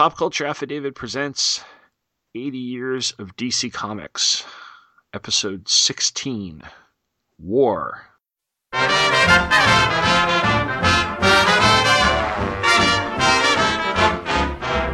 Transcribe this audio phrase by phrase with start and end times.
[0.00, 1.62] Pop Culture Affidavit presents
[2.34, 4.46] 80 Years of DC Comics,
[5.12, 6.62] Episode 16
[7.38, 8.06] War.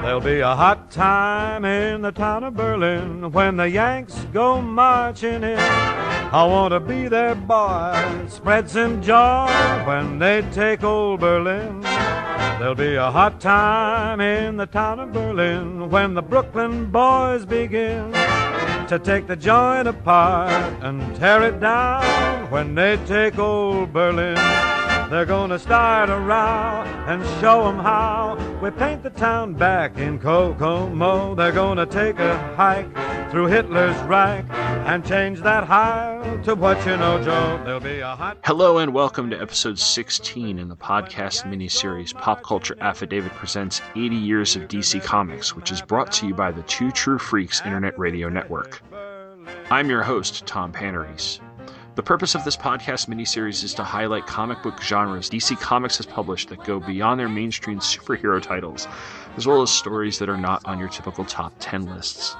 [0.02, 5.44] There'll be a hot time in the town of Berlin when the Yanks go marching
[5.44, 5.56] in.
[5.60, 9.46] I want to be their boy, spread some joy
[9.86, 11.84] when they take old Berlin.
[12.58, 18.12] There'll be a hot time in the town of Berlin when the Brooklyn boys begin
[18.88, 24.38] to take the joint apart and tear it down when they take old Berlin.
[25.08, 30.18] They're gonna start a row and show 'em how we paint the town back in
[30.18, 31.36] Kokomo.
[31.36, 32.90] They're gonna take a hike
[33.30, 37.60] through Hitler's Reich and change that high to what you know, Joe.
[37.64, 38.38] There'll be a hot.
[38.44, 44.16] Hello and welcome to episode 16 in the podcast miniseries Pop Culture Affidavit presents 80
[44.16, 47.96] Years of DC Comics, which is brought to you by the Two True Freaks Internet
[47.96, 48.82] Radio Network.
[49.70, 51.38] I'm your host, Tom Panarese.
[51.96, 56.04] The purpose of this podcast miniseries is to highlight comic book genres DC Comics has
[56.04, 58.86] published that go beyond their mainstream superhero titles,
[59.38, 62.36] as well as stories that are not on your typical top 10 lists.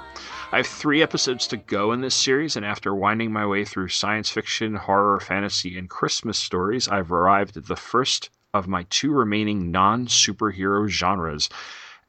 [0.53, 3.89] I have three episodes to go in this series, and after winding my way through
[3.89, 9.11] science fiction, horror, fantasy, and Christmas stories, I've arrived at the first of my two
[9.11, 11.49] remaining non superhero genres,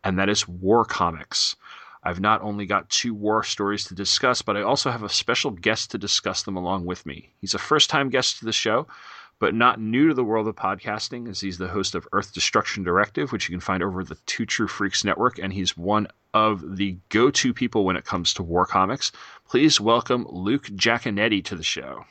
[0.04, 1.56] and that is war comics.
[2.03, 5.52] I've not only got two war stories to discuss, but I also have a special
[5.52, 7.34] guest to discuss them along with me.
[7.42, 8.88] He's a first time guest to the show,
[9.39, 12.84] but not new to the world of podcasting, as he's the host of Earth Destruction
[12.84, 16.78] Directive, which you can find over the Two True Freaks Network, and he's one of
[16.78, 19.11] the go to people when it comes to war comics.
[19.48, 22.06] Please welcome Luke Giaconetti to the show.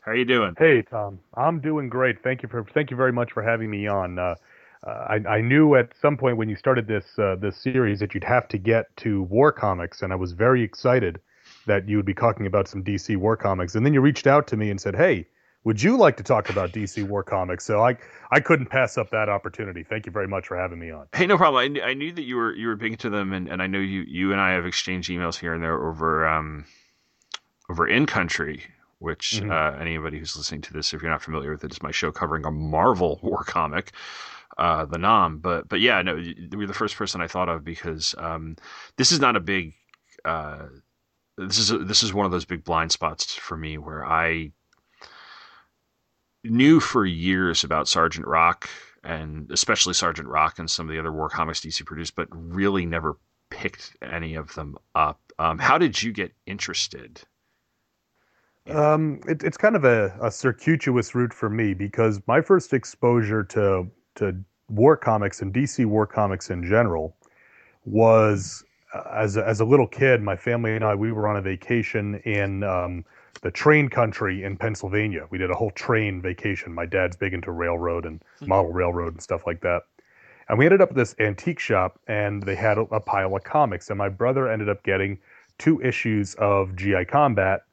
[0.00, 0.54] How are you doing?
[0.56, 2.22] Hey Tom, I'm doing great.
[2.22, 4.18] Thank you for thank you very much for having me on.
[4.18, 4.36] Uh,
[4.86, 8.14] uh, I, I, knew at some point when you started this uh, this series that
[8.14, 11.20] you'd have to get to war comics, and I was very excited
[11.66, 13.74] that you would be talking about some DC war comics.
[13.74, 15.26] And then you reached out to me and said, "Hey,
[15.64, 17.96] would you like to talk about DC war comics?" So I
[18.30, 19.82] I couldn't pass up that opportunity.
[19.82, 21.08] Thank you very much for having me on.
[21.12, 21.60] Hey, no problem.
[21.60, 23.66] I, kn- I knew that you were you were big into them, and, and I
[23.66, 26.66] know you you and I have exchanged emails here and there over um
[27.68, 28.62] over in country
[29.00, 29.50] which mm-hmm.
[29.50, 32.10] uh, anybody who's listening to this, if you're not familiar with it, is my show
[32.10, 33.92] covering a Marvel war comic
[34.58, 35.38] uh, the 'Nam.
[35.38, 38.56] But but yeah, no, you were the first person I thought of because um,
[38.96, 39.74] this is not a big.
[40.24, 40.66] Uh,
[41.36, 44.50] this is a, this is one of those big blind spots for me where I
[46.44, 48.68] knew for years about Sergeant Rock
[49.04, 52.84] and especially Sergeant Rock and some of the other war comics DC produced, but really
[52.84, 53.16] never
[53.50, 55.20] picked any of them up.
[55.38, 57.22] Um, how did you get interested?
[58.68, 63.42] Um, it, it's kind of a, a, circuitous route for me because my first exposure
[63.44, 64.36] to to
[64.68, 67.16] war comics and DC war comics in general
[67.84, 68.64] was
[68.94, 71.42] uh, as a, as a little kid, my family and I we were on a
[71.42, 73.04] vacation in um,
[73.42, 75.26] the train country in Pennsylvania.
[75.30, 76.72] We did a whole train vacation.
[76.72, 78.48] My dad's big into railroad and hmm.
[78.48, 79.82] model railroad and stuff like that.
[80.48, 83.44] And we ended up at this antique shop, and they had a, a pile of
[83.44, 83.90] comics.
[83.90, 85.18] And my brother ended up getting
[85.58, 87.64] two issues of GI Combat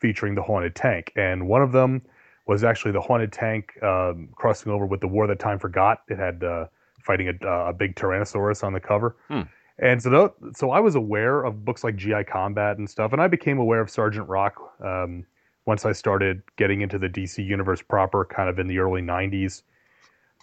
[0.00, 2.02] featuring the Haunted Tank, and one of them
[2.46, 6.02] was actually the haunted tank um, crossing over with the war that time forgot.
[6.08, 6.66] It had uh,
[7.02, 9.16] fighting a, a, big Tyrannosaurus on the cover.
[9.28, 9.42] Hmm.
[9.78, 13.28] And so, so I was aware of books like GI Combat and stuff, and I
[13.28, 15.26] became aware of Sergeant Rock um,
[15.66, 19.62] once I started getting into the DC universe proper, kind of in the early '90s.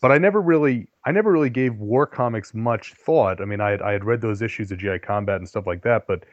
[0.02, 3.42] But I never really, I never really gave war comics much thought.
[3.42, 5.82] I mean, I had, I had read those issues of GI Combat and stuff like
[5.84, 6.26] that, but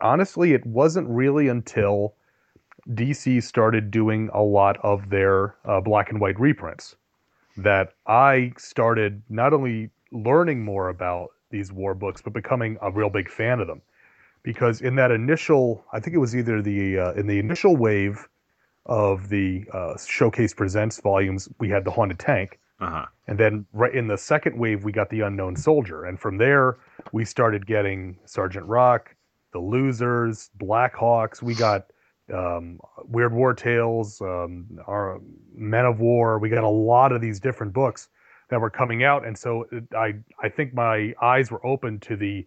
[0.00, 2.14] honestly, it wasn't really until
[2.90, 6.96] DC started doing a lot of their uh, black and white reprints
[7.56, 13.10] that I started not only learning more about these war books, but becoming a real
[13.10, 13.82] big fan of them.
[14.42, 18.28] Because in that initial, I think it was either the uh, in the initial wave
[18.86, 23.04] of the uh, Showcase Presents volumes, we had the Haunted Tank, uh-huh.
[23.26, 26.78] and then right in the second wave, we got the Unknown Soldier, and from there
[27.12, 29.14] we started getting Sergeant Rock,
[29.52, 31.42] the Losers, Blackhawks.
[31.42, 31.86] We got
[32.32, 35.20] um, Weird War Tales, um, our
[35.54, 36.38] Men of War.
[36.38, 38.08] We got a lot of these different books
[38.50, 42.16] that were coming out, and so it, I I think my eyes were open to
[42.16, 42.46] the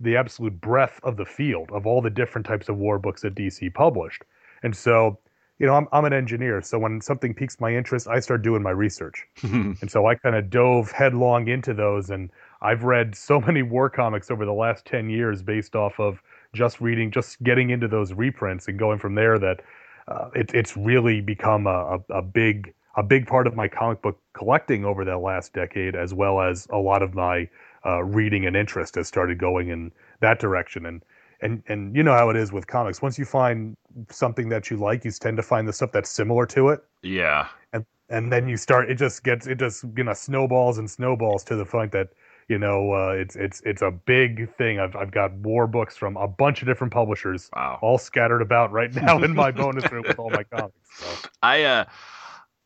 [0.00, 3.34] the absolute breadth of the field of all the different types of war books that
[3.34, 4.24] DC published.
[4.62, 5.18] And so,
[5.58, 8.62] you know, I'm I'm an engineer, so when something piques my interest, I start doing
[8.62, 9.26] my research.
[9.42, 12.30] and so I kind of dove headlong into those, and
[12.62, 16.22] I've read so many war comics over the last ten years based off of
[16.52, 19.38] just reading, just getting into those reprints and going from there.
[19.38, 19.60] That
[20.08, 24.02] uh, it, it's really become a, a, a, big a big part of my comic
[24.02, 27.48] book collecting over that last decade, as well as a lot of my
[27.86, 30.86] uh, reading and interest has started going in that direction.
[30.86, 31.02] And
[31.42, 33.00] and and you know how it is with comics.
[33.02, 33.76] Once you find
[34.10, 36.84] something that you like, you tend to find the stuff that's similar to it.
[37.02, 37.48] Yeah.
[37.72, 38.90] And and then you start.
[38.90, 39.46] It just gets.
[39.46, 42.08] It just you know snowballs and snowballs to the point that
[42.50, 44.80] you know uh, it's it's it's a big thing.
[44.80, 47.78] I've I've got war books from a bunch of different publishers, wow.
[47.80, 50.74] all scattered about right now in my bonus room with all my comics.
[50.92, 51.28] So.
[51.42, 51.84] I uh.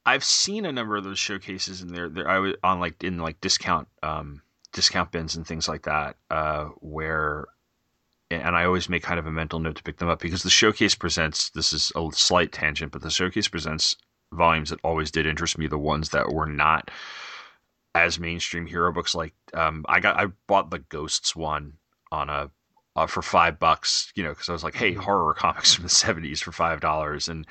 [0.06, 2.10] I've seen a number of those showcases in there.
[2.10, 6.16] There, I was on like in like discount um, discount bins and things like that,
[6.30, 7.46] uh, where
[8.30, 10.50] and I always make kind of a mental note to pick them up because the
[10.50, 11.50] showcase presents.
[11.50, 13.96] This is a slight tangent, but the showcase presents
[14.32, 15.66] volumes that always did interest me.
[15.66, 16.90] The ones that were not
[17.94, 19.14] as mainstream hero books.
[19.14, 21.74] Like um, I got, I bought the Ghosts one
[22.10, 22.50] on a
[22.96, 24.12] uh, for five bucks.
[24.14, 25.00] You know, because I was like, hey, mm-hmm.
[25.00, 27.46] horror comics from the seventies for five dollars, and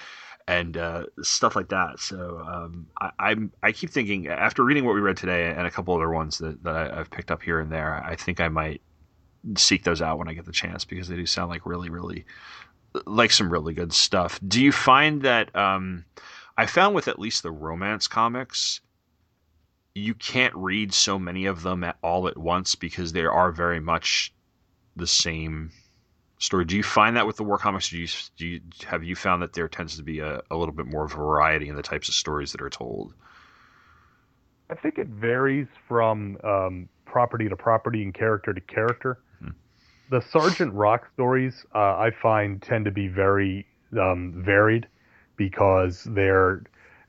[0.48, 2.00] and uh, stuff like that.
[2.00, 5.72] So um, I, am I keep thinking after reading what we read today and a
[5.72, 8.50] couple other ones that, that I, have picked up here and there, I think I
[8.50, 8.82] might
[9.56, 12.26] seek those out when I get the chance because they do sound like really, really
[13.06, 14.40] like some really good stuff.
[14.48, 16.06] Do you find that um,
[16.58, 18.82] I found with at least the romance comics,
[19.96, 23.80] you can't read so many of them at all at once because they are very
[23.80, 24.34] much
[24.96, 25.72] the same
[26.40, 26.66] story.
[26.66, 27.90] Do you find that with the war comics?
[27.90, 28.08] Do you,
[28.38, 31.08] do you have you found that there tends to be a, a little bit more
[31.08, 33.14] variety in the types of stories that are told?
[34.70, 39.20] I think it varies from um, property to property and character to character
[40.14, 43.66] the Sergeant Rock stories uh, I find tend to be very
[44.00, 44.88] um, varied
[45.38, 46.64] because they're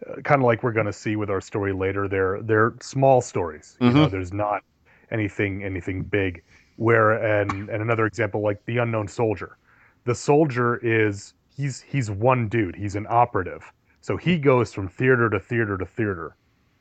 [0.08, 2.08] uh, kind of like we're going to see with our story later.
[2.08, 3.76] They're they're small stories.
[3.80, 3.96] Mm-hmm.
[3.96, 4.62] You know, there's not
[5.10, 6.42] anything anything big.
[6.76, 9.56] Where and and another example like the Unknown Soldier,
[10.04, 12.74] the soldier is he's he's one dude.
[12.74, 16.36] He's an operative, so he goes from theater to theater to theater.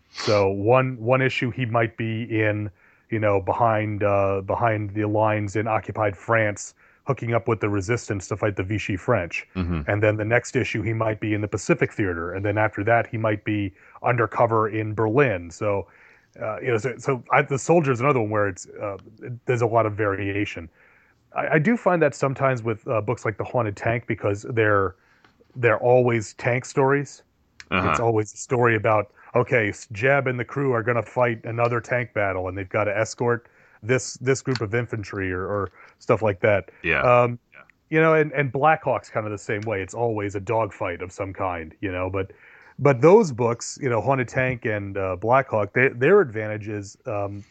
[0.09, 2.71] So one one issue he might be in
[3.13, 6.73] you know, behind uh, behind the lines in occupied France,
[7.05, 9.47] hooking up with the resistance to fight the Vichy French.
[9.55, 9.81] Mm-hmm.
[9.88, 12.83] And then the next issue, he might be in the Pacific Theater, and then after
[12.85, 15.51] that, he might be undercover in Berlin.
[15.51, 15.88] So,
[16.41, 18.97] uh, you know, so, so I, the Soldier is another one where it's uh,
[19.45, 20.69] there's a lot of variation.
[21.35, 24.95] I, I do find that sometimes with uh, books like The Haunted Tank because they're
[25.56, 27.21] they're always tank stories.
[27.69, 27.89] Uh-huh.
[27.89, 31.81] It's always a story about okay, Jeb and the crew are going to fight another
[31.81, 33.47] tank battle, and they've got to escort
[33.83, 36.69] this this group of infantry or, or stuff like that.
[36.83, 37.01] Yeah.
[37.01, 37.59] Um, yeah.
[37.89, 39.81] You know, and and Blackhawk's kind of the same way.
[39.81, 41.75] It's always a dogfight of some kind.
[41.81, 42.31] You know, but
[42.80, 47.44] but those books, you know, Haunted Tank and uh, Blackhawk, they, their advantage is um,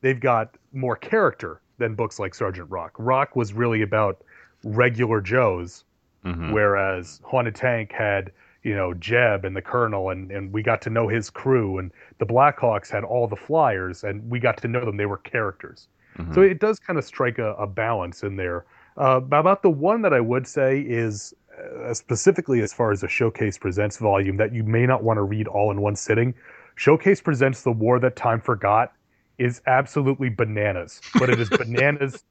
[0.00, 2.92] they've got more character than books like Sergeant Rock.
[2.98, 4.22] Rock was really about
[4.62, 5.84] regular Joes,
[6.24, 6.52] mm-hmm.
[6.52, 8.30] whereas Haunted Tank had
[8.62, 11.90] you know Jeb and the Colonel, and and we got to know his crew, and
[12.18, 14.96] the Blackhawks had all the flyers, and we got to know them.
[14.96, 16.34] They were characters, mm-hmm.
[16.34, 18.64] so it does kind of strike a, a balance in there.
[18.96, 23.08] Uh, about the one that I would say is uh, specifically as far as a
[23.08, 26.34] Showcase Presents volume that you may not want to read all in one sitting.
[26.74, 28.92] Showcase Presents The War That Time Forgot
[29.38, 32.24] is absolutely bananas, but it is bananas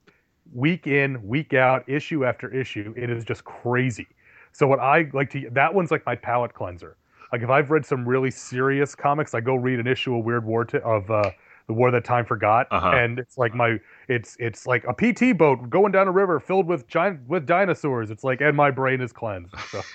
[0.53, 2.93] week in, week out, issue after issue.
[2.95, 4.07] It is just crazy.
[4.51, 6.97] So what I like to that one's like my palate cleanser.
[7.31, 10.45] Like if I've read some really serious comics, I go read an issue of Weird
[10.45, 11.29] War to, of uh,
[11.67, 12.91] the War That Time Forgot, uh-huh.
[12.95, 16.65] and it's like my it's it's like a PT boat going down a river filled
[16.65, 18.09] with giant with dinosaurs.
[18.09, 19.53] It's like and my brain is cleansed.
[19.69, 19.81] So.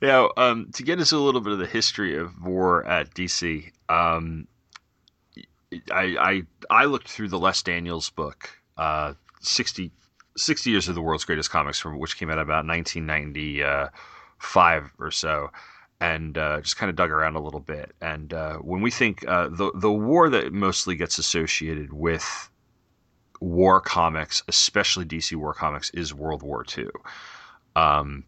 [0.00, 3.70] yeah, um, to get us a little bit of the history of war at DC,
[3.90, 4.48] um,
[5.92, 8.48] I, I I looked through the Les Daniels book,
[8.78, 9.90] uh, sixty
[10.36, 15.50] 60 years of the world's greatest comics, from which came out about 1995 or so,
[16.00, 17.94] and uh, just kind of dug around a little bit.
[18.00, 22.50] And uh, when we think uh, the the war that mostly gets associated with
[23.40, 26.88] war comics, especially DC war comics, is World War II.
[27.76, 28.24] Um,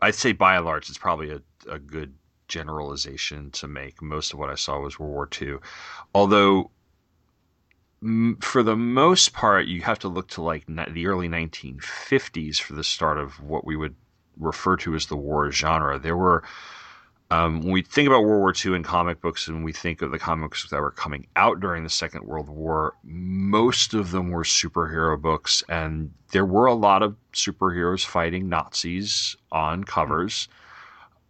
[0.00, 1.40] I'd say by and large, it's probably a,
[1.70, 2.14] a good
[2.48, 4.02] generalization to make.
[4.02, 5.56] Most of what I saw was World War II,
[6.14, 6.70] although
[8.40, 12.84] for the most part, you have to look to like the early 1950s for the
[12.84, 13.96] start of what we would
[14.36, 15.98] refer to as the war genre.
[15.98, 16.44] There were,
[17.30, 20.12] um, when we think about World War II in comic books and we think of
[20.12, 24.44] the comics that were coming out during the Second World War, most of them were
[24.44, 30.48] superhero books, and there were a lot of superheroes fighting Nazis on covers.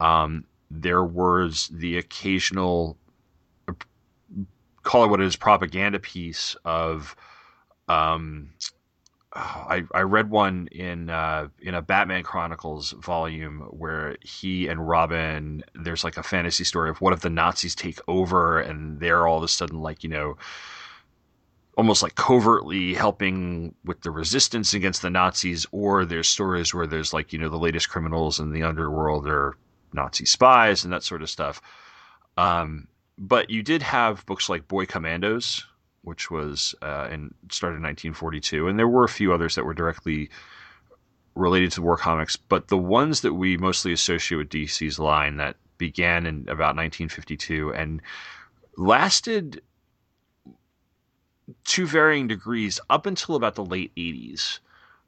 [0.00, 2.98] Um, there was the occasional
[4.88, 7.14] call it what it is propaganda piece of
[7.88, 8.48] um,
[9.34, 15.62] I, I read one in uh, in a Batman Chronicles volume where he and Robin
[15.74, 19.36] there's like a fantasy story of what if the Nazis take over and they're all
[19.36, 20.38] of a sudden like you know
[21.76, 27.12] almost like covertly helping with the resistance against the Nazis, or there's stories where there's
[27.12, 29.54] like, you know, the latest criminals in the underworld are
[29.92, 31.62] Nazi spies and that sort of stuff.
[32.36, 35.66] Um, but you did have books like Boy Commandos,
[36.02, 39.74] which was uh, and started in 1942, and there were a few others that were
[39.74, 40.30] directly
[41.34, 42.36] related to war comics.
[42.36, 47.72] But the ones that we mostly associate with DC's line that began in about 1952
[47.74, 48.00] and
[48.76, 49.62] lasted
[51.64, 54.58] to varying degrees up until about the late 80s.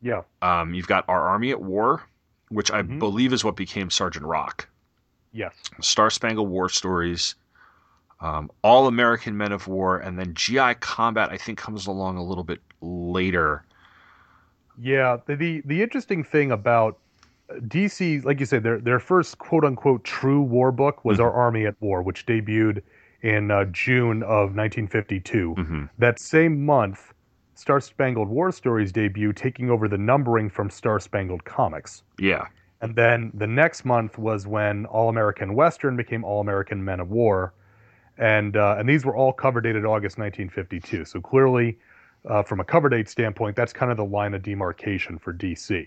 [0.01, 0.23] Yeah.
[0.43, 2.03] Um, you've got Our Army at War,
[2.49, 2.99] which I mm-hmm.
[2.99, 4.69] believe is what became Sergeant Rock.
[5.33, 5.53] Yes.
[5.81, 7.35] Star Spangled War Stories,
[8.21, 12.25] um, All American Men of War, and then GI Combat, I think, comes along a
[12.25, 13.65] little bit later.
[14.79, 15.19] Yeah.
[15.27, 16.99] The, the, the interesting thing about
[17.51, 21.25] DC, like you said, their, their first quote unquote true war book was mm-hmm.
[21.25, 22.83] Our Army at War, which debuted
[23.23, 25.55] in uh, June of 1952.
[25.57, 25.85] Mm-hmm.
[25.99, 27.13] That same month,
[27.55, 32.03] Star Spangled War Stories debut, taking over the numbering from Star Spangled Comics.
[32.19, 32.47] Yeah.
[32.81, 37.11] And then the next month was when All American Western became All American Men of
[37.11, 37.53] War,
[38.21, 41.05] and uh, and these were all cover dated August 1952.
[41.07, 41.79] So clearly,
[42.29, 45.87] uh, from a cover date standpoint, that's kind of the line of demarcation for DC.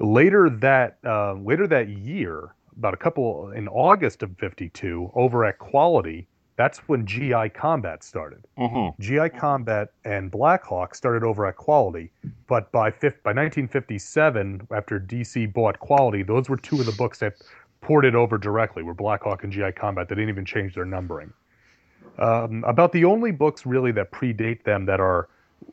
[0.00, 5.58] Later that uh, later that year, about a couple in August of 52, over at
[5.58, 8.46] Quality, that's when GI Combat started.
[8.58, 9.02] Mm-hmm.
[9.02, 12.10] GI Combat and Blackhawk started over at Quality,
[12.46, 17.18] but by fifth, by 1957, after DC bought Quality, those were two of the books
[17.18, 17.34] that
[17.82, 18.82] ported over directly.
[18.82, 20.08] Were Blackhawk and GI Combat?
[20.08, 21.32] They didn't even change their numbering.
[22.18, 25.28] Um, about the only books really that predate them that are,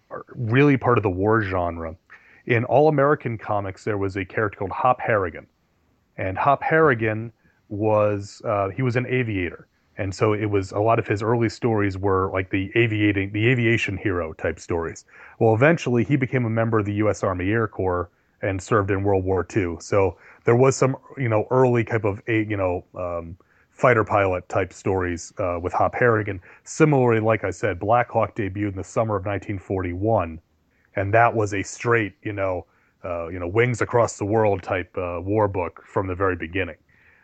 [0.10, 1.96] are really part of the war genre.
[2.46, 5.48] In All American Comics, there was a character called Hop Harrigan,
[6.18, 7.32] and Hop Harrigan
[7.70, 9.68] was uh, he was an aviator.
[9.98, 13.50] And so it was a lot of his early stories were like the aviating the
[13.50, 15.04] aviation hero type stories.
[15.40, 18.10] Well eventually he became a member of the u.s army air corps
[18.42, 22.22] and served in world war ii so there was some you know early type of
[22.28, 23.38] you know um,
[23.80, 28.70] fighter pilot type stories uh, with hop harrigan similarly like i said black hawk debuted
[28.70, 30.40] in the summer of 1941
[30.96, 32.66] and that was a straight you know
[33.06, 36.76] uh, you know wings across the world type uh, war book from the very beginning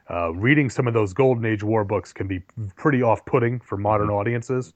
[0.10, 2.40] uh, reading some of those Golden Age war books can be
[2.76, 4.18] pretty off-putting for modern mm-hmm.
[4.18, 4.74] audiences.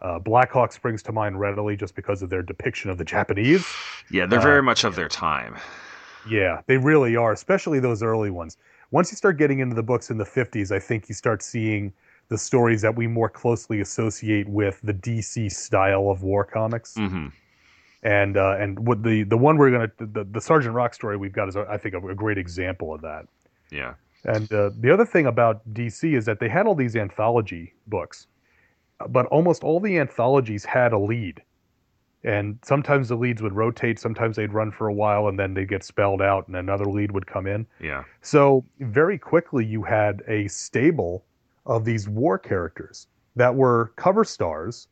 [0.00, 3.64] Uh, Blackhawk springs to mind readily just because of their depiction of the Japanese.
[4.10, 5.56] Yeah, they're very uh, much of their time.
[6.28, 8.56] Yeah, they really are, especially those early ones.
[8.92, 11.92] Once you start getting into the books in the 50s, I think you start seeing
[12.28, 16.94] the stories that we more closely associate with the DC style of war comics.
[16.94, 17.28] Mm-hmm.
[18.04, 21.32] And uh, and what the the one we're gonna the, the Sergeant Rock story we've
[21.32, 23.26] got is I think a, a great example of that.
[23.70, 23.94] Yeah.
[24.24, 28.26] And uh, the other thing about DC is that they had all these anthology books,
[29.08, 31.42] but almost all the anthologies had a lead.
[32.24, 35.68] And sometimes the leads would rotate, sometimes they'd run for a while and then they'd
[35.68, 37.66] get spelled out and another lead would come in.
[37.80, 38.04] Yeah.
[38.20, 41.24] So very quickly you had a stable
[41.66, 44.88] of these war characters that were cover stars,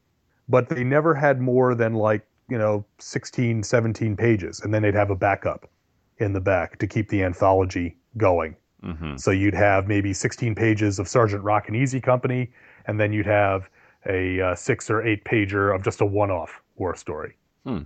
[0.49, 4.61] but they never had more than like, you know, 16, 17 pages.
[4.61, 5.71] And then they'd have a backup
[6.19, 8.57] in the back to keep the anthology going.
[8.83, 9.17] Mm-hmm.
[9.17, 12.51] So you'd have maybe 16 pages of Sergeant Rock and Easy Company,
[12.87, 13.69] and then you'd have
[14.07, 17.37] a uh, six or eight pager of just a one-off war story.
[17.65, 17.83] Hmm.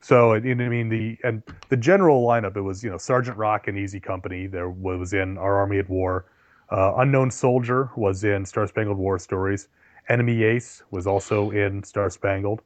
[0.00, 3.76] So I mean the and the general lineup it was you know Sergeant Rock and
[3.76, 6.26] Easy Company there was in Our Army at War,
[6.70, 9.68] uh, Unknown Soldier was in Star Spangled War Stories,
[10.08, 12.62] Enemy Ace was also in Star Spangled,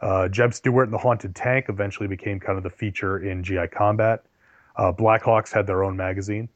[0.00, 3.68] uh, Jeb Stuart and the Haunted Tank eventually became kind of the feature in GI
[3.68, 4.24] Combat.
[4.76, 6.48] Uh, Blackhawks had their own magazine.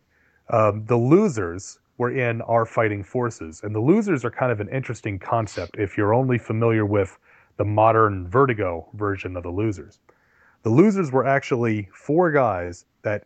[0.51, 4.69] Um, the losers were in our fighting forces, and the losers are kind of an
[4.69, 7.19] interesting concept if you're only familiar with
[7.57, 9.99] the modern Vertigo version of the losers.
[10.63, 13.25] The losers were actually four guys that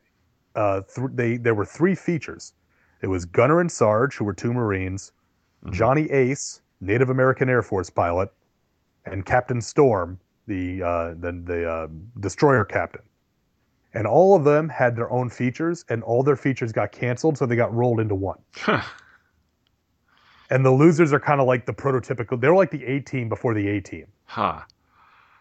[0.54, 2.54] uh, th- they there were three features.
[3.02, 5.12] It was Gunner and Sarge, who were two Marines,
[5.64, 5.75] mm-hmm.
[5.75, 8.33] Johnny Ace, Native American Air Force pilot,
[9.04, 11.88] and Captain Storm, the uh, the, the uh,
[12.21, 13.02] destroyer captain
[13.97, 17.47] and all of them had their own features, and all their features got canceled, so
[17.47, 18.38] they got rolled into one.
[18.54, 18.83] Huh.
[20.50, 22.38] And the losers are kind of like the prototypical.
[22.38, 24.06] They're like the A team before the A team.
[24.26, 24.61] Huh.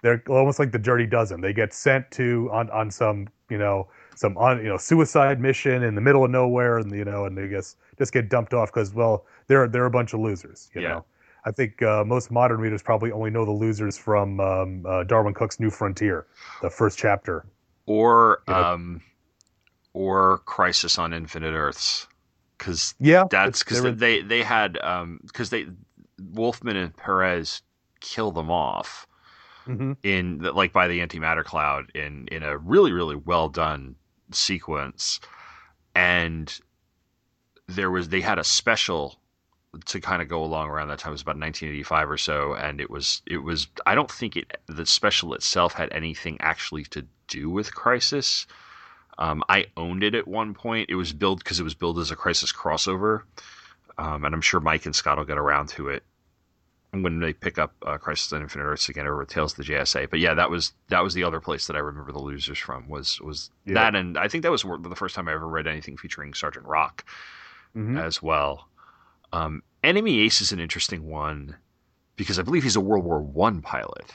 [0.02, 1.42] They're almost like the Dirty Dozen.
[1.42, 5.84] They get sent to on on some you know some on you know suicide mission
[5.84, 8.72] in the middle of nowhere, and you know, and they just just get dumped off
[8.72, 10.70] because well they're they're a bunch of losers.
[10.74, 10.90] You yeah.
[10.90, 11.06] know.
[11.48, 15.36] I think uh, most modern readers probably only know the losers from um, uh, Darwyn
[15.36, 16.26] Cooke's New Frontier,
[16.64, 17.46] the first chapter,
[17.86, 19.02] or um,
[19.94, 22.08] or Crisis on Infinite Earths,
[22.58, 25.60] because yeah, that's because they they had um because um,
[26.18, 27.62] they Wolfman and Perez
[28.06, 29.08] kill them off
[29.68, 29.94] mm-hmm.
[30.04, 33.96] in the, like by the antimatter cloud in in a really really well done
[34.32, 35.20] sequence,
[35.96, 36.60] and
[37.68, 39.20] there was they had a special
[39.86, 41.12] to kind of go along around that time.
[41.12, 43.68] It was about 1985 or so, and it was it was.
[43.86, 48.46] I don't think it the special itself had anything actually to do with Crisis.
[49.18, 50.90] Um, I owned it at one point.
[50.90, 53.24] It was billed because it was billed as a Crisis crossover,
[53.98, 56.04] um, and I'm sure Mike and Scott will get around to it
[57.04, 60.10] when they pick up uh, Crisis on Infinite Earths again over Tales of the JSA.
[60.10, 62.88] But yeah, that was that was the other place that I remember the losers from
[62.88, 63.76] was was yeah.
[63.76, 66.66] that, and I think that was the first time I ever read anything featuring Sergeant
[66.66, 67.06] Rock
[67.76, 67.98] mm-hmm.
[67.98, 68.68] as well.
[69.34, 71.56] Um, Enemy Ace is an interesting one
[72.16, 74.14] because I believe he's a World War One pilot.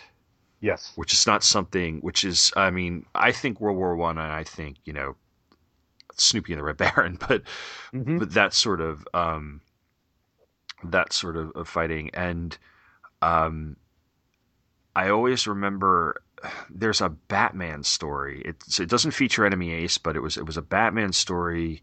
[0.61, 2.01] Yes, which is not something.
[2.01, 5.17] Which is, I mean, I think World War One, and I think you know,
[6.15, 7.43] Snoopy and the Red Baron, but
[7.93, 8.19] mm-hmm.
[8.19, 9.61] but that sort of um,
[10.85, 12.57] that sort of, of fighting, and
[13.23, 13.77] um,
[14.97, 16.23] I always remember
[16.71, 18.43] there's a Batman story.
[18.45, 21.83] It's, it doesn't feature Enemy Ace, but it was it was a Batman story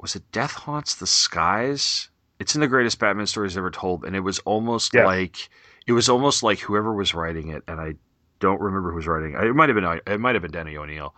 [0.00, 2.08] was it Death Haunts the Skies?
[2.38, 5.04] It's in the greatest Batman stories ever told, and it was almost yeah.
[5.04, 5.50] like
[5.86, 7.94] it was almost like whoever was writing it, and I
[8.38, 9.44] don't remember who was writing it.
[9.44, 11.14] It might have been it might have been Denny O'Neil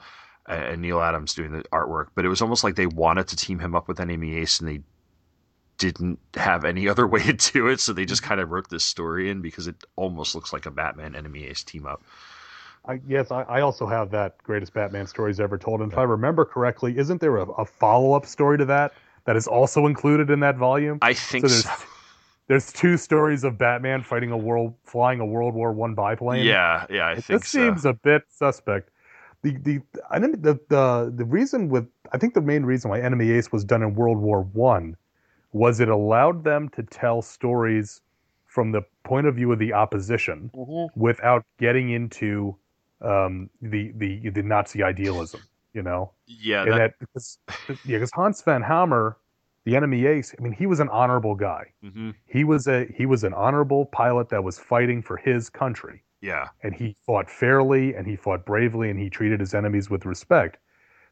[0.48, 3.36] uh, and Neal Adams doing the artwork, but it was almost like they wanted to
[3.36, 4.80] team him up with Enemy Ace, and they
[5.78, 8.28] didn't have any other way to do it, so they just mm-hmm.
[8.28, 11.62] kind of wrote this story in because it almost looks like a Batman Enemy Ace
[11.62, 12.02] team up.
[12.84, 15.82] I, yes, I, I, also have that greatest Batman stories ever told.
[15.82, 18.92] And if I remember correctly, isn't there a, a follow up story to that
[19.24, 20.98] that is also included in that volume?
[21.00, 21.48] I think so.
[21.48, 21.70] There's, so.
[22.48, 26.44] there's two stories of Batman fighting a world, flying a World War One biplane.
[26.44, 27.58] Yeah, yeah, I think this so.
[27.58, 28.90] seems a bit suspect.
[29.42, 33.30] The the I the the the reason with I think the main reason why Enemy
[33.30, 34.96] Ace was done in World War One
[35.52, 38.00] was it allowed them to tell stories
[38.46, 41.00] from the point of view of the opposition mm-hmm.
[41.00, 42.56] without getting into
[43.00, 45.40] um, the the the Nazi idealism.
[45.72, 46.76] You know, yeah, that...
[46.76, 47.38] that because
[47.68, 49.16] yeah, because Hans von Hammer,
[49.64, 50.34] the enemy ace.
[50.38, 51.72] I mean, he was an honorable guy.
[51.82, 52.10] Mm-hmm.
[52.26, 56.02] He was a he was an honorable pilot that was fighting for his country.
[56.20, 60.04] Yeah, and he fought fairly and he fought bravely and he treated his enemies with
[60.04, 60.58] respect.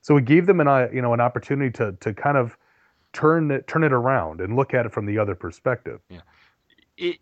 [0.03, 2.57] So it gave them an uh, you know an opportunity to to kind of
[3.12, 6.01] turn it turn it around and look at it from the other perspective.
[6.09, 6.20] Yeah,
[6.96, 7.18] it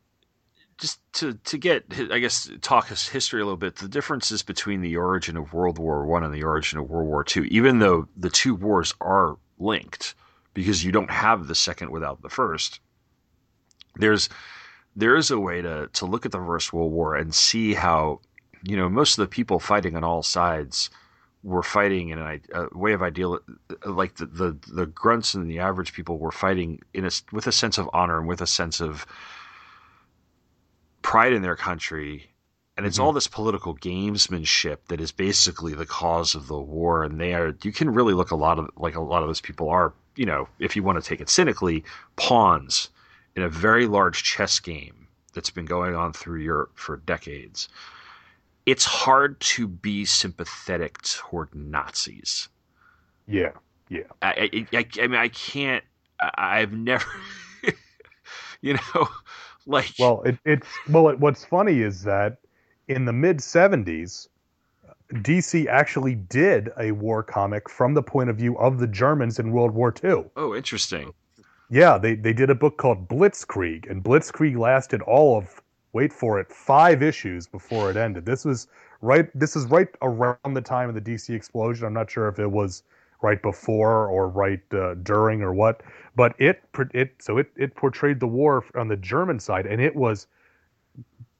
[0.78, 3.76] just to to get I guess talk history a little bit.
[3.76, 7.24] The differences between the origin of World War One and the origin of World War
[7.24, 10.14] Two, even though the two wars are linked,
[10.54, 12.80] because you don't have the second without the first.
[13.96, 14.28] There's
[14.94, 18.20] there is a way to to look at the First World War and see how
[18.62, 20.90] you know most of the people fighting on all sides
[21.42, 23.38] were fighting in a, a way of ideal
[23.86, 27.52] like the, the the grunts and the average people were fighting in a with a
[27.52, 29.06] sense of honor and with a sense of
[31.02, 32.30] pride in their country.
[32.76, 33.06] And it's mm-hmm.
[33.06, 37.02] all this political gamesmanship that is basically the cause of the war.
[37.02, 39.40] And they are you can really look a lot of like a lot of those
[39.40, 41.84] people are you know if you want to take it cynically
[42.16, 42.90] pawns
[43.36, 47.68] in a very large chess game that's been going on through Europe for decades
[48.70, 52.48] it's hard to be sympathetic toward Nazis
[53.26, 53.52] yeah
[53.88, 55.84] yeah I I, I, I mean I can't
[56.20, 57.06] I, I've never
[58.60, 59.08] you know
[59.68, 61.08] like, well, it, it's well.
[61.10, 62.38] It, what's funny is that
[62.88, 64.28] in the mid '70s,
[65.12, 69.52] DC actually did a war comic from the point of view of the Germans in
[69.52, 70.24] World War II.
[70.36, 71.12] Oh, interesting.
[71.70, 76.38] Yeah, they they did a book called Blitzkrieg, and Blitzkrieg lasted all of wait for
[76.38, 78.26] it five issues before it ended.
[78.26, 78.68] This was
[79.00, 79.28] right.
[79.38, 81.86] This is right around the time of the DC explosion.
[81.86, 82.82] I'm not sure if it was
[83.20, 85.82] right before or right uh, during or what.
[86.16, 86.62] But it
[86.94, 90.26] it so it it portrayed the war on the German side, and it was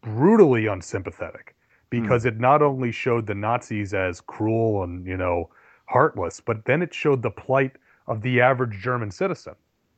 [0.00, 1.54] brutally unsympathetic
[1.90, 2.28] because mm.
[2.28, 5.48] it not only showed the Nazis as cruel and you know
[5.86, 9.54] heartless, but then it showed the plight of the average German citizen.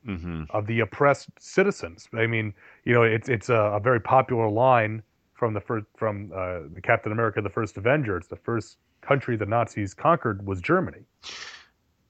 [0.07, 0.45] Mm-hmm.
[0.51, 2.09] Of the oppressed citizens.
[2.15, 5.03] I mean, you know, it's it's a, a very popular line
[5.35, 8.17] from the first from uh, the Captain America: The First Avenger.
[8.17, 11.01] It's the first country the Nazis conquered was Germany.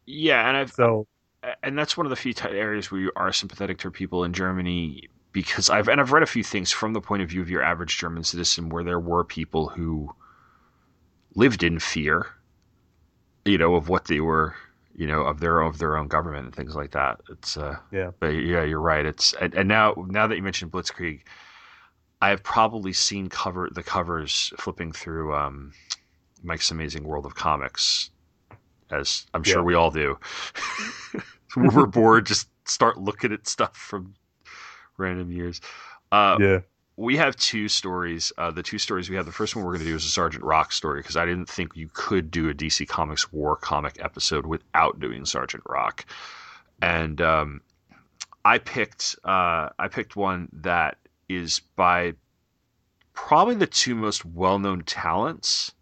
[0.06, 1.08] Yeah, and I've so
[1.62, 5.08] and that's one of the few areas where you are sympathetic to people in Germany
[5.32, 7.62] because I've and I've read a few things from the point of view of your
[7.62, 10.14] average German citizen where there were people who
[11.34, 12.26] lived in fear,
[13.44, 14.54] you know, of what they were,
[15.00, 17.22] you know, of their of their own government and things like that.
[17.30, 18.10] It's uh, Yeah.
[18.20, 19.06] But yeah, you're right.
[19.06, 21.22] It's and, and now now that you mentioned Blitzkrieg,
[22.20, 25.72] I have probably seen cover the covers flipping through um,
[26.42, 28.10] Mike's Amazing World of Comics,
[28.90, 29.64] as I'm sure Yeah.
[29.64, 30.18] we all do.
[31.56, 34.14] We're bored, just start looking at stuff from
[34.98, 35.62] random years.
[36.12, 36.58] Uh, yeah.
[37.00, 38.30] We have two stories.
[38.36, 39.24] Uh, the two stories we have.
[39.24, 41.48] The first one we're going to do is a Sergeant Rock story because I didn't
[41.48, 46.04] think you could do a DC Comics War comic episode without doing Sergeant Rock,
[46.82, 47.62] and um,
[48.44, 52.12] I picked uh, I picked one that is by
[53.14, 55.72] probably the two most well known talents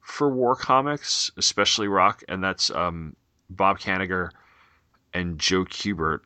[0.00, 3.14] for war comics, especially Rock, and that's um,
[3.50, 4.30] Bob Kanigher
[5.12, 6.20] and Joe Kubert,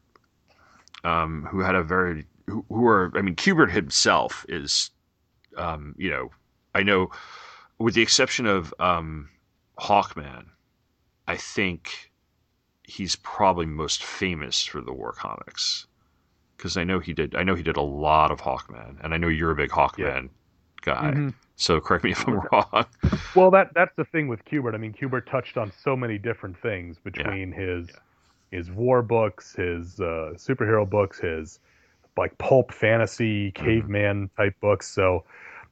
[1.02, 4.90] um, who had a very who, who are I mean Kubert himself is
[5.56, 6.30] um, you know
[6.74, 7.10] I know
[7.78, 9.28] with the exception of um,
[9.78, 10.46] Hawkman,
[11.26, 12.12] I think
[12.84, 15.86] he's probably most famous for the war comics
[16.56, 19.16] because I know he did I know he did a lot of Hawkman and I
[19.16, 20.28] know you're a big Hawkman
[20.82, 21.12] guy.
[21.14, 21.34] Mhm.
[21.56, 22.86] So correct me if I'm wrong.
[23.34, 24.74] Well, that that's the thing with Kubert.
[24.74, 27.88] I mean, Kubert touched on so many different things between his
[28.50, 31.58] his war books, his uh, superhero books, his
[32.16, 34.88] like pulp fantasy caveman type books.
[34.88, 35.24] So,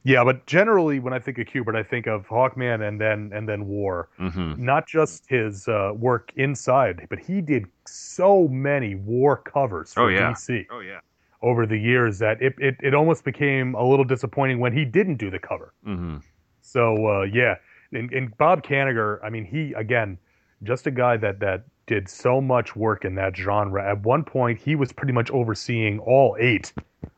[0.03, 3.47] yeah, but generally, when I think of Kubert, I think of Hawkman and then and
[3.47, 4.09] then war.
[4.17, 10.03] hmm Not just his uh, work inside, but he did so many war covers for
[10.03, 10.31] Oh, yeah.
[10.33, 10.99] DC Oh yeah.
[11.41, 15.17] over the years that it, it it almost became a little disappointing when he didn't
[15.17, 15.73] do the cover.
[15.83, 16.17] hmm
[16.61, 17.55] So uh, yeah,
[17.91, 20.17] and, and Bob Kanigher, I mean, he again,
[20.63, 23.83] just a guy that that did so much work in that genre.
[23.87, 26.73] At one point, he was pretty much overseeing all eight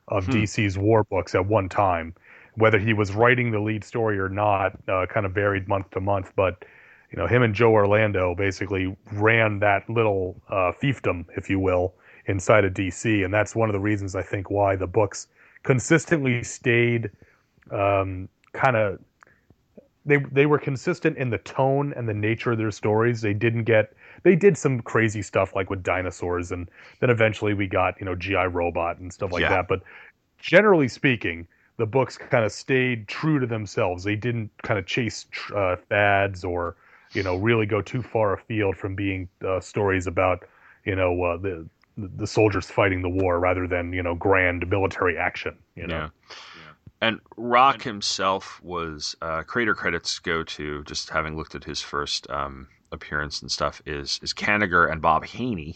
[0.07, 0.31] of Hmm.
[0.31, 2.13] DC's war books at one time.
[2.55, 5.99] Whether he was writing the lead story or not, uh, kind of varied month to
[6.01, 6.31] month.
[6.35, 6.63] But
[7.11, 11.93] you know, him and Joe Orlando basically ran that little uh, fiefdom, if you will,
[12.27, 15.27] inside of DC, and that's one of the reasons I think why the books
[15.63, 17.11] consistently stayed
[17.71, 18.99] um, kind of
[20.05, 23.21] they they were consistent in the tone and the nature of their stories.
[23.21, 23.93] They didn't get
[24.25, 26.67] they did some crazy stuff like with dinosaurs, and
[26.99, 29.49] then eventually we got you know GI Robot and stuff like Yeah.
[29.49, 29.67] that.
[29.67, 29.83] But
[30.39, 34.03] generally speaking, the books kind of stayed true to themselves.
[34.03, 36.75] They didn't kind of chase uh, fads or
[37.13, 40.43] you know really go too far afield from being uh, stories about
[40.85, 45.17] you know uh, the the soldiers fighting the war rather than you know grand military
[45.19, 45.55] action.
[45.75, 45.97] You know.
[45.97, 46.09] Yeah.
[47.01, 52.27] And Rock himself was uh, creator credits go to just having looked at his first
[52.31, 55.75] um, appearance and stuff is is Kanigher and Bob Haney,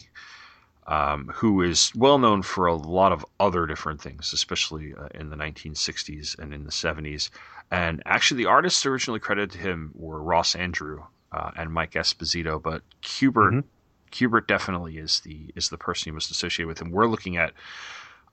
[0.88, 5.30] um, who is well known for a lot of other different things, especially uh, in
[5.30, 7.30] the 1960s and in the 70s.
[7.70, 12.60] And actually, the artists originally credited to him were Ross Andru uh, and Mike Esposito,
[12.60, 13.64] but Kubert Mhm.
[14.10, 16.90] Kubert definitely is the is the person you must associate with him.
[16.90, 17.52] We're looking at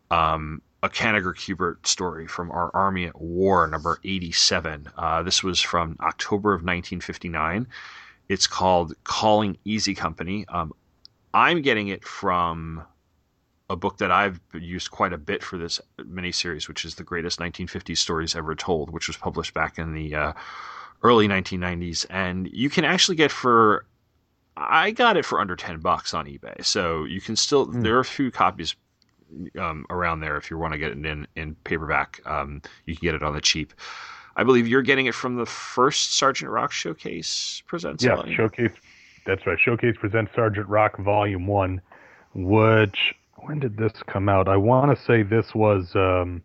[0.09, 4.87] um, a Kanigher Kubert story from our Army at War, number 87.
[4.97, 7.67] Uh, this was from October of 1959.
[8.29, 10.45] It's called Calling Easy Company.
[10.49, 10.73] Um,
[11.33, 12.83] I'm getting it from
[13.69, 17.39] a book that I've used quite a bit for this miniseries, which is The Greatest
[17.39, 20.33] 1950s Stories Ever Told, which was published back in the uh,
[21.03, 22.05] early 1990s.
[22.09, 23.85] And you can actually get for
[24.57, 26.65] I got it for under 10 bucks on eBay.
[26.65, 27.81] So you can still, Hmm.
[27.81, 28.75] there are a few copies
[29.59, 32.21] um, around there if you want to get it in, in paperback.
[32.25, 33.73] Um, you can get it on the cheap.
[34.37, 38.03] I believe you're getting it from the first Sergeant Rock Showcase presents.
[38.03, 38.35] Yeah, volume.
[38.35, 38.71] Showcase.
[39.25, 39.57] That's right.
[39.59, 41.81] Showcase presents Sergeant Rock Volume One,
[42.35, 44.47] which when did this come out?
[44.47, 46.43] I want to say this was um,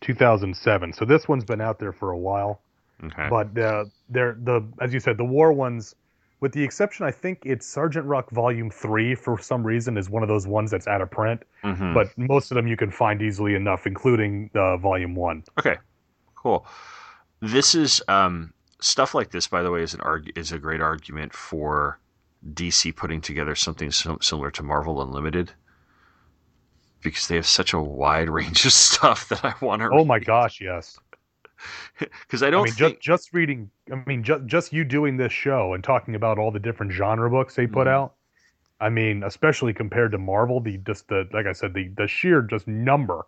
[0.00, 0.94] 2007.
[0.94, 2.62] So this one's been out there for a while.
[3.04, 3.28] Okay.
[3.28, 5.94] But uh, they're the as you said, the war ones,
[6.40, 10.22] with the exception, I think it's Sergeant Rock Volume Three for some reason is one
[10.22, 11.42] of those ones that's out of print.
[11.64, 11.92] Mhm.
[11.94, 15.44] But most of them you can find easily enough, including uh, Volume One.
[15.58, 15.76] Okay,
[16.34, 16.66] cool.
[17.40, 19.46] This is um, stuff like this.
[19.46, 21.98] By the way, is an arg- is a great argument for
[22.54, 25.52] DC putting together something sim- similar to Marvel Unlimited
[27.02, 29.90] because they have such a wide range of stuff that I want to.
[29.90, 30.98] Oh my gosh, yes.
[31.98, 33.00] Because I I don't mean, think.
[33.00, 33.70] just just reading.
[33.92, 37.28] I mean, just just you doing this show and talking about all the different genre
[37.30, 37.92] books they put Mhm.
[37.92, 38.14] out.
[38.80, 42.42] I mean, especially compared to Marvel, the just the like I said, the the sheer
[42.42, 43.26] just number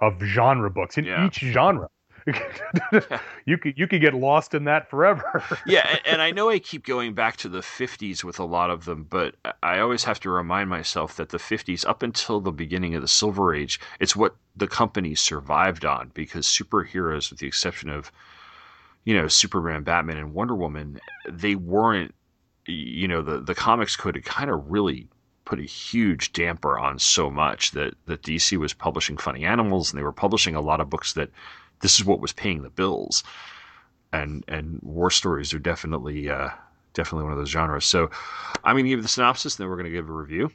[0.00, 1.26] of genre books in Yeah.
[1.26, 1.88] each genre.
[3.46, 5.42] you could you could get lost in that forever.
[5.66, 8.84] yeah, and, I know I keep going back to the 50s with a lot of
[8.84, 12.94] them, but I- always have to remind myself that the 50s, up until the beginning
[12.94, 17.90] of the Silver Age, it's what the company survived on because superheroes, with the exception
[17.90, 18.10] of,
[19.04, 22.14] you know, Superman, Batman, and Wonder Woman, they weren't
[22.68, 25.08] you know the the comics could have kind of really
[25.44, 29.98] put a huge damper on so much that that DC was publishing Funny Animals and
[29.98, 31.30] they were publishing a lot of books that
[31.80, 33.22] this is what was paying the bills,
[34.12, 36.50] and and war stories are definitely uh,
[36.94, 37.84] definitely one of those genres.
[37.84, 38.10] So
[38.64, 40.50] I'm going to give the synopsis, and then we're going to give a review.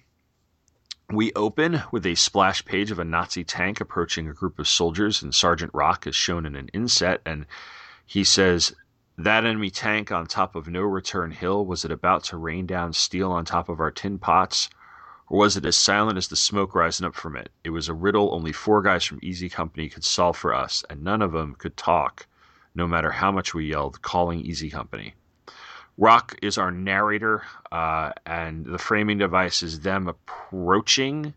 [1.10, 5.22] We open with a splash page of a Nazi tank approaching a group of soldiers,
[5.22, 7.46] and Sergeant Rock is shown in an inset, and
[8.06, 8.74] he says,
[9.18, 12.94] That enemy tank on top of No Return Hill, was it about to rain down
[12.94, 14.70] steel on top of our tin pots?
[15.34, 17.50] Or was it as silent as the smoke rising up from it?
[17.64, 21.04] It was a riddle only four guys from Easy Company could solve for us, and
[21.04, 22.28] none of them could talk,
[22.76, 25.16] no matter how much we yelled, calling Easy Company.
[25.98, 27.42] Rock is our narrator,
[27.72, 31.34] uh, and the framing device is them approaching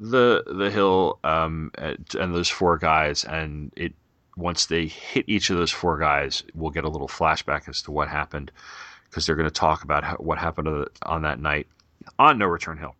[0.00, 3.92] the the hill um, and those four guys, and it
[4.38, 7.90] once they hit each of those four guys, we'll get a little flashback as to
[7.90, 8.50] what happened
[9.10, 11.66] because they're going to talk about how, what happened the, on that night
[12.18, 12.94] on No Return Hill.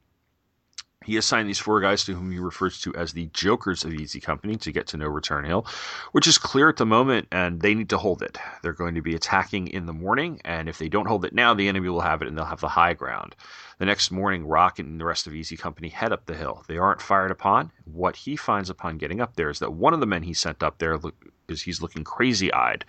[1.06, 4.20] He assigned these four guys to whom he refers to as the Jokers of Easy
[4.20, 5.64] Company to get to No Return Hill,
[6.10, 8.36] which is clear at the moment, and they need to hold it.
[8.62, 11.54] They're going to be attacking in the morning, and if they don't hold it now,
[11.54, 13.36] the enemy will have it and they'll have the high ground.
[13.78, 16.64] The next morning, Rock and the rest of Easy Company head up the hill.
[16.66, 17.70] They aren't fired upon.
[17.84, 20.64] What he finds upon getting up there is that one of the men he sent
[20.64, 20.98] up there
[21.48, 22.84] is he's looking crazy eyed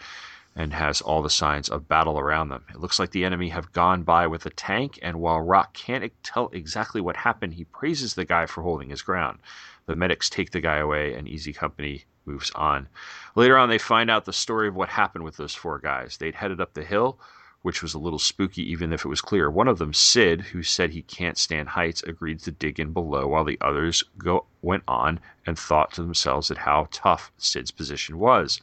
[0.58, 2.66] and has all the signs of battle around them.
[2.72, 6.12] It looks like the enemy have gone by with a tank, and while Rock can't
[6.24, 9.38] tell exactly what happened, he praises the guy for holding his ground.
[9.86, 12.88] The medics take the guy away, and Easy Company moves on.
[13.36, 16.18] Later on, they find out the story of what happened with those four guys.
[16.18, 17.20] They'd headed up the hill,
[17.62, 19.52] which was a little spooky, even if it was clear.
[19.52, 23.28] One of them, Sid, who said he can't stand heights, agreed to dig in below,
[23.28, 28.18] while the others go, went on and thought to themselves at how tough Sid's position
[28.18, 28.60] was.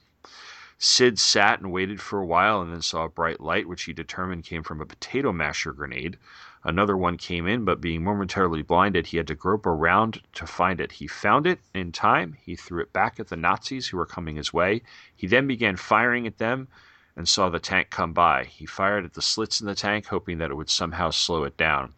[0.78, 3.92] Sid sat and waited for a while and then saw a bright light, which he
[3.92, 6.18] determined came from a potato masher grenade.
[6.64, 10.80] Another one came in, but being momentarily blinded, he had to grope around to find
[10.80, 10.92] it.
[10.92, 12.37] He found it in time.
[12.40, 14.82] He threw it back at the Nazis who were coming his way.
[15.14, 16.68] He then began firing at them
[17.16, 18.44] and saw the tank come by.
[18.44, 21.56] He fired at the slits in the tank, hoping that it would somehow slow it
[21.56, 21.94] down.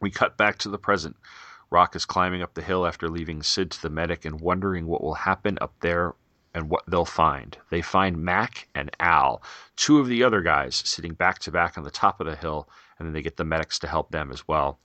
[0.00, 1.16] We cut back to the present.
[1.70, 5.02] Rock is climbing up the hill after leaving Sid to the medic and wondering what
[5.02, 6.14] will happen up there
[6.54, 7.58] and what they'll find.
[7.70, 9.42] They find Mac and Al,
[9.76, 12.68] two of the other guys, sitting back to back on the top of the hill,
[12.98, 14.78] and then they get the medics to help them as well.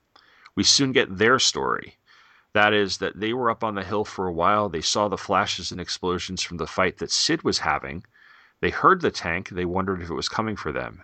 [0.56, 1.98] We soon get their story.
[2.54, 4.70] That is, that they were up on the hill for a while.
[4.70, 8.04] They saw the flashes and explosions from the fight that Sid was having.
[8.60, 9.50] They heard the tank.
[9.50, 11.04] They wondered if it was coming for them.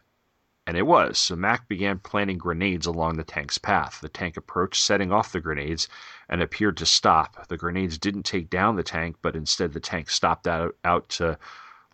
[0.68, 4.02] And it was, so Mac began planting grenades along the tank's path.
[4.02, 5.88] The tank approached, setting off the grenades,
[6.28, 7.48] and appeared to stop.
[7.48, 11.38] The grenades didn't take down the tank, but instead the tank stopped out, out to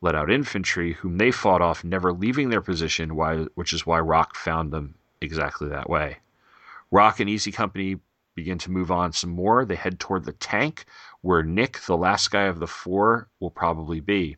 [0.01, 3.99] let out infantry, whom they fought off, never leaving their position, why, which is why
[3.99, 6.17] Rock found them exactly that way.
[6.91, 7.99] Rock and Easy Company
[8.35, 9.65] begin to move on some more.
[9.65, 10.85] They head toward the tank,
[11.19, 14.37] where Nick, the last guy of the four, will probably be.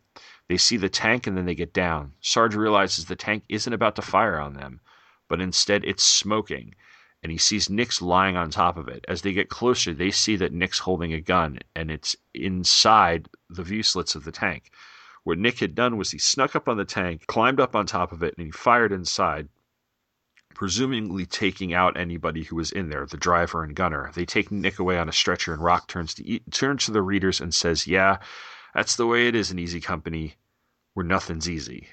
[0.54, 2.14] They see the tank and then they get down.
[2.22, 4.82] Sarge realizes the tank isn't about to fire on them,
[5.28, 6.76] but instead it's smoking,
[7.24, 9.04] and he sees Nick's lying on top of it.
[9.08, 13.64] As they get closer, they see that Nick's holding a gun, and it's inside the
[13.64, 14.70] view slits of the tank.
[15.24, 18.12] What Nick had done was he snuck up on the tank, climbed up on top
[18.12, 19.50] of it, and he fired inside,
[20.54, 24.12] presumably taking out anybody who was in there, the driver and gunner.
[24.14, 27.42] They take Nick away on a stretcher, and Rock turns to turns to the readers
[27.42, 28.20] and says, "Yeah,
[28.76, 30.36] that's the way it is in Easy Company
[30.94, 31.88] where nothing's easy.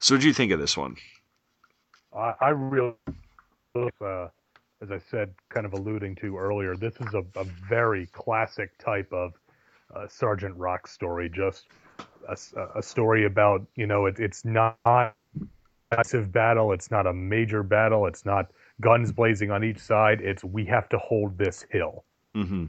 [0.00, 0.96] So, what do you think of this one?
[2.16, 2.94] I, I really,
[3.76, 4.28] uh,
[4.82, 9.12] as I said, kind of alluding to earlier, this is a, a very classic type
[9.12, 9.34] of
[9.94, 11.28] uh, Sergeant Rock story.
[11.28, 11.66] Just
[12.28, 15.12] a, a story about you know it, it's not a
[15.94, 20.20] massive battle, it's not a major battle, it's not guns blazing on each side.
[20.20, 22.04] It's we have to hold this hill.
[22.34, 22.66] Mm-hmm.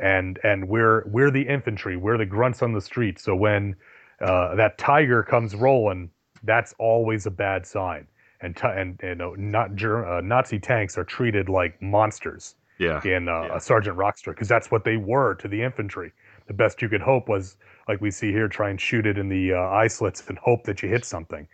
[0.00, 3.18] And and we're we're the infantry, we're the grunts on the street.
[3.18, 3.76] So when
[4.22, 6.10] uh, that tiger comes rolling,
[6.44, 8.06] that's always a bad sign.
[8.40, 12.56] And t- and and uh, not uh, Nazi tanks are treated like monsters.
[12.78, 13.00] Yeah.
[13.04, 13.56] In uh, yeah.
[13.56, 16.10] a Sergeant Rockster, because that's what they were to the infantry.
[16.48, 17.56] The best you could hope was,
[17.86, 20.64] like we see here, try and shoot it in the uh, eye slits and hope
[20.64, 21.46] that you hit something.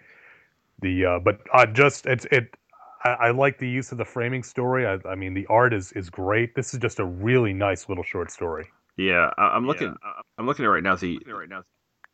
[0.81, 2.57] The uh, but uh, just it's it.
[3.04, 4.87] I, I, like the use of the framing story.
[4.87, 6.54] I, I mean, the art is is great.
[6.54, 8.68] This is just a really nice little short story.
[8.96, 9.88] Yeah, I, am looking.
[9.88, 10.12] Yeah.
[10.38, 10.96] I'm looking at it right now.
[10.96, 11.62] The right now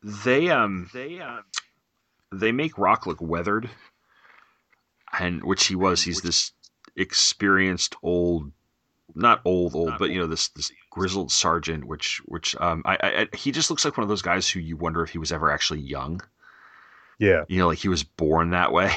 [0.03, 1.43] they um they um
[2.31, 3.69] they make Rock look weathered,
[5.17, 6.03] and which he was.
[6.03, 6.51] He's this
[6.95, 8.51] experienced old,
[9.15, 11.85] not old old, but you know this this grizzled sergeant.
[11.85, 14.77] Which which um I, I he just looks like one of those guys who you
[14.77, 16.21] wonder if he was ever actually young.
[17.19, 18.93] Yeah, you know, like he was born that way.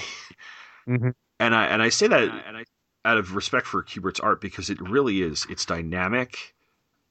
[0.88, 1.12] Mhm.
[1.38, 2.64] and I and I say that and I,
[3.04, 5.46] out of respect for Kubert's art because it really is.
[5.50, 6.54] It's dynamic.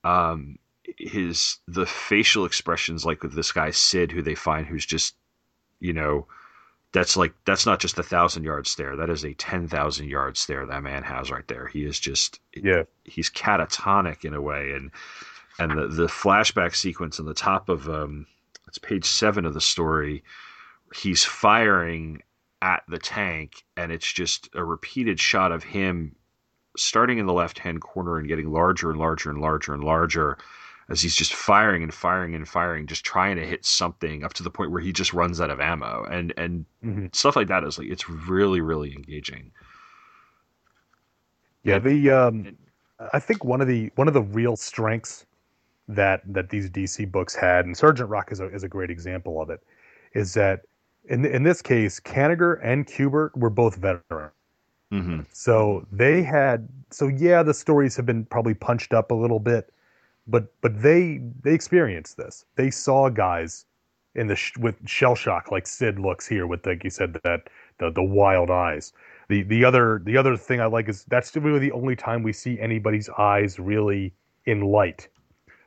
[0.03, 0.57] Um,
[0.97, 5.15] his the facial expressions, like with this guy Sid, who they find who's just,
[5.79, 6.27] you know,
[6.93, 8.95] that's like that's not just a thousand yard stare.
[8.95, 11.67] That is a ten thousand yard stare that man has right there.
[11.67, 12.83] He is just Yeah.
[13.03, 14.91] he's catatonic in a way, and
[15.59, 18.25] and the the flashback sequence on the top of um,
[18.67, 20.23] it's page seven of the story.
[20.95, 22.21] He's firing
[22.61, 26.15] at the tank, and it's just a repeated shot of him
[26.77, 30.37] starting in the left hand corner and getting larger and larger and larger and larger
[30.89, 34.43] as he's just firing and firing and firing, just trying to hit something up to
[34.43, 36.05] the point where he just runs out of ammo.
[36.05, 37.09] And and Mhm.
[37.13, 39.51] stuff like that is like it's really really engaging.
[41.63, 42.57] Yeah, the um,
[43.13, 45.25] I think one of the one of the real strengths
[45.89, 49.41] that that these DC books had, and Sergeant Rock is a is a great example
[49.41, 49.61] of it,
[50.13, 50.63] is that
[51.09, 54.33] in in this case, Kanigher and Kubert were both veterans.
[54.91, 59.39] hmm So they had so yeah, the stories have been probably punched up a little
[59.39, 59.71] bit,
[60.27, 62.45] but but they they experienced this.
[62.55, 63.65] They saw guys
[64.15, 67.49] in the sh- with shell shock like Sid looks here with like you said that
[67.79, 68.93] the the wild eyes.
[69.29, 72.33] The the other the other thing I like is that's really the only time we
[72.33, 74.13] see anybody's eyes really
[74.45, 75.07] in light.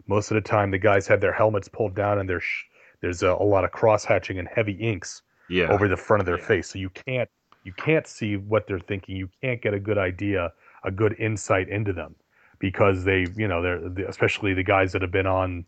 [0.07, 2.65] Most of the time, the guys have their helmets pulled down and there's sh-
[3.01, 5.69] there's a, a lot of cross hatching and heavy inks Yeah.
[5.69, 6.47] over the front of their Yeah.
[6.47, 7.29] face so you can't
[7.65, 10.53] you can't see what they're thinking you can't get a good idea
[10.85, 12.15] a good insight into them
[12.61, 15.65] because they you know they're especially the guys that have been on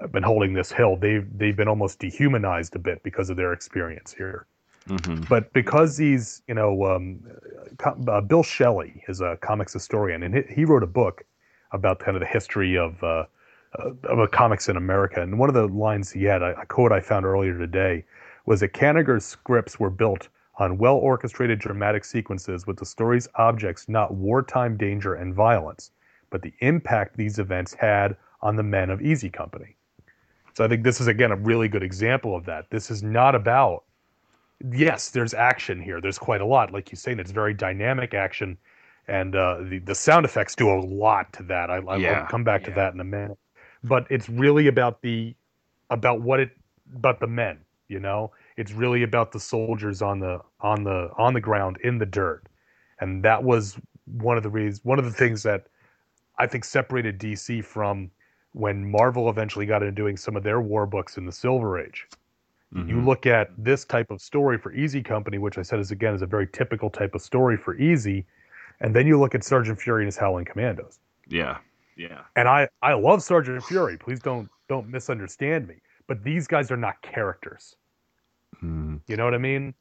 [0.00, 3.52] uh, been holding this hill they've they've been almost dehumanized a bit because of their
[3.52, 4.46] experience here.
[4.88, 7.20] Hmm but because he's you know um,
[7.84, 11.24] uh, Bill Schelly is a comics historian and he, he wrote a book
[11.72, 13.24] about kind of the history of uh,
[13.78, 15.20] uh, of uh, comics in america.
[15.20, 18.04] And one of the lines he had a, a quote i found earlier today
[18.46, 20.28] was that Kanigher's scripts were built
[20.58, 25.90] on well orchestrated dramatic sequences with the story's objects not wartime danger and violence
[26.30, 29.76] but the impact these events had on the men of easy company
[30.54, 33.34] so i think this is again a really good example of that this is not
[33.34, 33.84] about
[34.70, 36.00] yes, there's action here.
[36.00, 38.58] There's quite a lot, like you say, and it's very dynamic action,
[39.08, 41.70] and uh, the the sound effects do a lot to that.
[41.70, 43.38] I, I Yeah, will come back to that in a minute,
[43.84, 45.34] but it's really about the
[45.90, 46.50] about what it
[46.94, 47.60] about the men.
[47.88, 51.98] You know, it's really about the soldiers on the on the on the ground in
[51.98, 52.44] the dirt,
[53.00, 54.84] and that was one of the reasons.
[54.84, 55.66] One of the things that
[56.38, 58.10] I think separated DC from
[58.52, 62.06] when Marvel eventually got into doing some of their war books in the Silver Age
[62.74, 63.06] you Mhm.
[63.06, 66.20] look at this type of story for Easy Company, which I said is again is
[66.22, 68.26] a very typical type of story for Easy,
[68.80, 70.98] and then you look at Sergeant Fury and his Howling Commandos.
[71.28, 71.58] Yeah.
[71.96, 72.22] Yeah.
[72.34, 73.96] And I I love Sergeant Fury.
[73.96, 75.76] Please don't don't misunderstand me.
[76.08, 77.76] But these guys are not characters.
[78.62, 79.00] Mhm.
[79.06, 79.74] You know what I mean?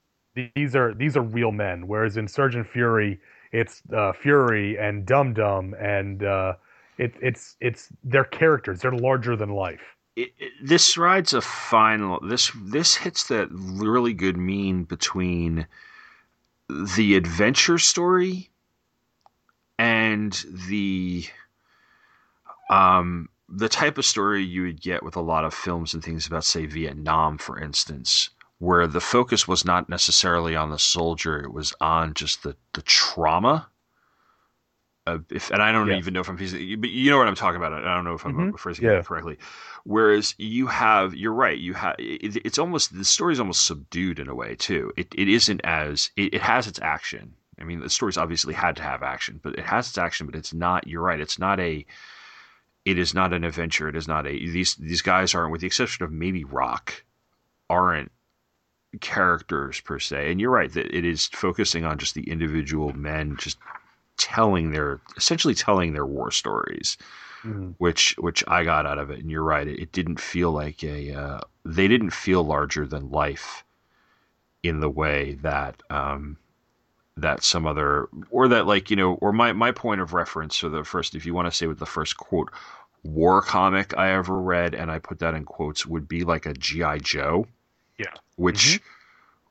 [0.55, 1.87] These are these are real men.
[1.87, 3.19] Whereas in Sergeant Fury,
[3.55, 6.53] it's uh, Fury and Dum Dum, and uh,
[6.97, 8.81] it, it's it's they're characters.
[8.81, 9.81] They're larger than life.
[10.15, 15.67] it, it- this rides a fine this this hits that really good mean between
[16.97, 18.49] the adventure story
[19.77, 21.25] and the
[22.69, 26.25] um the type of story you would get with a lot of films and things
[26.27, 31.51] about say Vietnam for instance where the focus was not necessarily on the soldier it
[31.53, 33.67] was on just the the trauma
[35.07, 35.97] uh, if and I don't Yeah.
[35.97, 37.73] even know if I'm using, but you know what I'm talking about.
[37.73, 38.57] I don't know if I'm Mhm.
[38.59, 38.93] phrasing Yeah.
[38.99, 39.37] it correctly.
[39.83, 41.59] Whereas you have, you're right.
[41.59, 44.91] You have, it, it's almost the story's almost subdued in a way too.
[44.97, 47.35] It it isn't as it, it has its action.
[47.59, 50.25] I mean, the story's obviously had to have action, but it has its action.
[50.25, 50.87] But it's not.
[50.87, 51.19] You're right.
[51.19, 51.85] It's not a.
[52.83, 53.87] It is not an adventure.
[53.87, 54.31] It is not a.
[54.31, 57.03] These these guys aren't, with the exception of maybe Rock,
[57.69, 58.11] aren't
[59.01, 60.31] characters per se.
[60.31, 63.57] And you're right that it is focusing on just the individual men, just
[64.17, 66.97] telling their essentially telling their war stories
[67.77, 69.19] which which I got out of it.
[69.19, 73.11] And you're right, it, it didn't feel like a uh, they didn't feel larger than
[73.11, 73.63] life
[74.63, 76.37] in the way that um,
[77.17, 80.69] that some other or that like you know or my my point of reference or
[80.69, 82.49] the first if you want to say with the first quote
[83.03, 86.53] war comic I ever read and I put that in quotes would be like a
[86.53, 87.45] GI Joe.
[88.37, 88.81] Which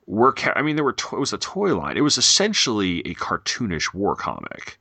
[0.07, 1.97] were ca- I mean there were to- it was a toy line.
[1.97, 4.79] It was essentially a cartoonish war comic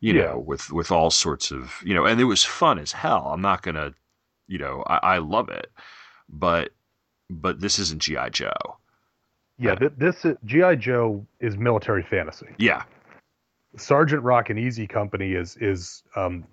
[0.00, 0.32] you Yeah.
[0.32, 3.28] know, with with all sorts of you know, and it was fun as hell.
[3.28, 3.94] I'm not gonna,
[4.48, 5.70] you know, I, I love it,
[6.28, 6.72] but
[7.30, 8.52] but this isn't GI Joe.
[9.56, 12.48] Yeah, th- this is, GI Joe is military fantasy.
[12.58, 12.82] Yeah,
[13.76, 16.44] Sergeant Rock and Easy Company is is um,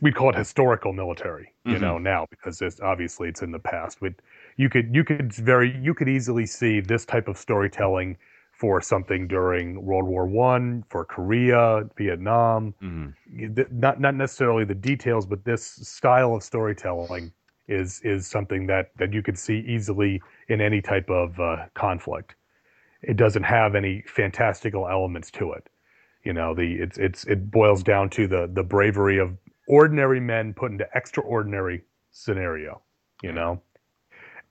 [0.00, 1.80] we call it historical military, you Mhm.
[1.80, 3.98] know, now because it's obviously it's in the past.
[4.00, 4.14] But
[4.56, 8.16] you could you could very you could easily see this type of storytelling
[8.52, 12.74] for something during World War One, for Korea, Vietnam.
[12.82, 13.72] Mhm.
[13.72, 17.32] Not not necessarily the details, but this style of storytelling
[17.68, 22.36] is is something that that you could see easily in any type of uh, conflict.
[23.02, 25.68] It doesn't have any fantastical elements to it.
[26.24, 29.36] You know, the it's it's it boils down to the the bravery of
[29.66, 31.82] ordinary men put into extraordinary
[32.12, 32.82] scenario.
[33.22, 33.62] You know,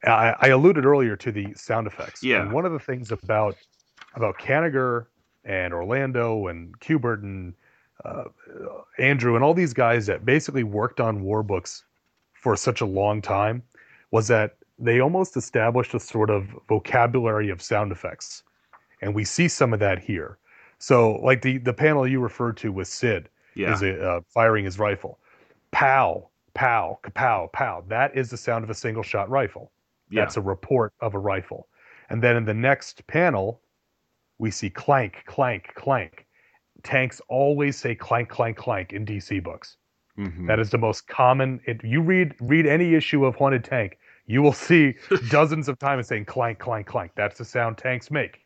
[0.06, 2.24] I, I alluded earlier to the sound effects.
[2.24, 2.42] Yeah.
[2.42, 3.56] And one of the things about
[4.16, 5.06] about Kanigher
[5.46, 7.54] and Orlando and Kubert and
[8.04, 8.26] uh,
[9.00, 11.84] Andru and all these guys that basically worked on war books
[12.34, 13.64] for such a long time
[14.12, 18.44] was that they almost established a sort of vocabulary of sound effects.
[19.02, 20.38] And we see some of that here.
[20.80, 23.74] So, like the, the panel you referred to with Sid Yeah.
[23.74, 25.20] is a, uh, firing his rifle.
[25.72, 27.84] Pow, pow, kapow, pow.
[27.88, 29.72] That is the sound of a single shot rifle.
[30.12, 30.22] Yeah.
[30.22, 31.68] That's a report of a rifle.
[32.10, 33.62] And then in the next panel,
[34.38, 36.26] we see clank, clank, clank.
[36.84, 39.78] Tanks always say clank, clank, clank in DC books.
[40.18, 40.48] Mhm.
[40.48, 41.62] That is the most common.
[41.66, 44.96] If you read read any issue of Haunted Tank, you will see
[45.30, 47.12] dozens of times saying clank, clank, clank.
[47.16, 48.40] That's the sound tanks make.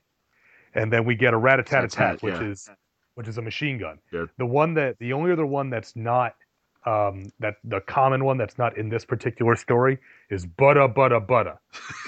[0.74, 2.44] And then we get a rat a tat tat, which yeah.
[2.44, 2.70] is
[3.16, 3.98] which is a machine gun.
[4.12, 4.26] Yeah.
[4.38, 6.36] The one that the only other one that's not
[6.86, 9.98] um, that the common one that's not in this particular story
[10.30, 11.58] is butta butta butta,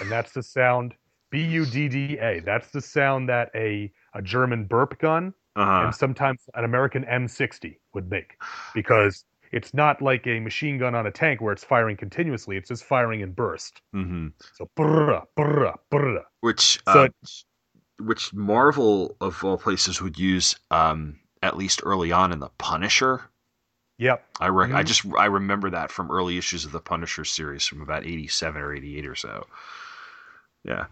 [0.02, 0.94] and that's the sound
[1.32, 2.40] B U D D A.
[2.42, 5.86] That's the sound that a a German burp gun Uh-huh.
[5.86, 8.38] and sometimes an American M60 would make
[8.76, 12.58] because it's not like a machine gun on a tank where it's firing continuously.
[12.58, 13.82] It's just firing in burst.
[13.96, 14.34] Mhm.
[14.54, 16.24] So brrrr, brrrr, brrrr.
[16.42, 17.08] Which So uh,
[18.00, 23.22] which Marvel of all places would use um, at least early on in the Punisher.
[24.00, 24.24] Yep.
[24.40, 24.86] I rec- I Mhm.
[24.86, 28.62] just I remember that from early issues of the Punisher series from about eighty seven
[28.62, 29.48] or eighty eight or so.
[30.64, 30.86] Yeah.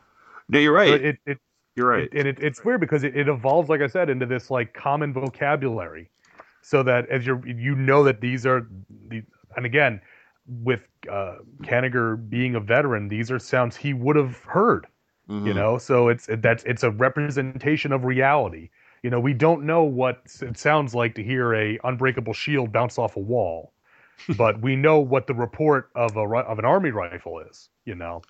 [0.49, 1.01] No, you're right.
[1.01, 1.39] It, it,
[1.75, 2.09] you're right.
[2.13, 5.13] And it, it's weird because it, it evolves, like I said, into this like common
[5.13, 6.09] vocabulary,
[6.61, 8.67] so that as you're you know that these are
[9.09, 9.21] the
[9.55, 10.01] and again
[10.47, 14.87] with uh, Kanigher being a veteran, these are sounds he would have heard.
[15.27, 15.55] you Mhm.
[15.55, 18.69] know so it's that's it's a representation of reality
[19.05, 22.97] you know we don't know what it sounds like to hear a unbreakable shield bounce
[22.97, 23.71] off a wall
[24.37, 28.23] but we know what the report of a of an army rifle is you know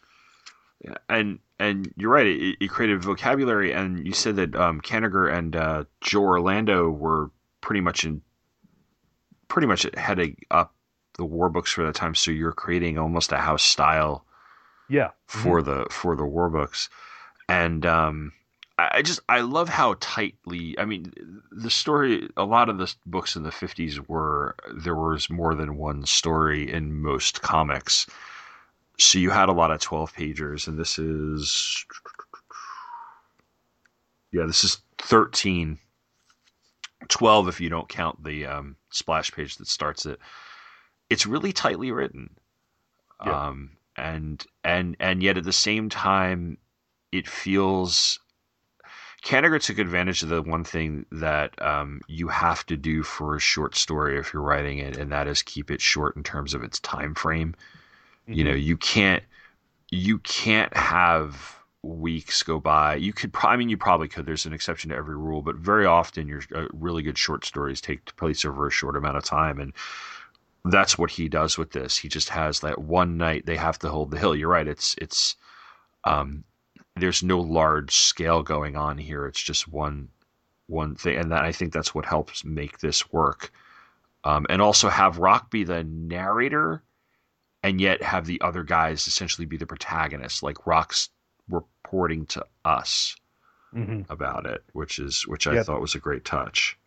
[0.83, 2.27] Yeah, and and you're right.
[2.27, 7.31] It, it created vocabulary, and you said that um, Kanigher and uh, Joe Orlando were
[7.61, 8.21] pretty much in,
[9.47, 10.75] pretty much heading up
[11.17, 12.15] the war books for that time.
[12.15, 14.25] So you're creating almost a house style
[14.89, 16.89] yeah for the for the war books,
[17.47, 18.33] and um,
[18.77, 20.77] I just I love how tightly.
[20.77, 21.13] I mean,
[21.51, 22.29] the story.
[22.35, 26.71] A lot of the books in the '50s were there was more than one story
[26.71, 28.05] in most comics.
[28.97, 31.85] So you had a lot of 12 pagers, and this is
[34.31, 35.79] yeah, this is 13.
[37.07, 40.19] 12 if you don't count the um, splash page that starts it.
[41.09, 42.31] It's really tightly written.
[43.25, 43.47] Yeah.
[43.47, 46.57] Um, and and and yet at the same time
[47.13, 48.19] it feels
[49.25, 53.39] Kanigher took advantage of the one thing that um, you have to do for a
[53.39, 56.63] short story if you're writing it, and that is keep it short in terms of
[56.63, 57.55] its time frame.
[58.27, 59.23] You know, you can't
[59.89, 62.95] you can't have weeks go by.
[62.95, 64.27] You could, I mean, you probably could.
[64.27, 67.81] There's an exception to every rule, but very often your uh, really good short stories
[67.81, 69.73] take place over a short amount of time, and
[70.65, 71.97] that's what he does with this.
[71.97, 74.35] He just has that one night they have to hold the hill.
[74.35, 74.67] You're right.
[74.67, 75.35] It's it's
[76.03, 76.43] um,
[76.95, 79.25] there's no large scale going on here.
[79.27, 80.09] It's just one
[80.67, 83.51] one thing, and that I think that's what helps make this work.
[84.23, 86.81] Um, and also have Rock be the narrator,
[87.61, 90.41] and yet have the other guys essentially be the protagonists.
[90.41, 91.09] Like Rock's
[91.49, 93.15] reporting to us
[93.75, 94.09] Mhm.
[94.09, 95.63] about it, which is which I Yeah.
[95.63, 96.77] thought was a great touch.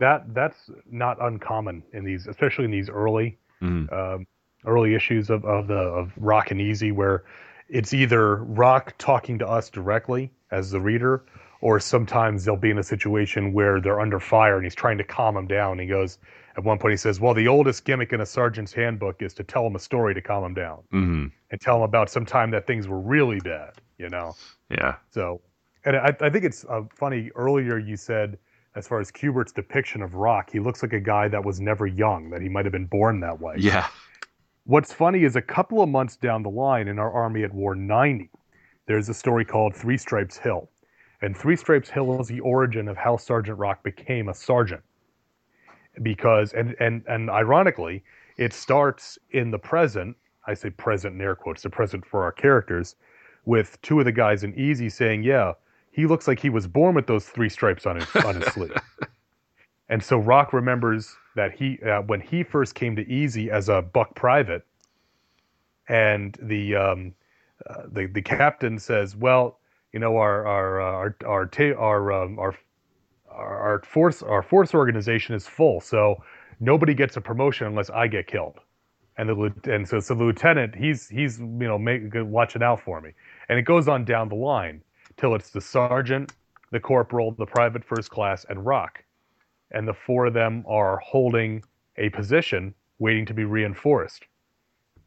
[0.00, 3.92] that that's not uncommon in these especially in these early Mhm.
[3.92, 4.26] um,
[4.66, 7.22] early issues of, of the of Rock and Easy where
[7.74, 11.24] it's either Rock talking to us directly as the reader,
[11.60, 15.04] or sometimes they'll be in a situation where they're under fire and he's trying to
[15.04, 15.78] calm them down.
[15.78, 16.18] He goes
[16.56, 19.42] at one point he says, "Well, the oldest gimmick in a sergeant's handbook is to
[19.42, 21.32] tell him a story to calm him down Mhm.
[21.50, 24.34] and tell him about some time that things were really bad." You know.
[24.70, 24.94] Yeah.
[25.10, 25.40] So,
[25.84, 27.30] and I, I think it's uh, funny.
[27.34, 28.38] Earlier, you said,
[28.76, 31.86] as far as Kubert's depiction of Rock, he looks like a guy that was never
[31.86, 33.54] young, that he might have been born that way.
[33.58, 33.86] Yeah.
[34.66, 37.74] What's funny is a couple of months down the line in our Army at War
[37.74, 38.30] 90,
[38.86, 40.70] there's a story called Three Stripes Hill.
[41.20, 44.82] And Three Stripes Hill is the origin of how Sergeant Rock became a sergeant.
[46.02, 48.02] Because, and, and, and ironically,
[48.38, 50.16] it starts in the present.
[50.46, 52.96] I say present in air quotes, the present for our characters,
[53.44, 55.52] with two of the guys in Easy saying, Yeah,
[55.90, 58.72] he looks like he was born with those three stripes on his on his sleeve.
[59.88, 63.82] And so Rock remembers that he uh, when he first came to Easy as a
[63.82, 64.64] buck private,
[65.88, 67.14] and the um,
[67.68, 69.58] uh, the the captain says, "Well,
[69.92, 72.54] you know, our our uh, our our our, um, our
[73.30, 76.22] our force our force organization is full, so
[76.60, 78.60] nobody gets a promotion unless I get killed."
[79.18, 83.00] And the and so so the lieutenant he's he's you know make, watching out for
[83.02, 83.10] me,
[83.50, 84.82] and it goes on down the line
[85.18, 86.32] till it's the sergeant,
[86.72, 89.04] the corporal, the private first class, and Rock,
[89.74, 91.62] and the four of them are holding
[91.98, 94.24] a position waiting to be reinforced,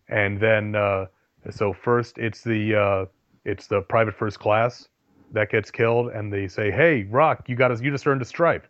[0.09, 1.05] and then uh,
[1.49, 3.05] so first it's the uh,
[3.45, 4.89] it's the private first class
[5.31, 7.81] that gets killed, and they say, "Hey, Rock, you got us.
[7.81, 8.67] You just earned a stripe."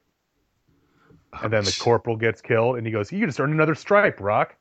[1.44, 4.56] And then the corporal gets killed, and he goes, "You just earned another stripe, Rock."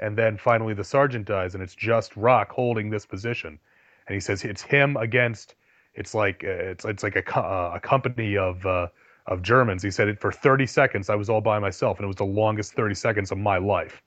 [0.00, 3.58] And then finally, the sergeant dies, and it's just Rock holding this position.
[4.06, 5.54] And he says it's him against.
[5.94, 8.88] It's like uh, it's it's like a uh, a company of uh,
[9.28, 9.82] of Germans.
[9.82, 11.10] He said it for 30 seconds.
[11.10, 14.02] I was all by myself, and it was the longest 30 seconds of my life.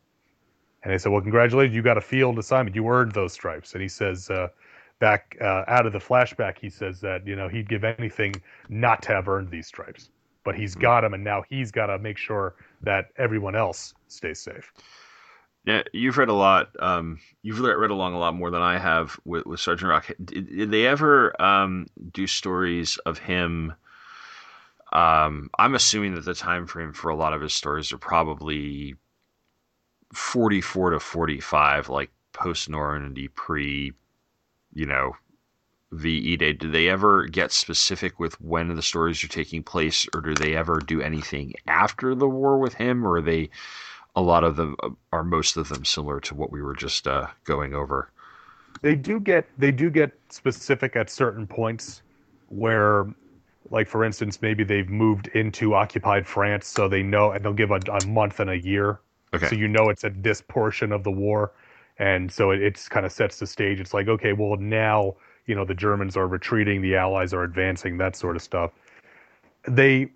[0.84, 2.76] And they said, "Well, congratulations, you got a field assignment.
[2.76, 4.49] You earned those stripes." And he says, uh,
[4.99, 9.01] back uh, out of the flashback, he says that you know he'd give anything not
[9.03, 10.09] to have earned these stripes,
[10.43, 10.82] but he's Hmm.
[10.82, 14.74] got them, and now he's got to make sure that everyone else stays safe.
[15.65, 16.72] Yeah, you've read a lot.
[16.80, 20.09] Um, you've read read along a lot more than I have with, with Sergeant Rock.
[20.24, 23.74] Did, did they ever um, do stories of him?
[24.92, 28.96] Um, I'm assuming that the time frame for a lot of his stories are probably
[30.14, 33.94] 44 to 45, like post Normandy, pre,
[34.74, 35.14] you know,
[35.92, 36.54] VE Day.
[36.54, 40.56] Do they ever get specific with when the stories are taking place, or do they
[40.56, 43.50] ever do anything after the war with him, or are they?
[44.16, 44.76] a lot of them
[45.12, 48.10] are most of them similar to what we were just uh, going over.
[48.82, 52.02] They do get they do get specific at certain points
[52.50, 53.06] where
[53.70, 57.72] like for instance maybe they've moved into occupied France so they know and they'll give
[57.72, 58.99] a, a month and a year.
[59.34, 59.47] Okay.
[59.47, 61.53] so you know it's at this portion of the war.
[61.99, 63.80] And so it it's kind of sets the stage.
[63.80, 67.97] It's like okay well now you know the Germans are retreating the allies are advancing
[67.97, 68.72] that sort of stuff.
[69.68, 70.12] They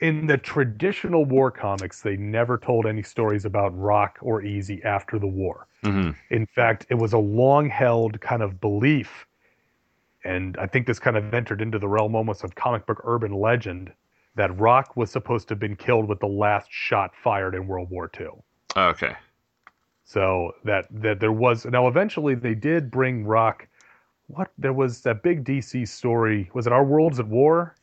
[0.00, 5.18] in the traditional war comics they never told any stories about rock or easy after
[5.18, 5.66] the war.
[5.82, 9.26] Hmm in fact, it was a long held kind of belief.
[10.26, 13.32] And I think this kind of entered into the realm almost of comic book urban
[13.32, 13.92] legend
[14.34, 17.88] that Rock was supposed to have been killed with the last shot fired in World
[17.90, 18.26] War II.
[18.74, 19.14] Oh, okay.
[20.04, 23.68] So that, that there was now eventually they did bring Rock.
[24.26, 26.50] What there was that big DC story.
[26.52, 27.76] Was it Our Worlds at War?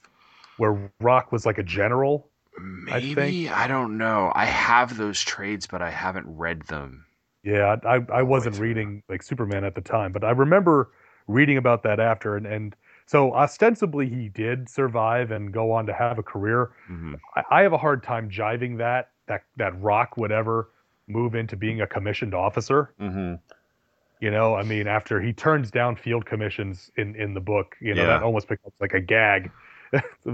[0.57, 2.29] Where Rock was like a general.
[2.59, 4.31] Maybe I, don't know.
[4.35, 7.05] I have those trades, but I haven't read them.
[7.43, 10.91] Yeah, I I wasn't reading like Superman at the time, but I remember
[11.27, 15.93] reading about that after, and and so ostensibly he did survive and go on to
[15.93, 16.71] have a career.
[16.87, 20.69] hmm I, I have a hard time jiving that that that Rock would ever
[21.07, 22.93] move into being a commissioned officer.
[22.97, 23.35] hmm
[24.19, 27.93] You know, I mean, after he turns down field commissions in in the book, you
[27.95, 28.07] know, Yeah.
[28.07, 29.51] that almost becomes like a gag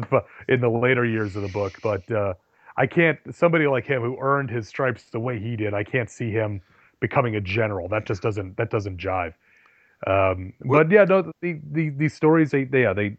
[0.48, 1.80] in the later years of the book.
[1.82, 2.34] But uh,
[2.78, 5.74] I can't somebody like him who earned his stripes the way he did.
[5.74, 6.62] I can't see him
[7.00, 7.88] becoming a general.
[7.90, 9.34] That just doesn't that doesn't jive.
[10.08, 13.18] Um, but yeah, no, the, the these stories they, they yeah they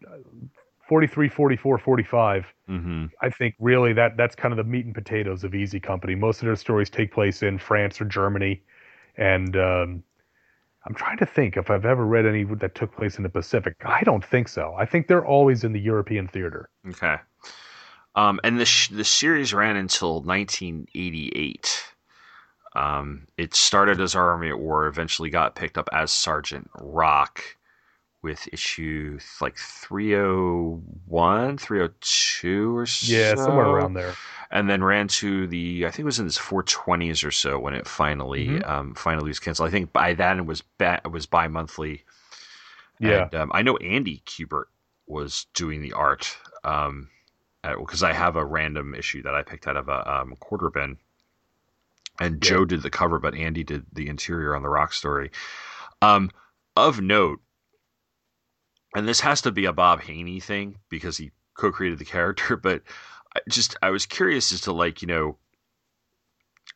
[0.88, 2.46] 43, 44, 45.
[2.66, 6.14] hmm I think really that that's kind of the meat and potatoes of Easy Company.
[6.14, 8.62] Most of their stories take place in France or Germany,
[9.16, 10.02] and um,
[10.86, 13.76] I'm trying to think if I've ever read any that took place in the Pacific.
[13.84, 14.74] I don't think so.
[14.78, 16.68] I think they're always in the European theater.
[16.88, 17.16] Okay.
[18.14, 21.84] Um, and the sh- the series ran until 1988.
[22.74, 27.42] Um, it started as Army at War, eventually got picked up as Sergeant Rock
[28.22, 33.12] with issue like 301, 302 or so.
[33.12, 34.14] Yeah, somewhere around there.
[34.50, 37.74] and then ran to the I think it was in his 420s or so when
[37.74, 38.68] it finally Mhm.
[38.68, 39.68] um, finally was canceled.
[39.68, 42.04] I think by then it was ba- it was bi monthly.
[42.98, 43.24] Yeah.
[43.24, 44.66] And, um, I know Andy Kubert
[45.06, 47.08] was doing the art um,
[47.62, 50.98] because I have a random issue that I picked out of a um, quarter bin,
[52.20, 52.50] and Yeah.
[52.50, 55.30] Joe did the cover, but Andy did the interior on the Rock story.
[56.02, 56.30] Um,
[56.76, 57.40] of note,
[58.94, 62.82] and this has to be a Bob Haney thing because he co-created the character, but
[63.34, 65.38] I just I was curious as to like you know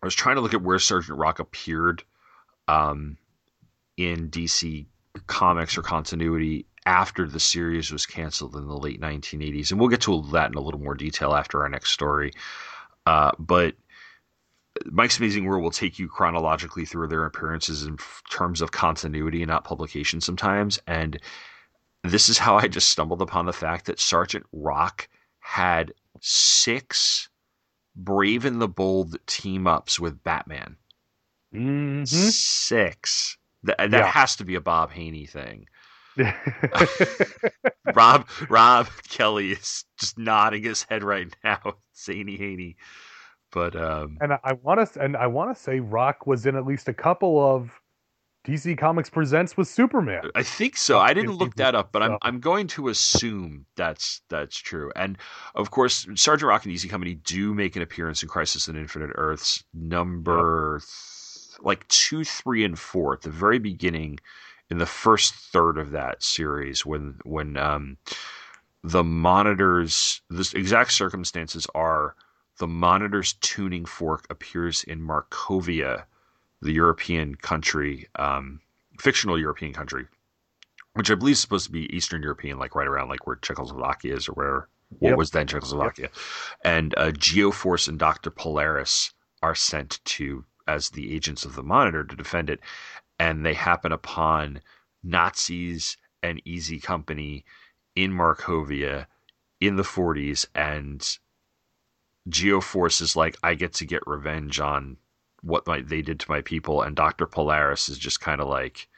[0.02, 2.02] I was trying to look at where Sergeant Rock appeared
[2.68, 3.16] um,
[3.96, 4.86] in DC
[5.26, 10.02] comics or continuity after the series was canceled in the late 1980s, and we'll get
[10.02, 12.32] to that in a little more detail after our next story.
[13.06, 13.74] Uh, but
[14.86, 17.96] Mike's Amazing World will take you chronologically through their appearances in
[18.30, 21.18] terms of continuity and not publication sometimes, and
[22.02, 25.08] this is how I just stumbled upon the fact that Sergeant Rock
[25.38, 27.28] had six
[27.96, 30.76] Brave and the Bold team ups with Batman.
[31.54, 32.06] Mhm.
[32.08, 33.38] Six.
[33.62, 34.06] That, that Yeah.
[34.06, 35.66] has to be a Bob Haney thing.
[37.94, 42.76] Rob Rob Kelly is just nodding his head right now, Zany Haney.
[43.54, 46.56] But um, and I- I want to and I want to say Rock was in
[46.56, 47.80] at least a couple of
[48.46, 50.30] DC Comics Presents with Superman.
[50.34, 50.98] I think so.
[50.98, 52.18] I didn't look that up, but I'm.
[52.20, 54.92] I'm going to assume that's that's true.
[54.96, 55.16] And
[55.54, 59.12] of course, Sergeant Rock and Easy Company do make an appearance in Crisis on Infinite
[59.14, 64.18] Earths number th- like two, three, and four at the very beginning,
[64.68, 67.96] in the first third of that series, when when um,
[68.82, 72.14] the monitors, the exact circumstances are
[72.58, 76.04] the monitor's tuning fork appears in Markovia,
[76.62, 78.60] the European country, um,
[79.00, 80.06] fictional European country,
[80.94, 84.14] which I believe is supposed to be Eastern European, like right around like where Czechoslovakia
[84.14, 85.18] is or where what Yep.
[85.18, 86.10] was then Czechoslovakia.
[86.64, 88.30] And uh, Geoforce and Dr.
[88.30, 92.60] Polaris are sent to as the agents of the monitor to defend it.
[93.18, 94.60] And they happen upon
[95.02, 97.44] Nazis and Easy Company
[97.94, 99.06] in Markovia
[99.60, 100.46] in the 40s.
[100.54, 101.18] And
[102.28, 104.96] Geoforce is like, I get to get revenge on
[105.42, 106.82] what my, they did to my people.
[106.82, 107.26] And Dr.
[107.26, 108.88] Polaris is just kind of like,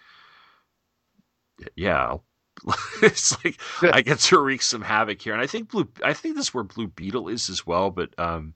[1.74, 2.16] yeah,
[3.02, 5.88] it's like I get to wreak some havoc here, and I think Blue.
[6.02, 8.54] I think this is where Blue Beetle is as well, but um,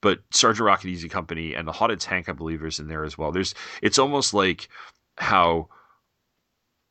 [0.00, 3.16] but Sergeant Rocket Easy Company and the Haunted Tank, I believe, is in there as
[3.16, 3.32] well.
[3.32, 4.68] There's, it's almost like
[5.16, 5.68] how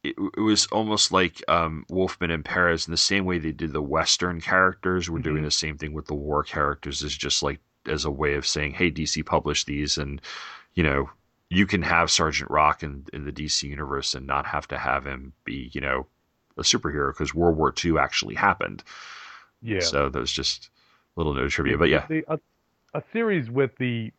[0.10, 3.74] it, it was almost like um, Wolfman and Perez in the same way they did
[3.74, 5.10] the Western characters.
[5.10, 5.46] We're doing Mhm.
[5.46, 8.74] the same thing with the war characters, is just like as a way of saying,
[8.74, 10.22] hey, DC published these, and
[10.74, 11.10] you know.
[11.52, 15.06] You can have Sergeant Rock in, in the DC universe and not have to have
[15.06, 16.08] him be, you know,
[16.58, 18.84] a superhero because World War II actually happened.
[19.62, 19.80] Yeah.
[19.82, 20.72] So that was just
[21.16, 21.78] a little no trivia.
[21.78, 22.40] But yeah, the, a,
[22.96, 24.12] a series with the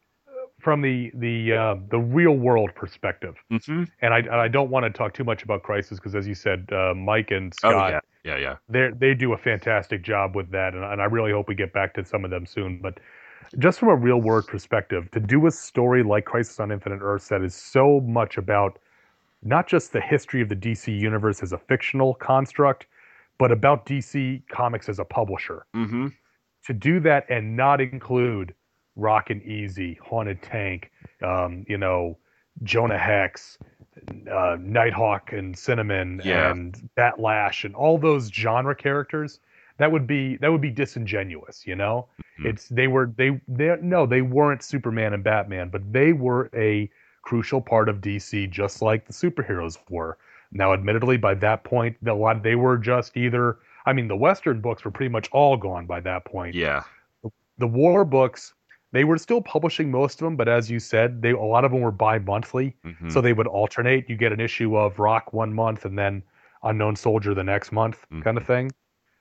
[0.67, 3.85] from the the uh, the real world perspective, mm-hmm.
[4.03, 6.35] and I and I don't want to talk too much about Crisis because, as you
[6.35, 8.57] said, uh, Mike and Scott, oh Scott, yeah, yeah, yeah.
[8.69, 11.73] they they do a fantastic job with that, and, and I really hope we get
[11.73, 12.81] back to some of them soon.
[12.83, 12.99] But
[13.61, 17.29] just from a real world perspective, to do a story like Crisis on Infinite Earths
[17.29, 18.81] that is so much about
[19.45, 22.89] not just the history of the DC universe as a fictional construct,
[23.39, 26.09] but about DC Comics as a publisher Mm-hmm.
[26.65, 28.53] to do that and not include
[28.97, 30.91] Rock and Easy, Haunted Tank,
[31.23, 32.17] um, you know,
[32.63, 33.59] Jonah Hex,
[34.31, 36.51] uh, Nighthawk and Cinnamon Yeah.
[36.51, 39.41] and Bat Lash and all those genre characters,
[39.79, 42.09] that would be that would be disingenuous, you know?
[42.41, 42.47] Mhm.
[42.47, 46.91] It's they were they they no, they weren't Superman and Batman, but they were a
[47.23, 50.17] crucial part of DC just like the superheroes were.
[50.53, 54.61] Now admittedly by that point, the lot they were just either I mean the western
[54.63, 56.83] books were pretty much all gone by that point Yeah.
[57.59, 58.55] the war books
[58.97, 61.71] they were still publishing most of them but as you said they a lot of
[61.73, 62.69] them were bi-monthly.
[62.85, 63.13] Mhm.
[63.13, 64.09] so they would alternate.
[64.11, 66.23] You get an issue of rock one month and then
[66.63, 68.71] unknown soldier the next month kind of thing.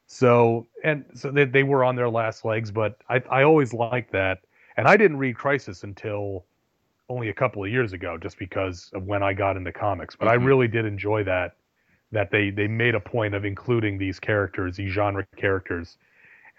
[0.07, 4.11] So and so they, they were on their last legs but I, I always liked
[4.13, 4.37] that.
[4.77, 6.45] And i didn't read crisis until
[7.07, 10.27] only a couple of years ago just because of when i got into comics but
[10.27, 10.45] i Mhm.
[10.49, 11.49] really did enjoy that
[12.11, 15.97] that they they made a point of including these characters these genre characters.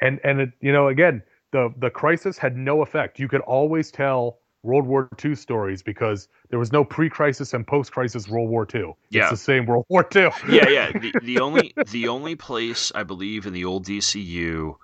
[0.01, 3.91] And and it, you know again the the crisis had no effect you could always
[3.91, 8.83] tell world war ii stories because there was no pre-crisis and post-crisis world war ii
[9.11, 9.23] Yeah.
[9.23, 10.93] it's the same world war ii yeah, yeah.
[11.01, 14.75] The, the only the only place I believe in the old DCU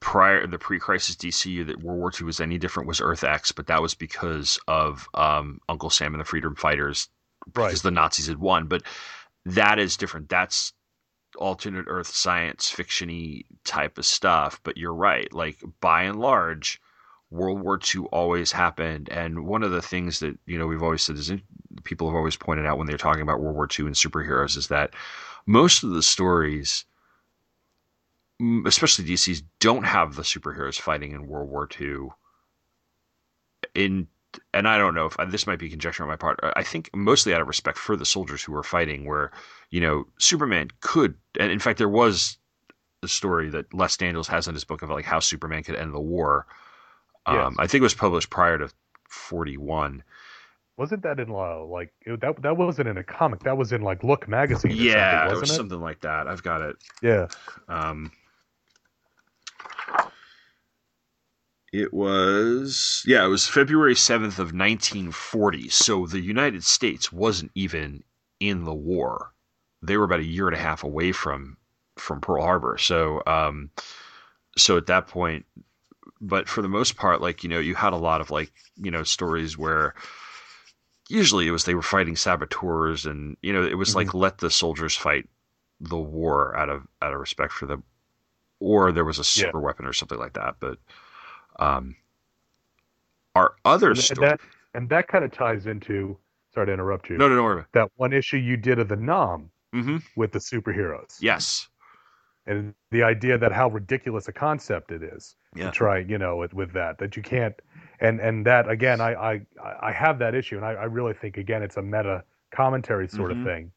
[0.00, 3.68] prior the pre-crisis DCU that World War II was any different was Earth X, but
[3.68, 7.08] that was because of um, Uncle Sam and the Freedom Fighters
[7.46, 7.82] because Right.
[7.82, 8.66] the Nazis had won.
[8.66, 8.82] But
[9.46, 10.28] that is different.
[10.28, 10.72] That's
[11.36, 14.60] alternate Earth science fictiony type of stuff.
[14.62, 15.32] But you're right.
[15.32, 16.80] Like by and large,
[17.30, 21.02] World War II always happened, and one of the things that you know we've always
[21.02, 21.32] said is
[21.84, 24.68] people have always pointed out when they're talking about World War II and superheroes is
[24.68, 24.94] that
[25.46, 26.84] most of the stories,
[28.66, 32.08] especially DC's, don't have the superheroes fighting in World War II.
[33.74, 34.08] In
[34.54, 36.38] and I don't know if this might be conjecture on my part.
[36.56, 39.30] I think mostly out of respect for the soldiers who were fighting, where
[39.70, 42.38] you know Superman could, and in fact there was
[43.02, 45.94] a story that Les Daniels has in his book of like how Superman could end
[45.94, 46.46] the war.
[47.26, 47.56] Um, Yes.
[47.58, 48.70] I think it was published prior to
[49.08, 50.02] forty one.
[50.76, 53.82] wasn't that in uh, like it, that that wasn't in a comic that was in
[53.82, 56.26] like look magazine Yeah, something, it was it something like that.
[56.28, 56.76] I've got it.
[57.02, 57.26] yeah
[57.68, 58.12] Um,
[61.72, 65.68] it was yeah, it was February seventh of nineteen forty.
[65.68, 68.04] So the United States wasn't even
[68.40, 69.32] in the war
[69.82, 71.56] they were about a year and a half away from
[71.96, 72.78] from Pearl Harbor.
[72.78, 73.70] So um,
[74.56, 75.44] so at that point,
[76.20, 78.90] but for the most part, like you know, you had a lot of like you
[78.90, 79.94] know stories where
[81.08, 83.98] usually it was they were fighting saboteurs, and you know it was mm-hmm.
[83.98, 85.28] like let the soldiers fight
[85.80, 87.82] the war out of out of respect for them,
[88.60, 89.64] or there was a super yeah.
[89.64, 90.56] weapon or something like that.
[90.60, 90.78] But
[91.56, 91.96] um,
[93.34, 94.40] our other and, story, and that,
[94.74, 96.16] and that kind of ties into.
[96.54, 97.16] Sorry to interrupt you.
[97.16, 97.64] No, no, worry.
[97.72, 99.98] That one issue you did of the 'Nam mm-hmm.
[100.16, 101.16] with the superheroes.
[101.20, 101.68] Yes.
[102.46, 105.66] And the idea that how ridiculous a concept it is yeah.
[105.66, 107.54] to try, you know, with, with that, that you can't,
[108.00, 109.40] and and that again, I I,
[109.80, 113.30] I have that issue, and I, I really think again it's a meta commentary sort
[113.30, 113.40] mm-hmm.
[113.40, 113.72] of thing.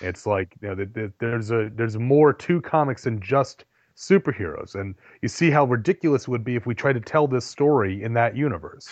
[0.00, 3.64] It's like you know, the, the, there's a there's more to comics than just
[3.98, 7.44] superheroes, and you see how ridiculous it would be if we tried to tell this
[7.44, 8.88] story in that universe,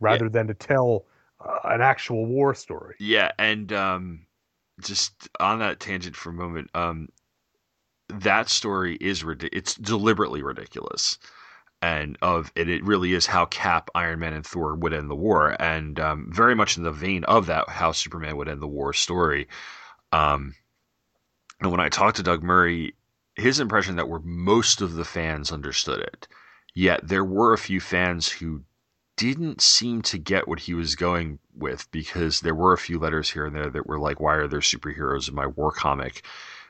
[0.00, 0.30] rather yeah.
[0.32, 1.04] than to tell
[1.40, 2.96] uh, an actual war story.
[2.98, 4.26] Yeah, and um,
[4.80, 7.08] just on that tangent for a moment, um,
[8.08, 9.58] that story is ridiculous.
[9.58, 11.18] it's deliberately ridiculous
[11.82, 15.14] and of it, it really is how Cap, Iron Man, and Thor would end the
[15.14, 18.66] war, and um, very much in the vein of that, how Superman would end the
[18.66, 19.46] war story.
[20.12, 20.54] Um,
[21.60, 22.94] and when I talked to Doug Murray,
[23.38, 26.28] his impression that were most of the fans understood it,
[26.74, 28.62] yet there were a few fans who
[29.16, 33.30] didn't seem to get what he was going with because there were a few letters
[33.30, 36.24] here and there that were like, "Why are there superheroes in my war comic?"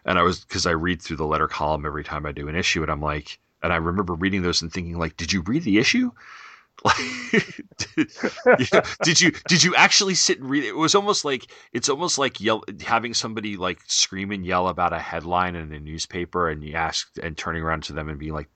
[0.04, 2.56] And I was because I read through the letter column every time I do an
[2.56, 5.64] issue, and I'm like and I remember reading those and thinking like, did you read
[5.64, 6.12] the issue?
[9.02, 10.68] Did, you did you actually sit and read it?
[10.68, 14.92] It was almost like it's almost like yell, having somebody like scream and yell about
[14.92, 18.32] a headline in a newspaper, and you ask and turning around to them and being
[18.32, 18.48] like,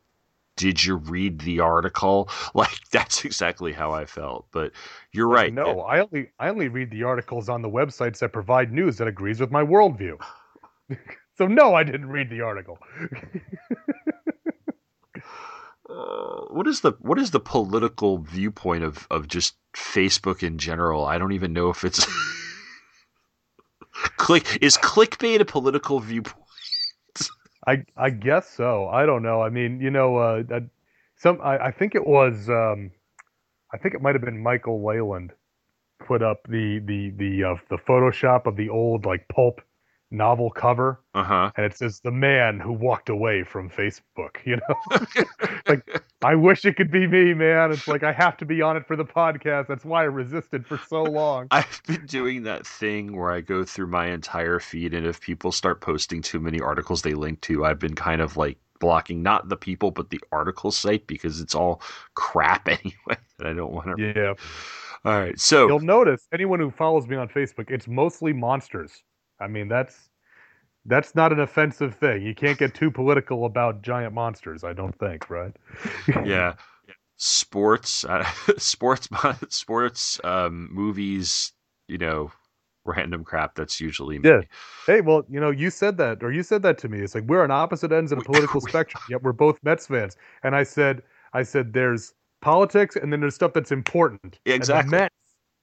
[0.57, 4.47] "Did you read the article?" Like that's exactly how I felt.
[4.53, 4.73] But
[5.11, 5.53] you're right.
[5.53, 9.09] No, I only I only read the articles on the websites that provide news that
[9.09, 10.17] agrees with my worldview.
[11.39, 12.79] so no, I didn't read the article.
[15.93, 21.05] Uh, what is the what is the political viewpoint of of just Facebook in general?
[21.05, 22.07] I don't even know if it's
[24.17, 26.39] click is clickbait a political viewpoint.
[27.67, 28.89] I I guess so.
[28.89, 29.43] I don't know.
[29.43, 30.43] I mean, you know, uh,
[31.17, 32.91] some I, I think it was um,
[33.73, 35.33] I think it might have been Michael Leyland
[36.07, 39.61] put up the the the uh, the Photoshop of the old like pulp
[40.13, 41.51] novel cover, uh-huh.
[41.57, 44.37] and it says the man who walked away from Facebook.
[44.45, 45.25] You know,
[45.69, 47.71] like I wish it could be me, man.
[47.71, 49.69] It's like I have to be on it for the podcast.
[49.69, 51.47] That's why I resisted for so long.
[51.53, 55.53] I've been doing that thing where I go through my entire feed, and if people
[55.53, 59.49] start posting too many articles they link to, I've been kind of like blocking not
[59.49, 61.81] the people but the article site because it's all
[62.15, 63.17] crap anyway.
[63.39, 64.13] that I don't want to.
[64.15, 64.35] Yeah.
[65.05, 65.39] All right.
[65.39, 69.03] So you'll notice anyone who follows me on Facebook, it's mostly monsters.
[69.43, 70.09] I mean, that's
[70.85, 72.23] that's not an offensive thing.
[72.23, 75.55] You can't get too political about giant monsters, I don't think, right?
[76.25, 76.55] yeah.
[77.17, 78.25] Sports, uh,
[78.59, 79.09] sports,
[79.49, 81.53] sports, um, movies,
[81.87, 82.33] you know,
[82.85, 83.55] random crap.
[83.55, 84.29] That's usually me.
[84.29, 84.41] Yeah.
[84.89, 86.99] Hey, well, you know, you said that, or you said that to me.
[86.99, 90.17] It's like we're on opposite ends of the political spectrum, yet we're both Mets fans.
[90.43, 94.41] And I said, I said, there's politics, and then there's stuff that's important.
[94.45, 94.91] exactly.
[94.91, 95.15] the Mets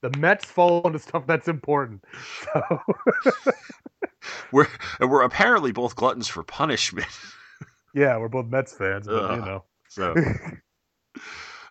[0.02, 2.04] the Mets fall into stuff that's important.
[2.52, 2.80] So
[4.52, 4.68] we're
[5.00, 7.08] we're apparently both gluttons for punishment.
[7.94, 9.64] yeah, we're both Mets fans, but, you know.
[9.88, 10.14] So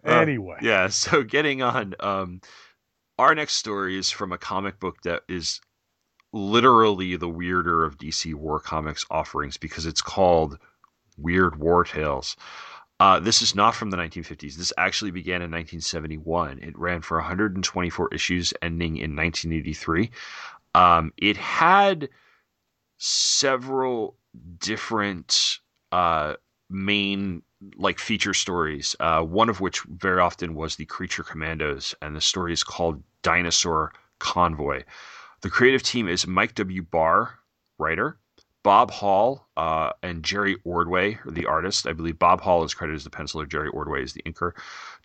[0.06, 0.88] uh, anyway, uh, yeah.
[0.90, 2.42] So getting on, um,
[3.18, 5.60] our next story is from a comic book that is
[6.32, 10.60] literally the weirder of DC War Comics offerings because it's called
[11.18, 12.36] Weird War Tales.
[13.00, 14.56] Uh, this is not from the 1950s.
[14.56, 16.60] This actually began in 1971.
[16.62, 20.12] It ran for 124 issues, ending in 1983.
[20.76, 22.10] Um, it had
[22.98, 24.18] several
[24.60, 25.60] different
[25.92, 26.34] uh,
[26.70, 27.42] main
[27.78, 28.96] like feature stories.
[29.00, 33.02] Uh, one of which very often was the Creature Commandos, and the story is called
[33.22, 34.84] Dinosaur Convoy.
[35.42, 36.84] The creative team is Mike W.
[36.84, 37.40] Barr,
[37.78, 38.18] writer,
[38.70, 41.88] Bob Hall uh, and Jerry Ordway are the artist.
[41.88, 44.52] I believe Bob Hall is credited as the penciler, Jerry Ordway is the inker.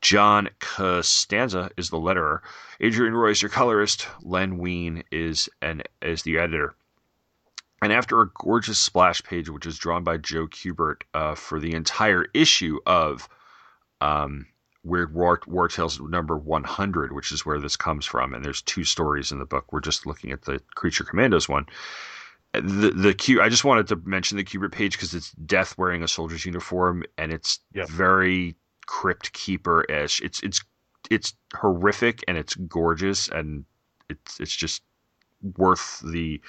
[0.03, 2.41] John Costanza is the letterer.
[2.83, 4.07] Adrienne Roy is your colorist.
[4.21, 6.75] Len Wein is an is the editor.
[7.81, 11.73] And after a gorgeous splash page, which is drawn by Joe Kubert uh, for the
[11.73, 13.31] entire issue of
[14.03, 14.45] um,
[14.83, 18.85] Weird War, War Tales number 100, which is where this comes from, and there's two
[18.85, 19.73] stories in the book.
[19.73, 21.65] We're just looking at the Creature Commandos one
[22.55, 23.41] the the Q.
[23.43, 27.05] I just wanted to mention the Kubert page because it's Death wearing a soldier's uniform,
[27.19, 27.89] and it's yep.
[27.89, 30.21] very Crypt Keeper ish.
[30.21, 30.63] It's it's
[31.11, 33.65] it's horrific and it's gorgeous and
[34.09, 34.83] it's it's just
[35.59, 36.41] worth the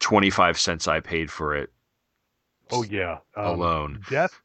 [0.00, 1.70] 25 cents I paid for it
[2.72, 4.00] Oh yeah, um, alone.
[4.08, 4.40] Death,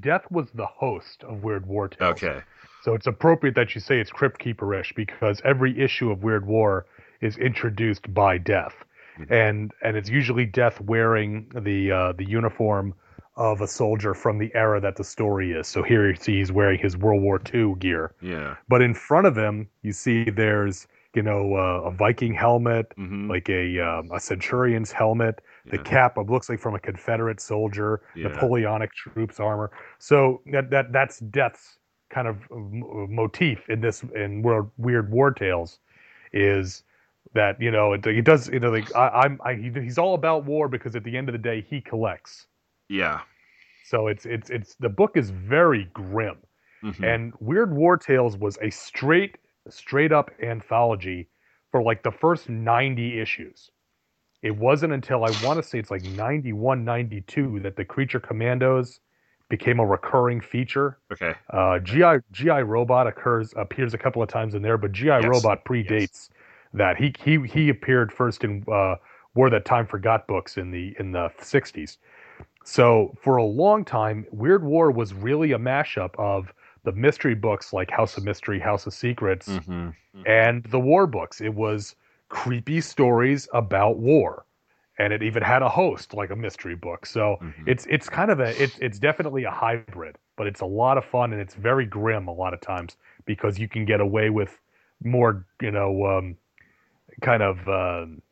[0.00, 2.12] Death was the host of Weird War Tales.
[2.12, 2.40] Okay.
[2.82, 6.86] So it's appropriate that you say it's Crypt Keeper-ish because every issue of Weird War
[7.20, 8.84] is introduced by Death,
[9.18, 9.30] Mhm.
[9.30, 12.94] and and it's usually Death wearing the uh, the uniform
[13.36, 15.68] of a soldier from the era that the story is.
[15.68, 18.56] So here you see he's wearing his World War II gear, Yeah.
[18.68, 23.30] but in front of him you see there's you know uh, a Viking helmet, hmm
[23.30, 25.40] like a um, a Centurion's helmet,
[25.70, 28.28] the cap it looks like from a Confederate soldier, Yeah.
[28.28, 29.70] Napoleonic troops armor.
[29.98, 31.78] So that that that's Death's
[32.10, 35.78] kind of motif in this in World Weird War Tales,
[36.32, 36.82] is
[37.34, 40.14] that you know it, it does you know like I, I'm I, he, he's all
[40.14, 42.46] about war because at the end of the day he collects.
[42.88, 43.20] Yeah.
[43.84, 46.38] So it's it's it's the book is very grim.
[46.84, 47.04] Mhm.
[47.04, 51.28] And Weird War Tales was a straight straight up anthology
[51.70, 53.70] for like the first 90 issues.
[54.42, 59.00] It wasn't until I want to say it's like 91 92 that the Creature Commandos
[59.48, 60.98] became a recurring feature.
[61.12, 61.34] okay.
[61.50, 65.24] Uh, GI GI Robot occurs appears a couple of times in there, but GI Yes,
[65.24, 66.28] Robot predates
[66.74, 66.96] that.
[66.96, 68.96] He he he appeared first in uh,
[69.34, 71.98] War That Time Forgot books in the in the 60s.
[72.64, 76.52] So for a long time, Weird War was really a mashup of
[76.84, 79.90] the mystery books like House of Mystery, House of Secrets, hmm
[80.26, 81.40] and the war books.
[81.40, 81.96] It was
[82.28, 84.44] creepy stories about war,
[84.98, 87.06] and it even had a host like a mystery book.
[87.06, 87.64] So Mhm.
[87.66, 91.04] it's it's kind of a it's it's definitely a hybrid, but it's a lot of
[91.04, 94.60] fun and it's very grim a lot of times because you can get away with
[95.02, 96.36] more you know um,
[97.20, 98.22] kind of um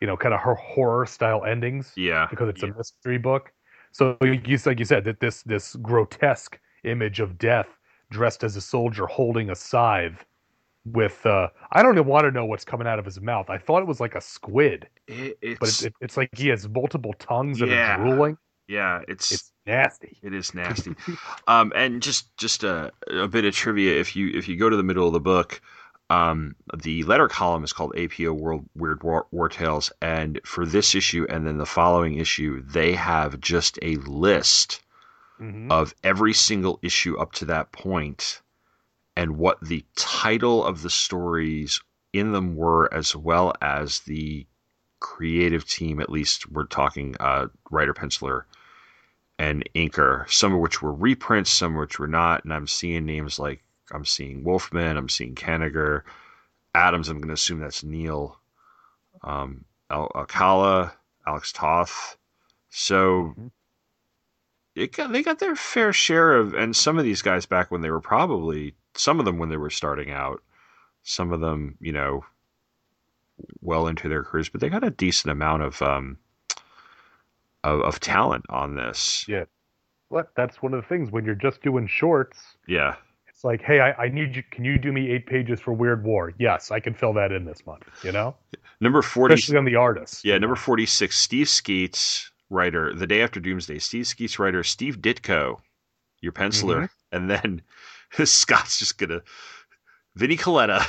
[0.00, 2.26] you know kind of her horror style endings Yeah.
[2.30, 3.52] because it's a mystery book.
[3.92, 7.68] So you like you said that this this grotesque image of death
[8.10, 10.24] dressed as a soldier holding a scythe
[10.84, 13.50] with uh I don't even want to know what's coming out of his mouth.
[13.50, 16.48] I thought it was like a squid, It, it's, but it's, it, it's like he
[16.48, 17.94] has multiple tongues and Yeah.
[17.94, 18.38] it's drooling.
[18.66, 19.02] yeah.
[19.08, 20.18] It's It's nasty.
[20.22, 20.94] It is nasty.
[21.46, 23.98] um, and just just a, a bit of trivia.
[24.00, 25.60] If you if you go to the middle of the book,
[26.10, 30.94] um, the letter column is called APO World Weird War, War Tales, and for this
[30.94, 34.82] issue and then the following issue, they have just a list
[35.40, 35.70] Mhm.
[35.70, 38.42] of every single issue up to that point
[39.16, 41.80] and what the title of the stories
[42.12, 44.46] in them were, as well as the
[44.98, 46.00] creative team.
[46.00, 48.44] At least we're talking uh, writer, penciler,
[49.38, 50.30] and inker.
[50.30, 52.44] Some of which were reprints, some of which were not.
[52.44, 56.02] And I'm seeing names like I'm seeing Wolfman, I'm seeing Kanigher,
[56.74, 57.08] Adams.
[57.08, 58.38] I'm going to assume that's Neal,
[59.22, 60.92] um, Al- Alcala,
[61.26, 62.16] Alex Toth.
[62.68, 63.50] So Mhm.
[64.74, 67.80] it got, they got their fair share of, and some of these guys back when
[67.80, 70.42] they were probably some of them when they were starting out,
[71.02, 72.24] some of them, you know,
[73.60, 76.18] well into their careers, but they got a decent amount of um
[77.64, 79.24] of, of talent on this.
[79.28, 79.44] Yeah.
[80.10, 82.38] But that's one of the things when you're just doing shorts.
[82.66, 82.96] Yeah.
[83.40, 84.42] It's like, hey, I, I need you.
[84.50, 86.34] Can you do me eight pages for Weird War?
[86.38, 87.84] Yes, I can fill that in this month.
[88.04, 88.36] You know,
[88.82, 89.32] Number forty.
[89.32, 90.22] especially on the artists.
[90.22, 91.18] Yeah, number forty-six.
[91.18, 92.92] Steve Skeates, writer.
[92.92, 93.78] The day after Doomsday.
[93.78, 94.62] Steve Skeates, writer.
[94.62, 95.58] Steve Ditko,
[96.20, 97.62] your penciler, and then
[98.24, 99.22] Scott's just gonna.
[100.16, 100.84] Vinny Colletta,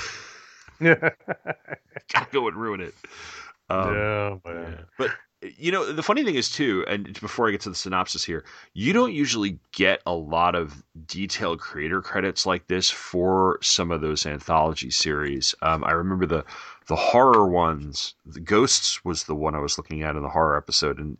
[0.81, 1.11] yeah,
[2.13, 2.93] gotta go and ruin it.
[3.69, 4.51] Um, yeah, Yeah.
[4.53, 4.85] man.
[4.97, 5.11] But
[5.57, 8.43] you know, the funny thing is too, and before I get to the synopsis here,
[8.73, 14.01] you don't usually get a lot of detailed creator credits like this for some of
[14.01, 15.55] those anthology series.
[15.61, 16.45] Um, I remember the
[16.87, 18.13] the horror ones.
[18.25, 21.17] The Ghosts was the one I was looking at in the horror episode, and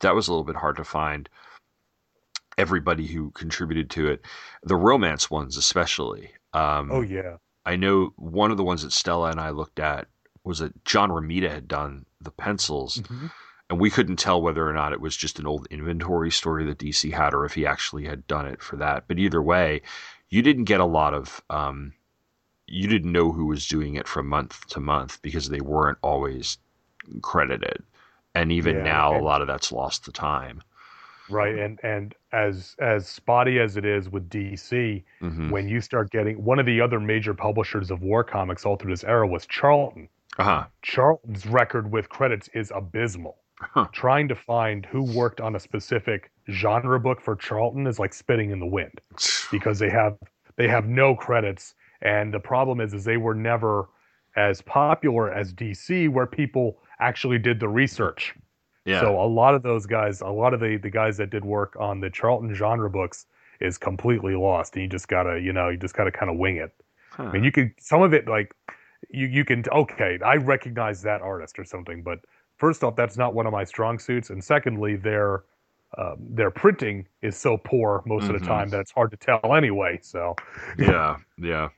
[0.00, 1.28] that was a little bit hard to find
[2.58, 4.24] everybody who contributed to it.
[4.62, 6.30] The romance ones, especially.
[6.52, 7.36] Um, Oh yeah.
[7.64, 10.08] I know one of the ones that Stella and I looked at
[10.44, 13.30] was that John Romita had done the pencils, Mhm.
[13.72, 16.76] And we couldn't tell whether or not it was just an old inventory story that
[16.78, 19.04] DC had or if he actually had done it for that.
[19.08, 19.80] But either way,
[20.28, 21.40] you didn't get a lot of.
[21.48, 21.94] Um,
[22.66, 26.58] you didn't know who was doing it from month to month because they weren't always
[27.22, 27.82] credited,
[28.34, 30.60] and even Yeah, now, and- a lot of that's lost to time.
[31.30, 36.10] Right, and and as as spotty as it is with DC, hmm when you start
[36.10, 39.46] getting one of the other major publishers of war comics all through this era was
[39.46, 40.08] Charlton.
[40.38, 40.64] Uh huh.
[40.82, 43.38] Charlton's record with credits is abysmal.
[43.62, 43.86] Huh.
[43.92, 48.50] Trying to find who worked on a specific genre book for Charlton is like spitting
[48.50, 49.00] in the wind
[49.50, 50.16] because they have
[50.56, 53.88] they have no credits and the problem is is they were never
[54.36, 58.34] as popular as DC where people actually did the research.
[58.84, 59.00] Yeah.
[59.00, 61.76] So a lot of those guys, a lot of the the guys that did work
[61.78, 63.26] on the Charlton genre books
[63.60, 66.30] is completely lost and you just got to, you know, you just got to kind
[66.30, 66.72] of wing it.
[67.10, 67.24] Huh.
[67.24, 68.54] I mean, you could some of it like
[69.10, 72.20] you you can okay, I recognize that artist or something, but
[72.62, 75.42] first off, that's not one of my strong suits, and secondly, their
[75.98, 78.36] um, their printing is so poor most mm-hmm.
[78.36, 78.54] of the mm-hmm.
[78.54, 79.98] time that it's hard to tell anyway.
[80.00, 80.36] So,
[80.78, 81.70] yeah, yeah.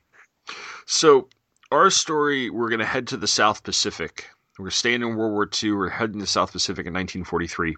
[0.85, 1.27] So,
[1.71, 4.29] our story, we're going to head to the South Pacific.
[4.59, 5.71] We're staying in World War II.
[5.71, 7.75] We're heading to the South Pacific in 1943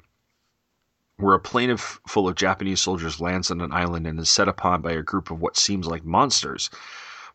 [1.19, 4.47] where a plane of, full of Japanese soldiers lands on an island and is set
[4.47, 6.69] upon by a group of what seems like monsters.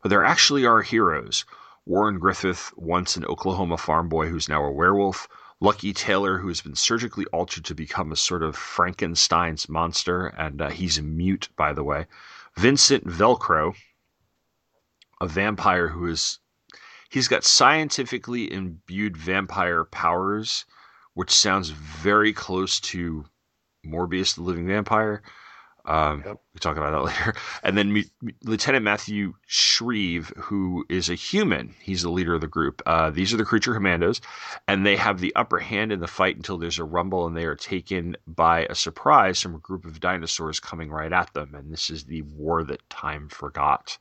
[0.02, 1.44] But there actually are heroes.
[1.84, 5.26] Warren Griffith, once an Oklahoma farm boy who's now a werewolf.
[5.62, 10.60] Lucky Taylor, who has been surgically altered to become a sort of Frankenstein's monster, and
[10.60, 12.06] uh, he's mute, by the way.
[12.56, 13.72] Vincent Velcro,
[15.20, 16.40] a vampire who is.
[17.08, 20.64] He's got scientifically imbued vampire powers,
[21.14, 23.26] which sounds very close to
[23.86, 25.22] Morbius, the Living Vampire.
[25.84, 26.38] Um, yep.
[26.54, 27.34] We talk about that later.
[27.62, 31.74] And then M- Lieutenant Matthew Shreve, who is a human.
[31.80, 32.82] He's the leader of the group.
[32.86, 34.20] Uh, these are the creature commandos,
[34.68, 37.44] and they have the upper hand in the fight until there's a rumble, and they
[37.44, 41.54] are taken by a surprise from a group of dinosaurs coming right at them.
[41.54, 43.98] And this is the war that time forgot.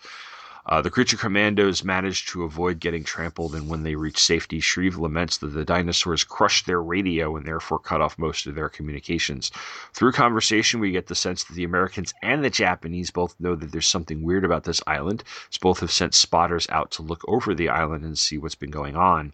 [0.66, 4.98] Uh, the creature commandos manage to avoid getting trampled, and when they reach safety, Shreve
[4.98, 9.52] laments that the dinosaurs crushed their radio and therefore cut off most of their communications.
[9.94, 13.72] Through conversation, we get the sense that the Americans and the Japanese both know that
[13.72, 17.56] there's something weird about this island, as both have sent spotters out to look over
[17.56, 19.34] the island and see what's been going on.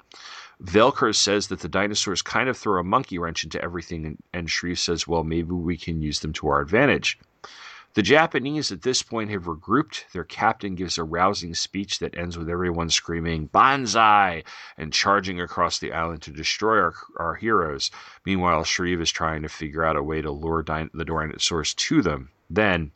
[0.64, 4.50] Velcro says that the dinosaurs kind of throw a monkey wrench into everything, and, and
[4.50, 7.20] Shreve says, well, maybe we can use them to our advantage.
[7.98, 10.12] The Japanese at this point have regrouped.
[10.12, 14.44] Their captain gives a rousing speech that ends with everyone screaming, Banzai!
[14.78, 17.90] and charging across the island to destroy our, our heroes.
[18.24, 22.04] Meanwhile, Shreve is trying to figure out a way to lure din- the dinosaurs to
[22.04, 22.30] them.
[22.52, 22.92] Then,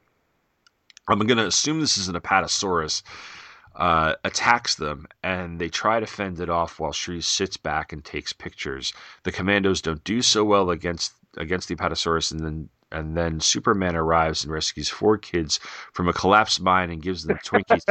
[1.07, 3.01] I'm going to assume this is an Apatosaurus.
[3.75, 8.05] Uh, attacks them and they try to fend it off while Shreve sits back and
[8.05, 8.93] takes pictures.
[9.23, 13.95] The commandos don't do so well against against the Apatosaurus and then and then Superman
[13.95, 15.59] arrives and rescues four kids
[15.93, 17.83] from a collapsed mine and gives them Twinkies.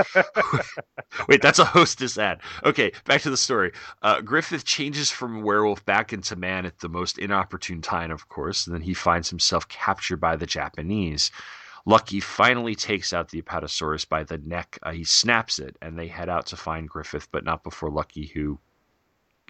[1.28, 2.40] Wait, that's a hostess ad.
[2.64, 3.72] Okay, back to the story.
[4.02, 8.66] Uh, Griffith changes from werewolf back into man at the most inopportune time, of course,
[8.66, 11.30] and then he finds himself captured by the Japanese.
[11.86, 14.78] Lucky finally takes out the Apatosaurus by the neck.
[14.82, 18.26] Uh, he snaps it, and they head out to find Griffith, but not before Lucky,
[18.26, 18.58] who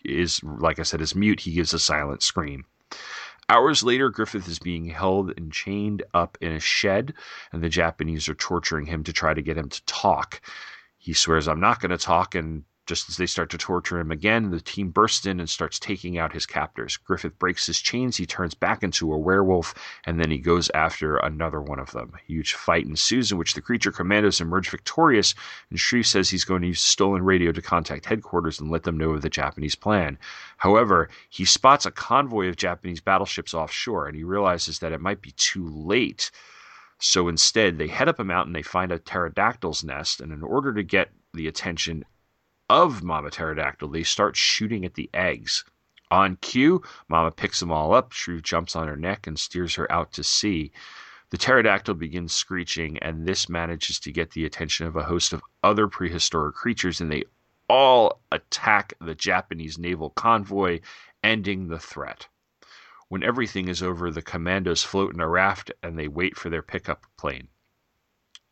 [0.05, 1.41] is, like I said, is mute.
[1.41, 2.65] He gives a silent scream.
[3.51, 7.15] Hours later, Griffith is being held and chained up in a shed,
[7.51, 10.41] and the Japanese are torturing him to try to get him to talk.
[10.97, 14.11] He swears, I'm not going to talk, and just as they start to torture him
[14.11, 16.97] again, the team bursts in and starts taking out his captors.
[16.97, 19.73] Griffith breaks his chains, he turns back into a werewolf,
[20.07, 22.11] and then he goes after another one of them.
[22.17, 25.37] A huge fight ensues in which the creature commandos emerge victorious,
[25.71, 28.99] and Shreve says he's going to use stolen radio to contact headquarters and let them
[28.99, 30.19] know of the Japanese plan.
[30.57, 35.23] However, he spots a convoy of Japanese battleships offshore, and he realizes that it might
[35.23, 36.33] be too late.
[36.99, 40.75] So instead, they head up a mountain, they find a pterodactyl's nest, and in order
[40.75, 42.05] to get the attention
[42.71, 45.65] of Mama Pterodactyl, they start shooting at the eggs.
[46.13, 48.13] On cue, Mama picks them all up.
[48.13, 50.71] Shreve jumps on her neck and steers her out to sea.
[51.31, 55.43] The pterodactyl begins screeching, and this manages to get the attention of a host of
[55.65, 57.25] other prehistoric creatures, and they
[57.69, 60.79] all attack the Japanese naval convoy,
[61.25, 62.29] ending the threat.
[63.09, 66.63] When everything is over, the commandos float in a raft and they wait for their
[66.63, 67.49] pickup plane.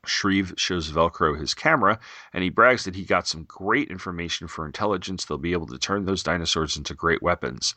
[0.06, 1.98] Shreve shows Velcro his camera,
[2.32, 5.24] and he brags that he got some great information for intelligence.
[5.24, 7.74] They'll be able to turn those dinosaurs into great weapons.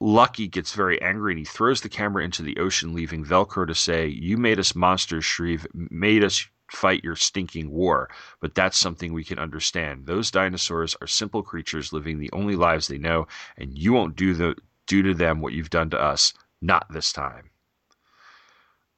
[0.00, 3.74] Lucky gets very angry and he throws the camera into the ocean, leaving Velcro to
[3.74, 8.08] say, You made us monsters, Shreve, made us fight your stinking war,
[8.40, 10.06] but that's something we can understand.
[10.06, 13.26] Those dinosaurs are simple creatures living the only lives they know,
[13.56, 14.56] and you won't do, the,
[14.86, 16.34] do to them what you've done to us.
[16.60, 17.50] Not this time.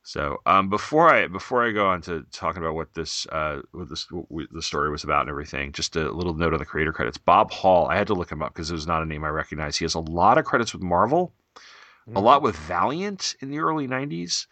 [0.09, 3.91] So um, before I before I go on to talking about what this uh, what
[3.91, 6.95] this what the story was about and everything, just a little note on the creator
[6.95, 7.19] credits.
[7.19, 9.29] Bob Hall, I had to look him up because it was not a name I
[9.29, 9.79] recognized.
[9.79, 12.17] He has a lot of credits with Marvel, mm-hmm.
[12.17, 14.47] a lot with Valiant in the early '90s.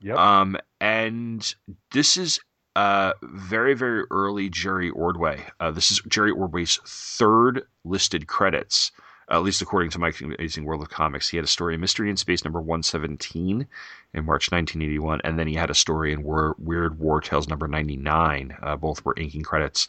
[0.00, 0.16] Yep.
[0.16, 1.56] Um, and
[1.90, 2.38] this is
[2.76, 5.44] uh, very very early Jerry Ordway.
[5.58, 8.92] Uh, this is Jerry Ordway's third listed credits
[9.30, 11.28] at least according to my Amazing World of Comics.
[11.28, 13.66] He had a story in Mystery in Space number 117
[14.12, 17.68] in March 1981, and then he had a story in War, Weird War Tales number
[17.68, 18.56] 99.
[18.60, 19.86] Uh, both were inking credits.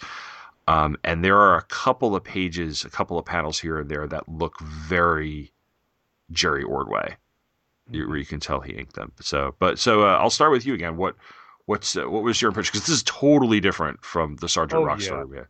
[0.67, 4.07] Um, and there are a couple of pages, a couple of panels here and there
[4.07, 5.51] that look very
[6.31, 7.17] Jerry Ordway,
[7.91, 8.07] mm-hmm.
[8.07, 9.11] where you can tell he inked them.
[9.19, 10.97] So, but so uh, I'll start with you again.
[10.97, 11.15] What
[11.65, 12.71] what's uh, what was your impression?
[12.73, 15.05] Because this is totally different from the Sergeant oh, Rock yeah.
[15.05, 15.41] story.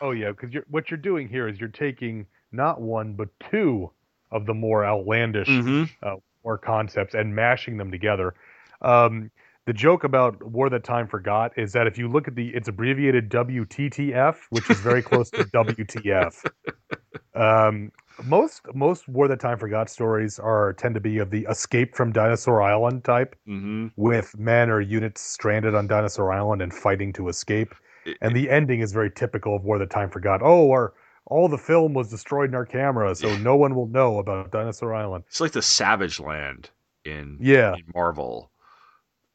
[0.00, 3.90] Oh yeah, because what you're doing here is you're taking not one but two
[4.30, 6.14] of the more outlandish Mm-hmm.
[6.42, 8.34] war concepts and mashing them together.
[8.80, 9.30] Um,
[9.64, 12.66] the joke about War That Time Forgot is that if you look at the, it's
[12.66, 16.44] abbreviated WTTF, which is very close to WTF.
[17.34, 17.92] Um,
[18.24, 22.12] most most War That Time Forgot stories are tend to be of the escape from
[22.12, 23.88] Dinosaur Island type, Mm-hmm.
[23.96, 27.74] with men or units stranded on Dinosaur Island and fighting to escape.
[28.20, 30.40] And the ending is very typical of War That Time Forgot.
[30.42, 30.92] Oh, our
[31.32, 34.94] all the film was destroyed in our camera, so no one will know about Dinosaur
[34.94, 35.24] Island.
[35.28, 36.70] It's like the Savage Land
[37.04, 37.74] in, Yeah.
[37.74, 38.50] in Marvel.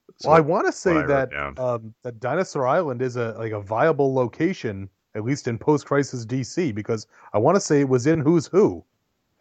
[0.09, 3.17] It's Well, I want to say what I wrote that um, that Dinosaur Island is
[3.17, 7.81] a like a viable location, at least in post-crisis DC, because I want to say
[7.81, 8.83] it was in Who's Who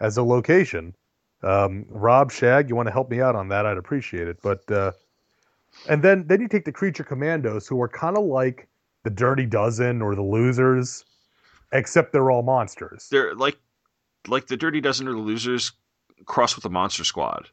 [0.01, 0.95] as a location.
[1.43, 3.67] Um, Rob Shag, you want to help me out on that?
[3.67, 4.39] I'd appreciate it.
[4.43, 4.93] But uh,
[5.89, 8.67] and then then you take the Creature Commandos, who are kind of like
[9.05, 11.05] the Dirty Dozen or the Losers,
[11.73, 13.09] except they're all monsters.
[13.11, 13.57] they're like
[14.29, 15.73] like the Dirty Dozen or the Losers
[16.25, 17.49] crossed with the Monster Squad.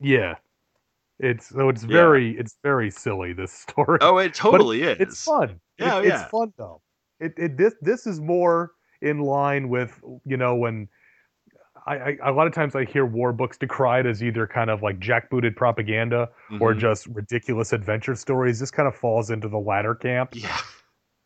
[0.00, 0.36] Yeah,
[1.18, 1.88] it's so it's Yeah.
[1.88, 3.98] very it's very silly this story.
[4.00, 4.98] Oh, it totally is.
[5.00, 5.60] It's fun.
[5.78, 6.22] Yeah, it's, yeah.
[6.22, 6.80] it's fun though.
[7.20, 10.88] It, it this this is more in line with you know when
[11.86, 14.82] I, I a lot of times I hear war books decried as either kind of
[14.82, 16.28] like jackbooted propaganda
[16.60, 16.78] or Mhm.
[16.78, 18.58] just ridiculous adventure stories.
[18.58, 20.30] This kind of falls into the latter camp.
[20.34, 20.56] yeah.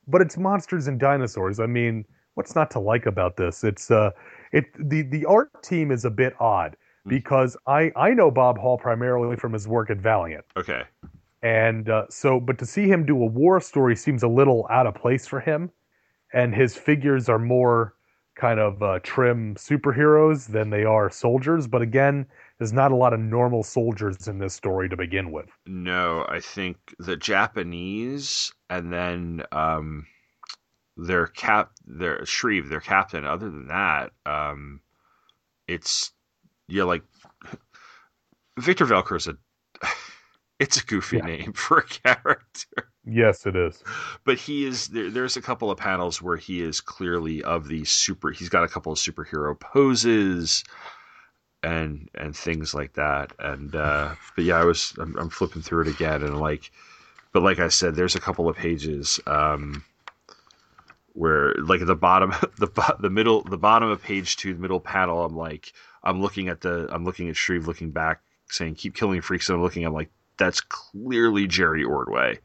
[0.07, 1.61] But it's monsters and dinosaurs.
[1.61, 2.05] I mean,
[2.39, 3.64] what's not to like about this?
[3.64, 4.11] It's uh
[4.53, 6.76] it the the art team is a bit odd
[7.07, 7.11] Mm.
[7.11, 10.45] because I I know Bob Hall primarily from his work at Valiant.
[10.57, 10.82] Okay.
[11.43, 14.86] And uh, so, but to see him do a war story seems a little out
[14.89, 15.70] of place for him.
[16.32, 17.95] And his figures are more
[18.34, 21.66] kind of uh, trim superheroes than they are soldiers.
[21.66, 22.26] But again,
[22.59, 25.49] there's not a lot of normal soldiers in this story to begin with.
[25.66, 30.07] No, I think the Japanese and then um
[30.99, 33.26] their cap their Shreve, their captain.
[33.26, 34.82] Other than that, um
[35.68, 36.12] it's
[36.68, 37.05] yeah, like
[38.59, 39.38] Victor Velcro's a
[40.59, 41.22] it's a goofy Yeah.
[41.22, 42.92] name for a character.
[43.05, 43.82] Yes, it is.
[44.24, 47.84] But he is there, there's a couple of panels where he is clearly of the
[47.84, 50.64] super he's got a couple of superhero poses
[51.62, 53.32] and and things like that.
[53.38, 56.70] And uh but yeah, I was I'm, I'm flipping through it again and like
[57.32, 59.84] but like I said, there's a couple of pages um
[61.18, 62.68] where like at the bottom the
[63.00, 65.72] the middle the bottom of page two the middle panel i'm like
[66.04, 69.56] i'm looking at the i'm looking at shreve looking back saying keep killing freaks and
[69.56, 72.38] i'm looking i'm like that's clearly jerry ordway.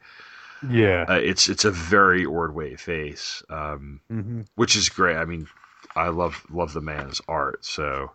[0.69, 1.05] Yeah.
[1.09, 5.17] uh, it's it's a very ordway face um hmm which is great.
[5.17, 5.47] I mean
[5.95, 8.11] i love love the man's art so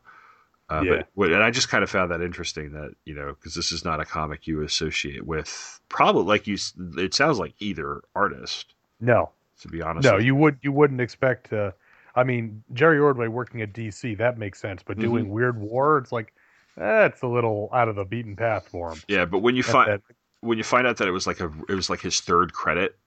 [0.71, 0.97] uh, Yeah.
[0.97, 3.71] but what- and I just kind of found that interesting that you know because this
[3.73, 6.59] is not a comic you associate with probably like you
[6.99, 8.75] it sounds like either artist.
[9.01, 9.31] No,
[9.61, 11.53] to be honest no, you would you wouldn't expect.
[11.53, 11.73] Uh,
[12.15, 16.13] I mean, Jerry Ordway working at DC that makes sense, but doing Weird War, it's
[16.13, 16.33] like
[16.77, 19.03] that's a little out of the beaten path for him.
[19.09, 20.01] Yeah, but when you find
[20.41, 22.99] when you find out that it was like a it was like his third credit,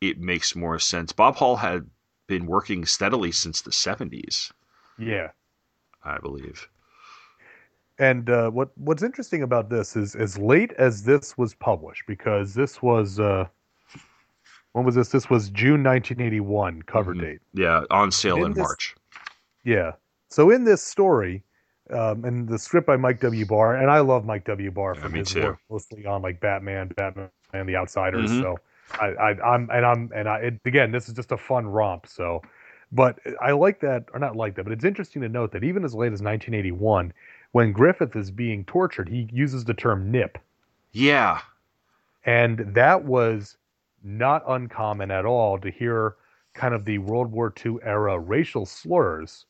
[0.00, 1.12] it makes more sense.
[1.12, 1.88] Bob Hall had
[2.26, 4.52] been working steadily since the seventies,
[4.98, 5.30] yeah.
[6.04, 6.68] I believe.
[7.98, 12.54] And uh, what what's interesting about this is as late as this was published, because
[12.54, 13.46] this was uh,
[14.74, 15.08] when was this?
[15.08, 17.20] This was June 1981 cover Mhm.
[17.20, 17.38] date.
[17.54, 18.94] Yeah, on sale In in this- March.
[19.62, 19.92] Yeah.
[20.28, 21.42] So in this story,
[21.90, 23.46] um, and the script by Mike W.
[23.46, 24.70] Barr, and I love Mike W.
[24.70, 25.42] Barr from me his too.
[25.42, 28.30] work mostly on like Batman, Batman, and The Outsiders.
[28.30, 28.42] Mhm.
[28.42, 28.58] So
[29.00, 32.06] I, I, I'm and I'm and I it, again, this is just a fun romp.
[32.08, 32.42] So,
[32.90, 35.84] but I like that, or not like that, but it's interesting to note that even
[35.84, 37.12] as late as 1981,
[37.52, 40.36] when Griffith is being tortured, he uses the term "nip."
[40.92, 41.40] Yeah,
[42.24, 43.56] And that was
[44.04, 46.16] not uncommon at all to hear
[46.54, 49.46] kind of the World War II era racial slurs,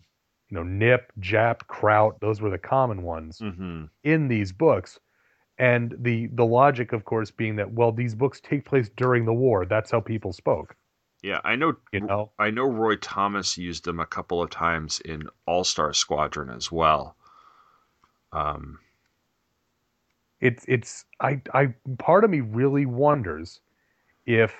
[0.48, 5.00] you know, nip, jap, kraut, those were the common ones hmm in these books.
[5.58, 9.34] And the the logic, of course, being that well, these books take place during the
[9.34, 9.66] war.
[9.66, 10.76] That's how people spoke.
[11.22, 11.40] yeah.
[11.44, 11.76] I know.
[11.92, 12.64] You know, I know.
[12.64, 17.16] Roy Thomas used them a couple of times in All Star Squadron as well.
[18.32, 18.78] Um,
[20.40, 23.60] it's it's I I part of me really wonders
[24.26, 24.54] if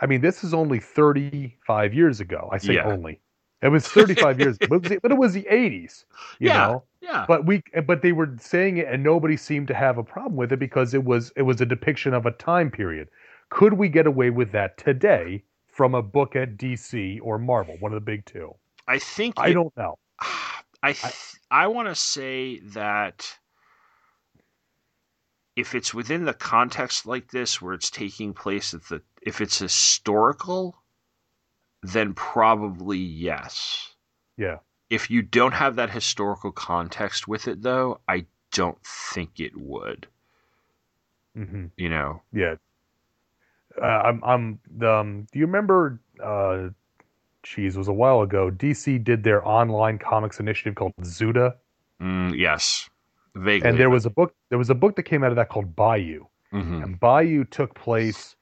[0.00, 2.48] I mean this is only 35 years ago.
[2.52, 2.86] I say Yeah.
[2.86, 3.20] only.
[3.62, 6.04] It was 35 years, but it was, but it was the 80s,
[6.40, 6.58] you Yeah.
[6.66, 6.84] know.
[7.00, 10.36] yeah, But we but they were saying it and nobody seemed to have a problem
[10.36, 13.08] with it because it was it was a depiction of a time period.
[13.50, 17.92] Could we get away with that today from a book at DC or Marvel, one
[17.92, 18.54] of the big two?
[18.88, 19.96] I think I it- don't know.
[20.82, 21.14] I th-
[21.52, 23.38] I want to say that
[25.56, 29.58] if it's within the context like this, where it's taking place at the, if it's
[29.58, 30.82] historical,
[31.82, 33.94] then probably yes.
[34.36, 34.58] Yeah.
[34.90, 40.06] if you don't have that historical context with it, though, I don't think it would.
[41.34, 42.56] hmm You know, Yeah.
[43.80, 44.22] Uh, I'm.
[44.22, 44.60] I'm.
[44.86, 45.98] Um, do you remember?
[46.22, 46.68] Uh,
[47.56, 48.50] it was a while ago.
[48.50, 51.54] DC did their online comics initiative called Zuda,
[52.00, 52.90] mm, yes,
[53.34, 53.68] vaguely.
[53.68, 54.34] and there was a book.
[54.50, 56.82] There was a book that came out of that called Bayou, Mhm.
[56.82, 58.36] and Bayou took place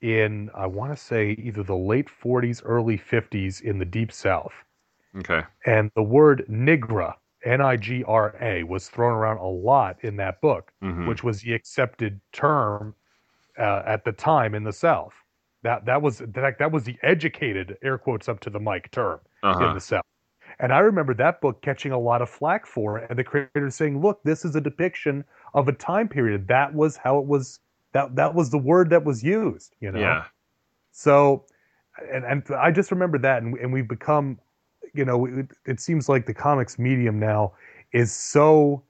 [0.00, 4.52] in I want to say either the late 40s, early 50s in the Deep South,
[5.18, 5.42] okay.
[5.66, 7.14] and the word Nigra,
[7.44, 10.72] N-I-G-R-A, was thrown around a lot in that book.
[10.82, 11.06] Mhm.
[11.06, 12.94] which was the accepted term
[13.58, 15.14] uh, at the time in the South.
[15.62, 19.20] That that was that, that was the educated air quotes up to the mic term
[19.44, 19.74] in Uh-huh.
[19.74, 20.04] the South.
[20.58, 23.70] And I remember that book catching a lot of flack for it, and the creator
[23.70, 25.24] saying, "Look, this is a depiction
[25.54, 26.48] of a time period.
[26.48, 27.60] That was how it was.
[27.92, 29.74] That that was the word that was used.
[29.80, 30.24] You know." Yeah.
[30.92, 31.44] So,
[32.12, 34.38] and and I just remember that, and and we've become,
[34.94, 37.52] you know, it, it seems like the comics medium now
[37.92, 38.82] is so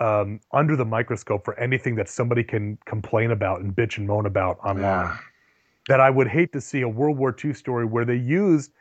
[0.00, 4.26] um, under the microscope for anything that somebody can complain about and bitch and moan
[4.26, 5.06] about online.
[5.06, 5.16] Yeah.
[5.88, 8.72] That I would hate to see a World War II story where they used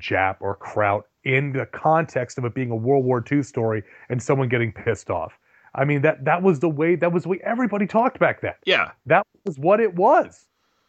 [0.00, 4.22] Jap or Kraut in the context of it being a World War II story and
[4.22, 5.38] someone getting pissed off.
[5.74, 8.54] I mean that that was the way that was the way everybody talked back then.
[8.64, 8.92] Yeah.
[9.06, 10.46] that was what it was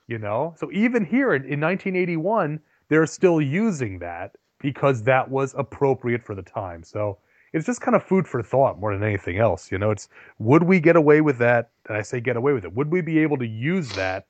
[0.07, 0.55] you know?
[0.57, 6.33] So even here in, in 1981 they're still using that because that was appropriate for
[6.33, 6.83] the time.
[6.83, 7.19] So
[7.53, 9.91] it's just kind of food for thought more than anything else you know?
[9.91, 10.07] It's
[10.39, 11.71] would we get away with that?
[11.87, 12.73] And i say get away with it.
[12.73, 14.27] Would we be able to use that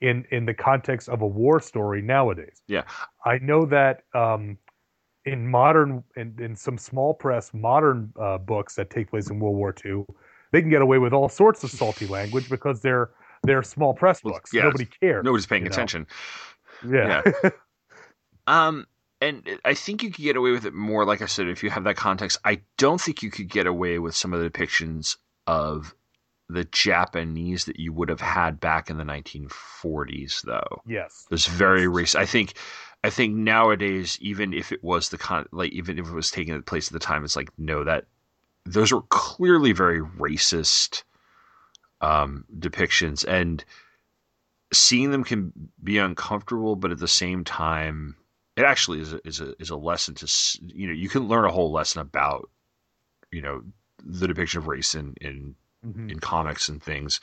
[0.00, 2.62] in in the context of a war story nowadays?
[2.68, 2.84] Yeah.
[3.24, 4.58] i know that um
[5.26, 9.56] in modern in, in some small press modern uh, books that take place in world
[9.56, 10.04] war ii
[10.52, 13.10] they can get away with all sorts of salty language because they're
[13.42, 15.74] they're small press Well, books yeah, nobody cares Nobody's paying you know?
[15.74, 16.06] attention.
[16.88, 17.22] yeah,
[18.46, 18.86] Um,
[19.20, 21.70] and I think you could get away with it more, like I said, if you
[21.70, 22.38] have that context.
[22.44, 25.16] I don't think you could get away with some of the depictions
[25.46, 25.94] of
[26.48, 30.82] the Japanese that you would have had back in the 1940s, though.
[30.86, 32.16] yes It was very racist.
[32.16, 32.54] I think,
[33.02, 36.60] I think nowadays, even if it was the con, like even if it was taking
[36.62, 38.04] place at the time, it's like no, that
[38.64, 41.02] those were clearly very racist
[42.00, 43.64] um, depictions, and
[44.72, 45.52] seeing them can
[45.82, 48.16] be uncomfortable, but at the same time,
[48.56, 51.28] it actually is a, is a is a lesson to s- you know you can
[51.28, 52.50] learn a whole lesson about
[53.30, 53.62] you know
[54.04, 55.54] the depiction of race in in
[55.86, 56.10] Mhm.
[56.10, 57.20] in comics and things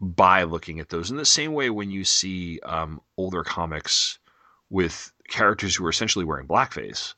[0.00, 4.18] by looking at those in the same way when you see um, older comics
[4.70, 7.14] with characters who are essentially wearing blackface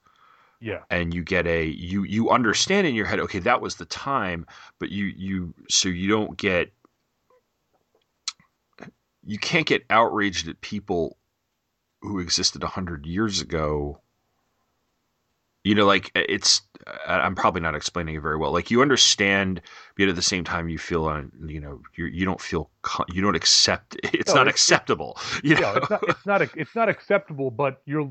[0.61, 3.85] yeah and you get a you you understand in your head okay that was the
[3.87, 4.47] time
[4.79, 6.73] but you you so you don't get
[9.25, 11.19] you can't get outraged at people
[12.03, 14.01] who existed 100 years ago
[15.65, 16.63] you know like it's
[17.07, 18.53] i'm probably not explaining it very well.
[18.53, 19.61] Like you understand
[19.97, 22.71] but at the same time you feel on you know you you don't feel
[23.13, 26.43] you don't accept it's No, not it's- acceptable you know yeah it's not it's not
[26.57, 28.11] it's not acceptable but you're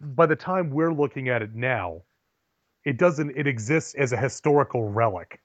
[0.00, 2.02] by the time we're looking at it now
[2.84, 5.40] it doesn't it exists as a historical relic.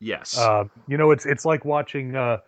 [0.00, 0.36] Yes.
[0.36, 2.38] Uh, you know, it's it's like watching uh,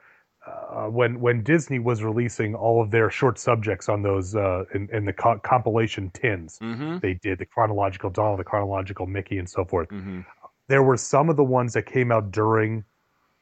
[0.47, 4.89] uh, when when Disney was releasing all of their short subjects on those uh, in,
[4.93, 6.59] in the co- compilation tins.
[6.63, 9.89] mm-hmm They did the chronological Donald, the chronological Mickey, and so forth.
[9.89, 10.21] mm-hmm
[10.69, 12.85] There were some of the ones that came out during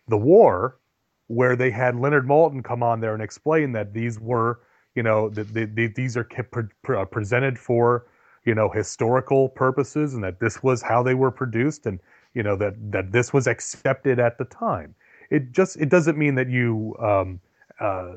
[0.08, 0.78] the war,
[1.28, 4.60] where they had Leonard Maltin come on there and explain that these were,
[4.94, 8.06] you know, that the, the, these are pre- pre- uh, presented for,
[8.44, 11.98] you know, historical purposes, and that this was how they were produced, and
[12.34, 14.94] you know that that this was accepted at the time.
[15.36, 17.40] It just it doesn't mean that you um,
[17.80, 18.14] uh,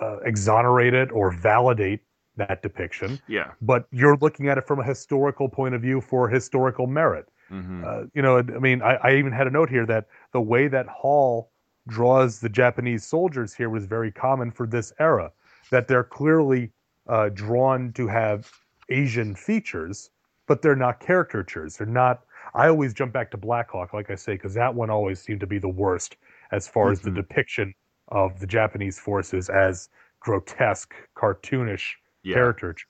[0.00, 2.00] uh, exonerate it or validate
[2.36, 6.28] that depiction, yeah but you're looking at it from a historical point of view for
[6.28, 7.26] historical merit.
[7.50, 10.40] mm-hmm Uh, you know, I mean, I, I even had a note here that the
[10.40, 11.50] way that Hall
[11.96, 15.32] draws the Japanese soldiers here was very common for this era.
[15.70, 16.70] That they're clearly
[17.14, 18.50] uh, drawn to have
[18.88, 20.10] Asian features,
[20.46, 21.76] but they're not caricatures.
[21.76, 22.16] They're not.
[22.58, 25.40] I always jump back to Black Hawk, like I say, because that one always seemed
[25.40, 26.16] to be the worst
[26.50, 27.14] as far as the Mhm.
[27.14, 27.74] depiction
[28.08, 29.88] of the Japanese forces as
[30.20, 31.94] grotesque, cartoonish
[32.24, 32.84] yeah characters.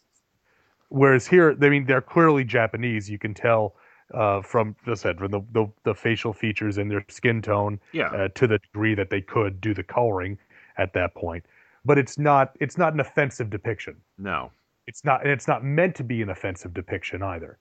[0.88, 3.10] Whereas here, I mean, they're clearly Japanese.
[3.10, 3.76] You can tell
[4.14, 8.06] uh, from, just said, from the, the, the facial features and their skin tone yeah
[8.06, 10.38] uh, to the degree that they could do the coloring
[10.78, 11.44] at that point.
[11.84, 13.96] But it's not it's not an offensive depiction.
[14.16, 14.50] no
[14.86, 17.58] It's not and it's not meant to be an offensive depiction either.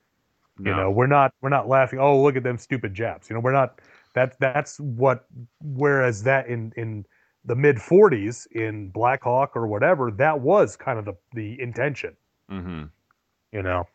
[0.59, 1.99] No You know, we're not we're not laughing.
[1.99, 3.29] Oh, look at them stupid Japs.
[3.29, 3.81] You know, we're not.
[4.13, 5.25] That that's what.
[5.61, 7.05] Whereas that in in
[7.45, 12.15] the mid '40s in Black Hawk or whatever, that was kind of the the intention
[12.49, 12.83] mm-hmm
[13.51, 13.87] you know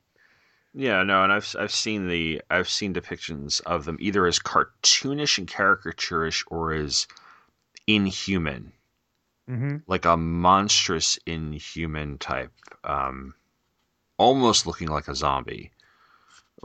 [0.74, 5.38] Yeah, no, and I've I've seen the I've seen depictions of them either as cartoonish
[5.38, 7.06] and caricaturish or as
[7.86, 8.72] inhuman,
[9.48, 9.76] Mm-hmm.
[9.86, 12.52] like a monstrous inhuman type,
[12.84, 13.34] um,
[14.18, 15.72] almost looking like a zombie.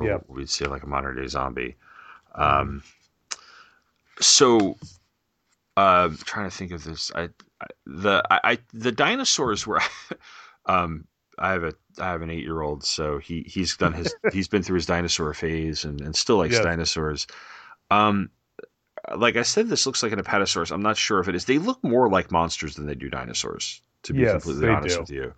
[0.06, 0.26] Yep.
[0.28, 1.76] we'd say like a modern day zombie.
[2.36, 2.84] Um,
[4.20, 4.78] so,
[5.76, 7.30] uh, trying to think of this, I,
[7.62, 9.82] I the I, I the dinosaurs were,
[10.66, 11.06] um,
[11.38, 14.48] I have a I have an eight year old, so he he's done his he's
[14.48, 17.28] been through his dinosaur phase and, and still likes dinosaurs.
[17.90, 18.30] Um,
[19.16, 20.72] like I said, this looks like an apatosaurus.
[20.72, 21.46] I'm not sure if it is.
[21.46, 23.82] They look more like monsters than they do dinosaurs.
[24.04, 25.02] To be Yes, completely honest do.
[25.02, 25.34] with you,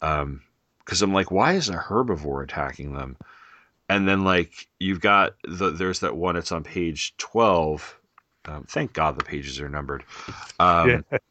[0.00, 0.42] um,
[0.78, 3.16] because I'm like, why is a herbivore attacking them?
[3.88, 6.36] And then like you've got the there's that one.
[6.36, 7.98] It's on page twelve.
[8.46, 10.04] Um, thank God the pages are numbered.
[10.58, 11.18] Um, Yeah.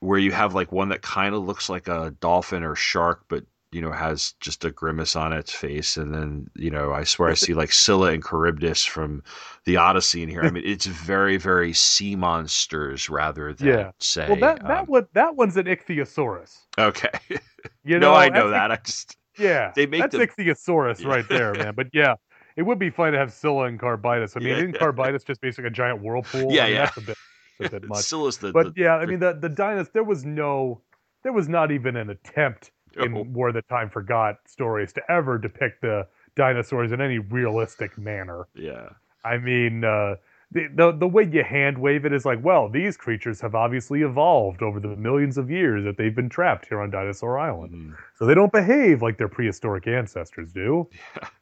[0.00, 3.44] Where you have like one that kind of looks like a dolphin or shark, but
[3.72, 7.30] you know has just a grimace on its face, and then you know I swear
[7.30, 9.22] I see like Scylla and Charybdis from
[9.64, 10.44] the Odyssey in here.
[10.44, 13.92] I mean, it's very very sea monsters rather than Yeah.
[13.98, 14.26] say.
[14.26, 16.66] Well, that that um, one that one's an ichthyosaurus.
[16.78, 17.10] okay.
[17.84, 18.70] You no, know, I know that.
[18.70, 21.74] I just Yeah, They make that's them- ichthyosaurus right there, man.
[21.74, 22.14] But yeah,
[22.56, 24.36] it would be fun to have Scylla and Charybdis.
[24.36, 24.78] I mean, Yeah, isn't yeah.
[24.78, 26.52] Charybdis just basically a giant whirlpool?
[26.52, 26.84] Yeah, I mean, yeah.
[26.84, 27.16] That's a bit,
[27.60, 28.04] a bit much.
[28.04, 28.52] Scylla's the.
[28.52, 29.92] But the, yeah, I mean, the the dinos.
[29.92, 30.80] There was no,
[31.22, 35.38] there was not even an attempt oh, in War the Time Forgot stories to ever
[35.38, 36.06] depict the
[36.36, 38.46] dinosaurs in any realistic manner.
[38.54, 38.88] yeah.
[39.24, 40.16] I mean, uh,
[40.54, 44.02] the, the the way you hand wave it is like, well, these creatures have obviously
[44.02, 47.96] evolved over the millions of years that they've been trapped here on Dinosaur Island, Mhm.
[48.16, 50.88] so they don't behave like their prehistoric ancestors do.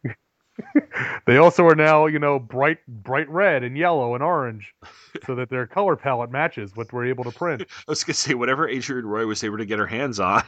[1.26, 4.74] they also are now, you know, bright bright red and yellow and orange,
[5.26, 7.62] so that their color palette matches what we're able to print.
[7.88, 10.42] I was gonna say whatever Adrienne Roy was able to get her hands on.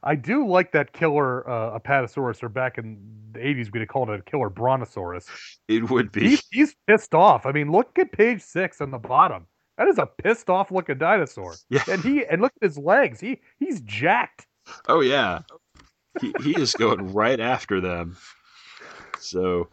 [0.05, 2.97] I do like that killer uh, Apatosaurus, or back in
[3.31, 5.25] the 80s, we'd have called it a killer Brontosaurus.
[5.67, 6.29] It would be.
[6.29, 7.47] He, he's pissed off.
[7.47, 9.47] I mean, look at page six on the bottom.
[9.77, 11.55] That is a pissed off looking dinosaur.
[11.69, 11.83] Yeah.
[11.89, 13.19] And he and look at his legs.
[13.19, 14.45] He he's jacked.
[14.87, 15.39] Oh yeah,
[16.21, 18.15] he he is going right after them.
[19.19, 19.67] So,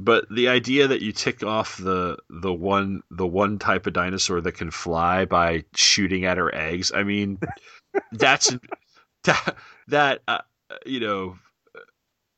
[0.00, 4.40] but the idea that you tick off the the one the one type of dinosaur
[4.40, 6.92] that can fly by shooting at her eggs.
[6.94, 7.38] I mean,
[8.12, 8.54] that's
[9.28, 9.56] that
[9.88, 10.38] that uh,
[10.84, 11.38] you know,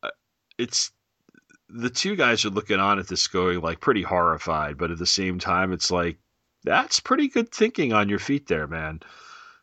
[0.03, 0.11] uh,
[0.59, 0.93] it's
[1.69, 5.07] the two guys are looking on at this going like pretty horrified, but at the
[5.07, 6.19] same time, it's like
[6.65, 9.01] that's pretty good thinking on your feet there, man.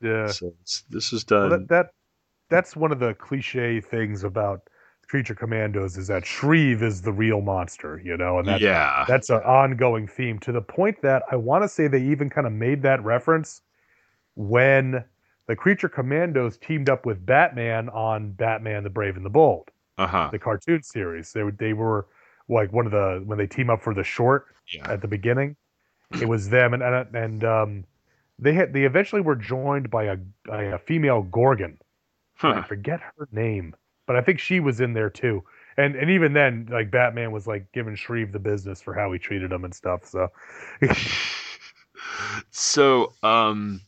[0.02, 0.28] Yeah.
[0.28, 1.50] So it's, this is Well, done.
[1.50, 1.88] that, that
[2.50, 4.62] that's one of the cliche things about
[5.08, 9.06] creature commandos is that Shreve is the real monster, you know, and that yeah.
[9.08, 12.46] that's an ongoing theme to the point that I want to say they even kind
[12.48, 13.62] of made that reference
[14.36, 15.04] when
[15.48, 20.08] the creature commandos teamed up with Batman on Batman the Brave and the Bold, Uh
[20.08, 20.32] huh.
[20.32, 21.34] the cartoon series.
[21.34, 22.08] They were, they were
[22.50, 24.92] like one of the when they team up for the short Yeah.
[24.92, 25.56] at the beginning.
[26.20, 27.86] It was them and and, and um,
[28.40, 31.80] they had they eventually were joined by a, by a female Gorgon.
[32.50, 33.76] I forget her name,
[34.06, 35.44] but I think she was in there too.
[35.78, 39.20] And and even then, like Batman was like giving Shreve the business for how he
[39.20, 40.06] treated him and stuff.
[40.06, 40.30] So
[42.52, 43.82] so um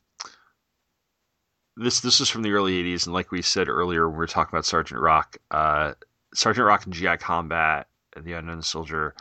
[1.80, 4.28] this this is from the early 80s and like we said earlier when we were
[4.28, 5.94] talking about sergeant rock uh
[6.34, 9.16] sergeant rock and gi combat and the unknown soldier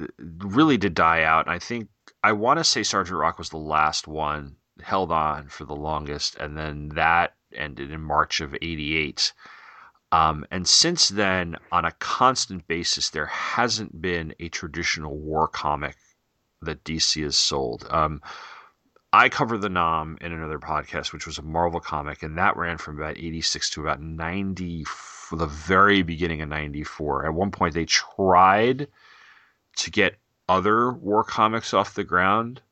[0.00, 0.06] uh,
[0.38, 1.88] really did die out and i think
[2.22, 6.36] i want to say sergeant rock was the last one held on for the longest
[6.36, 9.32] and then that ended in march of 88
[10.12, 15.96] um, and since then on a constant basis there hasn't been a traditional war comic
[16.62, 17.86] that DC has sold.
[17.90, 18.20] Um,
[19.12, 22.76] I covered the 'Nam in another podcast, which was a Marvel comic, and that ran
[22.78, 24.84] from about 86 to about 90,
[25.32, 27.26] the very beginning of 94.
[27.26, 28.88] At one point, they tried
[29.76, 30.18] to get
[30.48, 32.62] other war comics off the ground.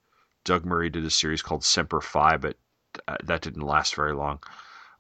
[0.45, 2.57] Doug Murray did a series called Semper Fi, but
[3.09, 4.41] uh, that didn't last very long.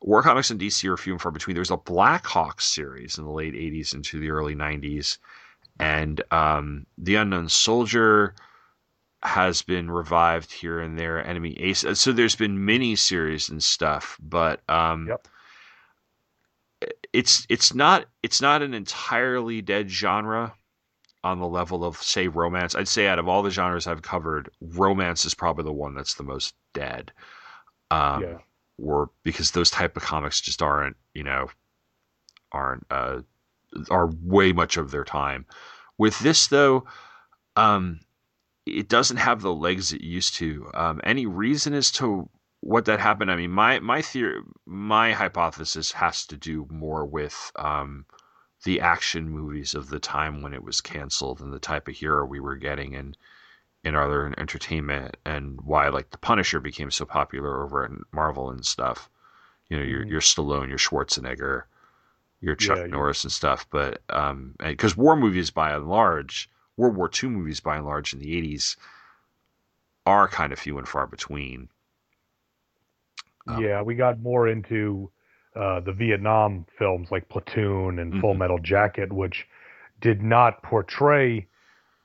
[0.00, 1.54] War comics in DC are few and far between.
[1.54, 5.18] There was a Black Hawk series in the late 80s into the early 90s,
[5.78, 8.34] and um, The Unknown Soldier
[9.24, 11.24] has been revived here and there.
[11.26, 11.84] Enemy Ace.
[11.94, 15.28] So there's been mini series and stuff, but um, Yep.
[17.12, 20.54] it's it's not it's not an entirely dead genre
[21.22, 22.74] on the level of say romance.
[22.74, 26.14] I'd say out of all the genres I've covered, romance is probably the one that's
[26.14, 27.12] the most dead.
[27.90, 28.38] Um, yeah,
[28.78, 31.48] or because those type of comics just aren't you know
[32.52, 33.20] aren't uh
[33.90, 35.46] are way much of their time
[35.98, 36.84] with this though
[37.56, 38.00] um
[38.66, 42.28] it doesn't have the legs it used to um any reason as to
[42.60, 47.52] what that happened i mean my my theory my hypothesis has to do more with
[47.56, 48.04] um
[48.64, 52.24] the action movies of the time when it was canceled and the type of hero
[52.24, 53.14] we were getting in
[53.84, 58.64] in other entertainment and why like the Punisher became so popular over at Marvel and
[58.64, 59.10] stuff.
[59.68, 60.08] You know, your Mm-hmm.
[60.08, 61.64] your Stallone, your Schwarzenegger,
[62.40, 63.66] your Chuck Yeah, Norris and stuff.
[63.70, 68.12] But um, because war movies by and large, World War II movies by and large
[68.12, 68.76] in the '80s
[70.06, 71.68] are kind of few and far between.
[73.46, 75.10] Um, yeah, we got more into
[75.54, 78.38] uh, the Vietnam films like Platoon and Full Mhm.
[78.38, 79.46] Metal Jacket, which
[80.00, 81.46] did not portray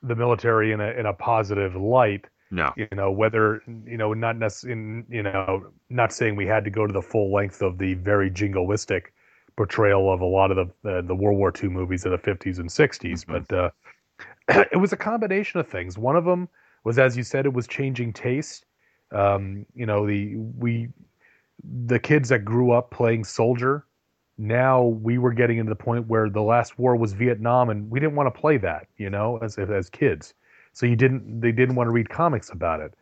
[0.02, 2.26] the military in a in a positive light.
[2.50, 6.70] No, You know, whether you know, not necessarily, you know, not saying we had to
[6.70, 9.12] go to the full length of the very jingoistic
[9.56, 12.58] portrayal of a lot of the the, the World War II movies of the 50s
[12.60, 13.46] and 60s, Mhm.
[13.48, 13.70] but uh,
[14.72, 15.98] it was a combination of things.
[15.98, 16.48] One of them
[16.84, 18.66] was, as you said, it was changing taste.
[19.12, 20.88] Um, you know, the we
[21.62, 23.86] the kids that grew up playing soldier.
[24.38, 28.00] Now we were getting into the point where the last war was Vietnam, and we
[28.00, 30.34] didn't want to play that, you know, as as kids.
[30.72, 32.94] So you didn't they didn't want to read comics about it.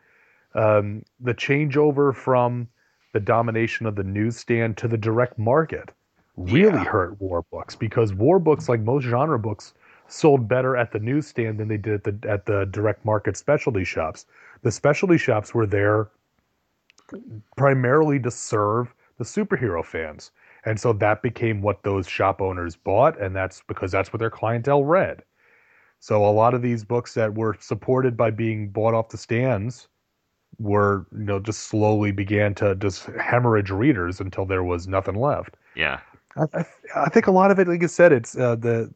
[0.54, 2.68] Um, the changeover from
[3.12, 5.90] the domination of the newsstand to the direct market
[6.36, 6.84] really Yeah.
[6.84, 9.74] hurt war books because war books, like most genre books,
[10.08, 13.84] sold better at the newsstand than they did at the at the direct market specialty
[13.84, 14.26] shops.
[14.62, 16.10] The specialty shops were there
[17.56, 20.30] primarily to serve the superhero fans.
[20.64, 24.30] And so that became what those shop owners bought, and that's because that's what their
[24.30, 25.22] clientele read.
[26.00, 29.88] So a lot of these books that were supported by being bought off the stands
[30.58, 35.56] were, you know, just slowly began to just hemorrhage readers until there was nothing left.
[35.74, 36.00] yeah,
[36.36, 36.64] I, I,
[36.96, 38.92] I think a lot of it, like I said, it's uh, the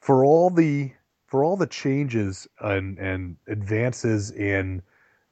[0.00, 0.92] for all the
[1.26, 4.82] for all the changes and and advances in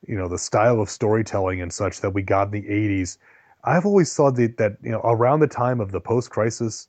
[0.06, 3.18] you know the style of storytelling and such that we got in the 80s
[3.64, 6.88] i've always thought that, that you know around the time of the post-crisis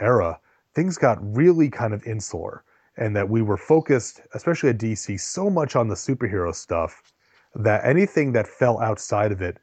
[0.00, 0.38] era
[0.74, 2.64] things got really kind of insular
[2.96, 7.02] and that we were focused especially at dc so much on the superhero stuff
[7.54, 9.58] that anything that fell outside of it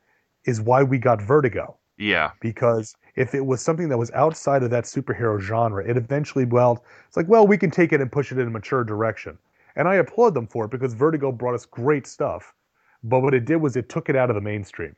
[0.46, 1.78] is why we got vertigo.
[1.98, 6.46] Yeah, because if it was something that was outside of that superhero genre, it eventually,
[6.46, 9.38] well, it's like, well, we can take it and push it in a mature direction.
[9.76, 12.54] And I applaud them for it because Vertigo brought us great stuff.
[13.04, 14.96] But what it did was it took it out of the mainstream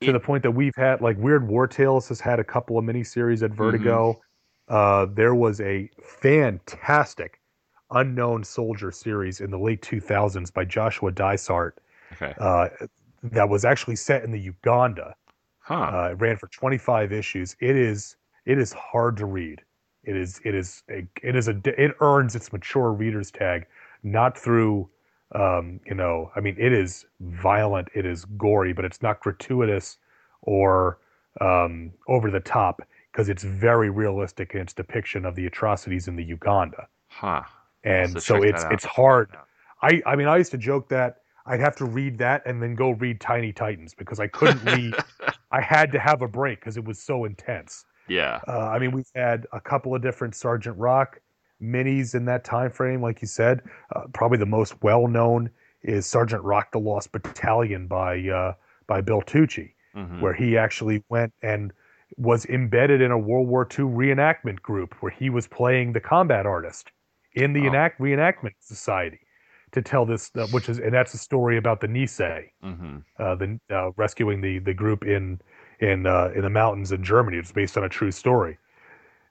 [0.00, 2.84] to the point that we've had, like, Weird War Tales has had a couple of
[2.84, 4.20] miniseries at Vertigo.
[4.68, 7.40] Uh, there was a fantastic
[7.90, 11.78] Unknown Soldier series in the late 2000s by Joshua Dysart
[12.12, 12.68] okay, uh,
[13.22, 15.14] that was actually set in the Uganda.
[15.68, 17.56] Huh, Uh, it ran for 25 issues.
[17.60, 18.16] It is
[18.46, 19.62] it is hard to read.
[20.04, 23.66] It is it is a, it is a it earns its mature readers tag
[24.02, 24.88] not through
[25.34, 29.98] um, you know I mean it is violent, it is gory, but it's not gratuitous
[30.42, 30.98] or
[31.40, 32.82] um, over the top
[33.12, 36.88] because it's very realistic in its depiction of the atrocities in the Uganda.
[37.08, 37.42] huh.
[37.84, 39.30] And to so it's it's hard.
[39.82, 42.74] I I mean I used to joke that I'd have to read that and then
[42.74, 44.94] go read Tiny Titans because I couldn't read
[45.50, 47.84] I had to have a break because it was so intense.
[48.08, 51.20] yeah, Uh, I mean, we've had a couple of different Sergeant Rock
[51.62, 53.62] minis in that time frame, like you said.
[53.94, 55.50] Uh, probably the most well known
[55.82, 58.54] is Sergeant Rock: The Lost Battalion by uh,
[58.86, 61.72] by Bill Tucci, mhm, where he actually went and
[62.16, 66.46] was embedded in a World War II reenactment group where he was playing the combat
[66.46, 66.90] artist
[67.34, 67.68] in the Oh.
[67.68, 69.20] enact reenactment society
[69.72, 73.02] to tell this, uh, which is and that's a story about the Nisei mhm.
[73.18, 75.40] uh, the uh, rescuing the the group in
[75.80, 77.36] in uh, in the mountains in Germany.
[77.36, 78.58] It's based on a true story,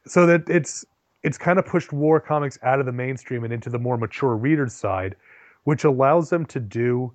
[0.05, 0.85] so that it's
[1.23, 4.35] it's kind of pushed war comics out of the mainstream and into the more mature
[4.35, 5.15] readers side,
[5.63, 7.11] which allows them to do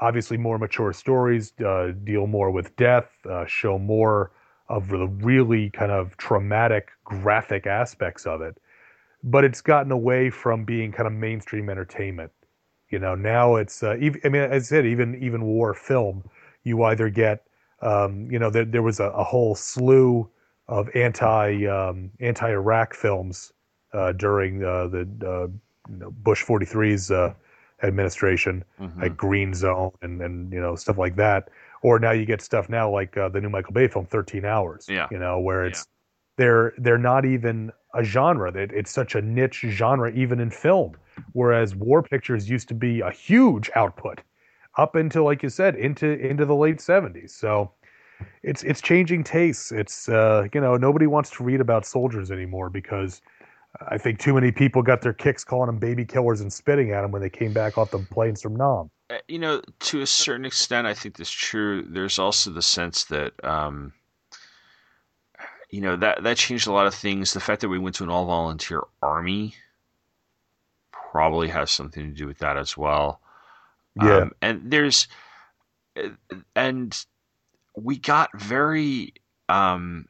[0.00, 4.30] obviously more mature stories, uh, deal more with death, uh, show more
[4.68, 8.60] of the really kind of traumatic graphic aspects of it.
[9.24, 12.30] But it's gotten away from being kind of mainstream entertainment.
[12.90, 16.22] You know, now it's uh, even, I mean, as I said, even even war film,
[16.62, 17.44] you either get,
[17.80, 20.28] um, you know, there, there was a, a whole slew
[20.68, 23.52] of anti um, anti Iraq films
[23.92, 25.48] uh, during uh, the uh,
[25.90, 27.34] you know, Bush 43's uh,
[27.82, 29.02] administration, mhm.
[29.02, 31.48] like Green Zone and and you know stuff like that.
[31.82, 34.86] Or now you get stuff now like uh, the new Michael Bay film, 13 Hours.
[34.88, 35.06] Yeah.
[35.10, 35.86] You know, where it's
[36.36, 38.52] they're they're not even a genre.
[38.52, 40.96] That it's such a niche genre even in film.
[41.32, 44.20] Whereas war pictures used to be a huge output
[44.76, 47.30] up until, like you said, into into the late 70s.
[47.30, 47.72] So
[48.42, 49.72] it's it's changing tastes.
[49.72, 53.20] It's uh, you know nobody wants to read about soldiers anymore because
[53.88, 57.02] I think too many people got their kicks calling them baby killers and spitting at
[57.02, 58.90] them when they came back off the planes from Nam.
[59.10, 61.82] Uh, you know, to a certain extent, I think that's true.
[61.82, 63.92] There's also the sense that, um,
[65.74, 67.32] you know that that changed a lot of things.
[67.32, 69.56] The fact that we went to an all volunteer army
[70.92, 73.20] probably has something to do with that as well.
[74.00, 74.18] Yeah.
[74.18, 75.08] Um, and there's
[76.54, 77.04] and
[77.76, 79.14] we got very
[79.48, 80.06] um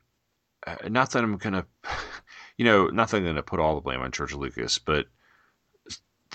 [0.86, 1.64] not that I'm gonna
[2.58, 5.06] you know not that I'm gonna put all the blame on George Lucas, but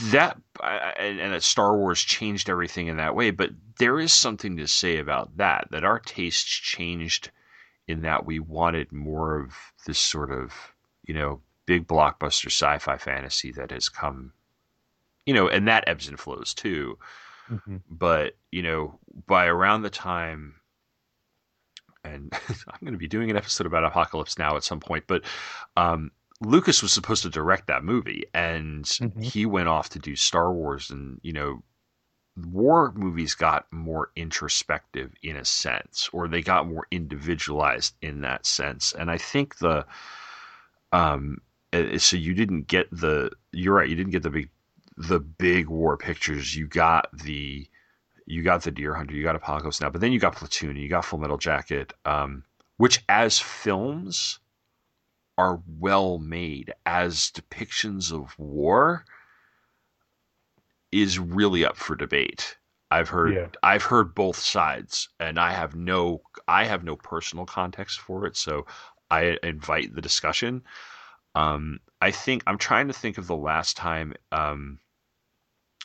[0.06, 3.30] that and, and that Star Wars changed everything in that way.
[3.30, 7.30] But there is something to say about that that our tastes changed
[7.90, 9.54] in that we wanted more of
[9.88, 10.54] this sort of
[11.06, 14.32] you know big blockbuster sci-fi fantasy that has come
[15.26, 16.98] you know and that ebbs and flows too
[17.52, 17.78] Mm-hmm.
[17.90, 20.54] but you know by around the time
[22.04, 25.24] and i'm going to be doing an episode about apocalypse now at some point but
[25.76, 26.12] um,
[26.42, 29.24] lucas was supposed to direct that movie and Mhm.
[29.24, 31.64] he went off to do star wars and you know
[32.38, 38.46] war movies got more introspective in a sense or they got more individualized in that
[38.46, 38.94] sense.
[38.94, 39.86] And i think the
[40.92, 41.42] um
[41.98, 44.50] so you didn't get the you're right you didn't get the big
[44.98, 46.56] the big war pictures.
[46.56, 47.68] You got the
[48.26, 50.88] you got the deer hunter you got apocalypse now but then you got platoon you
[50.90, 52.44] got full metal jacket um
[52.78, 54.40] which as films
[55.38, 59.06] are well made as depictions of war
[60.92, 62.58] is really up for debate
[62.92, 63.48] i've heard Yeah.
[63.64, 68.36] i've heard both sides and i have no i have no personal context for it
[68.38, 68.66] so
[69.12, 70.64] i invite the discussion
[71.36, 74.80] um i think i'm trying to think of the last time um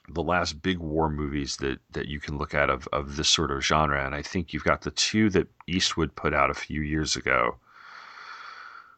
[0.08, 3.50] the last big war movies that that you can look at of of this sort
[3.50, 6.80] of genre and i think you've got the two that eastwood put out a few
[6.82, 7.56] years ago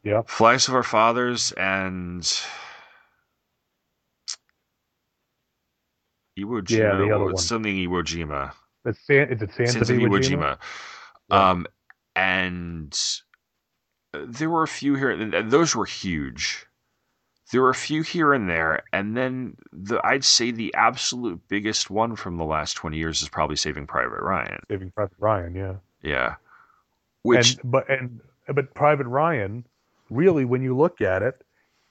[0.03, 0.23] Yeah.
[0.27, 2.41] flags of our fathers and
[6.39, 7.37] Iwo Jima, Yeah, the other one.
[7.37, 8.53] something Iwo Jima,
[8.85, 10.59] It's San, is it Sands, Sands of Iwo Iwo Jima?
[11.31, 11.37] Jima.
[11.37, 11.67] Um,
[12.15, 12.99] and
[14.15, 16.67] uh, there were a few here, those were huge.
[17.53, 21.91] There were a few here and there, and then the I'd say the absolute biggest
[21.91, 24.59] one from the last twenty years is probably Saving Private Ryan.
[24.69, 25.75] Saving Private Ryan, yeah.
[26.03, 26.35] Yeah,
[27.23, 28.21] which and but and
[28.53, 29.65] but Private Ryan,
[30.11, 31.41] really, when you look at it,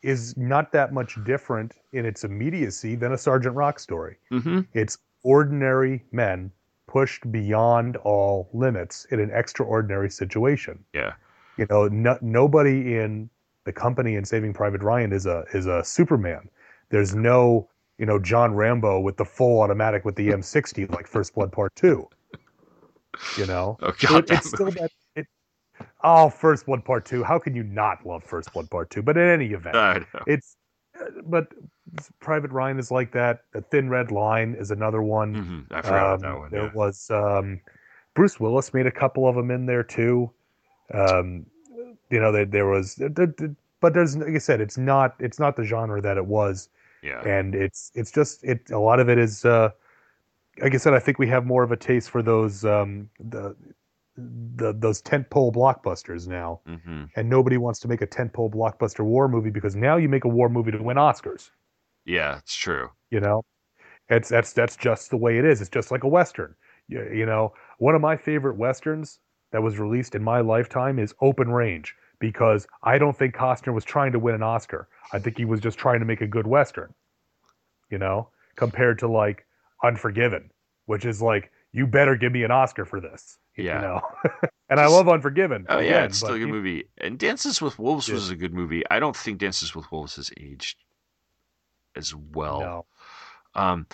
[0.06, 4.18] is not that much different in its immediacy than a Sergeant Rock story.
[4.32, 4.68] Mhm.
[4.74, 6.52] It's ordinary men
[6.88, 10.78] pushed beyond all limits in an extraordinary situation.
[10.94, 11.14] yeah,
[11.58, 13.30] You know, no, nobody in
[13.64, 16.50] the company in Saving Private Ryan is a is a Superman.
[16.90, 17.68] There's no
[17.98, 21.74] you know John Rambo with the full automatic with the M60 like First Blood Part
[21.76, 22.08] Two.
[23.40, 24.92] You know, oh god, it, it's still that.
[26.04, 27.24] Oh, First Blood Part Two.
[27.24, 29.02] How can you not love First Blood Part Two?
[29.02, 30.58] But in any event, it's.
[31.26, 31.48] But
[32.20, 33.44] Private Ryan is like that.
[33.54, 35.36] A Thin Red Line is another one.
[35.70, 35.76] Mhm.
[35.76, 36.52] I forgot about that Um, one.
[36.52, 36.72] There yeah.
[36.74, 37.60] was um,
[38.14, 40.32] Bruce Willis made a couple of them in there too.
[40.94, 41.46] Um,
[42.10, 45.38] you know, there, there was, there- there- but there's like I said, it's not it's
[45.40, 46.70] not the genre that it was,
[47.04, 48.70] yeah, and it's it's just it.
[48.72, 49.70] A lot of it is, uh,
[50.62, 53.56] like I said, I think we have more of a taste for those um, the
[54.18, 59.28] the those tentpole blockbusters now, hmm and nobody wants to make a tentpole blockbuster war
[59.28, 61.52] movie because now you make a war movie to win Oscars.
[62.06, 62.90] yeah, it's true.
[63.10, 63.44] You know,
[64.10, 65.62] it's that's that's just the way it is.
[65.62, 66.56] It's just like a western.
[66.88, 69.20] You, you know, one of my favorite westerns
[69.52, 73.86] that was released in my lifetime is Open Range because I don't think Costner was
[73.86, 74.90] trying to win an Oscar.
[75.14, 76.94] I think he was just trying to make a good western.
[77.90, 79.46] You know, compared to like
[79.84, 80.52] Unforgiven,
[80.86, 83.38] which is like you better give me an Oscar for this.
[83.58, 83.76] Yeah.
[83.76, 84.02] You know,
[84.70, 85.66] and I love Unforgiven.
[85.70, 86.90] Oh yeah, it's still a good he- movie.
[86.98, 88.16] And Dances with Wolves Yeah.
[88.16, 88.84] was a good movie.
[88.90, 90.78] I don't think Dances with Wolves has aged
[91.96, 92.60] as well.
[92.60, 92.86] No.
[93.56, 93.88] Um,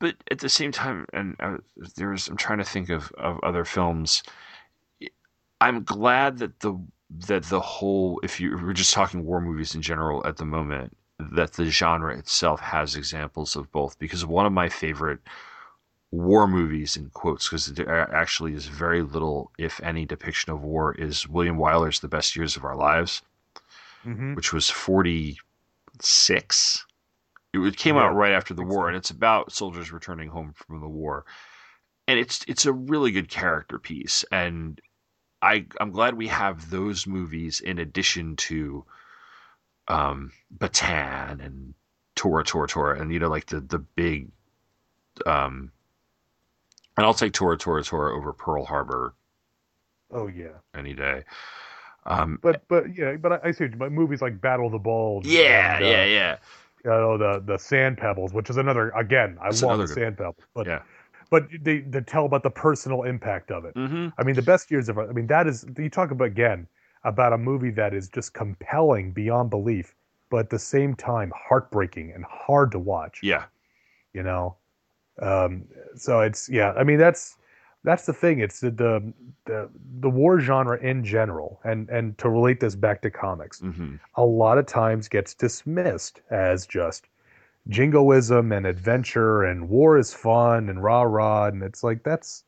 [0.00, 1.58] but at the same time, and uh,
[1.96, 4.22] there's I'm trying to think of of other films.
[5.60, 6.80] I'm glad that the
[7.28, 10.96] that the whole if you we're just talking war movies in general at the moment
[11.18, 15.20] that the genre itself has examples of both because one of my favorite
[16.10, 20.94] war movies in quotes because there actually is very little if any depiction of war
[20.94, 23.22] is William Wyler's The Best Years of Our Lives
[24.04, 24.34] Mhm.
[24.34, 26.86] which was 46.
[27.54, 30.80] It came Yeah, out right after the war, and it's about soldiers returning home from
[30.80, 31.24] the war.
[32.08, 34.80] And it's it's a really good character piece, and
[35.42, 38.84] I I'm glad we have those movies in addition to
[39.88, 41.74] um, Bataan and
[42.14, 44.30] Tora Tora Tora, and you know like the the big.
[45.26, 45.72] Um,
[46.98, 49.14] and I'll take Tora Tora Tora over Pearl Harbor
[50.12, 50.48] Oh yeah.
[50.74, 51.24] any day.
[52.06, 55.26] Um, But but yeah, but I, I see but movies like Battle of the Bulge.
[55.26, 56.36] yeah, and, uh, yeah, yeah,
[56.84, 59.36] you know the the sand pebbles, which is another again.
[59.40, 60.82] I That's love the good- sand pebbles, but yeah.
[61.30, 63.74] but they they tell about the personal impact of it.
[63.74, 64.08] Mm-hmm.
[64.18, 66.66] I mean, the best years of I mean that is you talk about again
[67.04, 69.94] about a movie that is just compelling beyond belief,
[70.30, 73.20] but at the same time heartbreaking and hard to watch.
[73.22, 73.44] Yeah.
[74.14, 74.56] You know,
[75.20, 75.64] um,
[75.96, 76.72] so it's yeah.
[76.72, 77.36] I mean that's
[77.84, 78.40] that's the thing.
[78.40, 79.12] It's the, the
[79.46, 79.68] the
[80.00, 84.24] the war genre in general, and and to relate this back to comics, hmm a
[84.24, 87.06] lot of times gets dismissed as just
[87.68, 92.44] jingoism and adventure and war is fun and rah rah, and it's like that's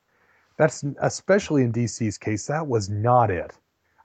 [0.57, 3.53] that's especially in DC's case that was not it.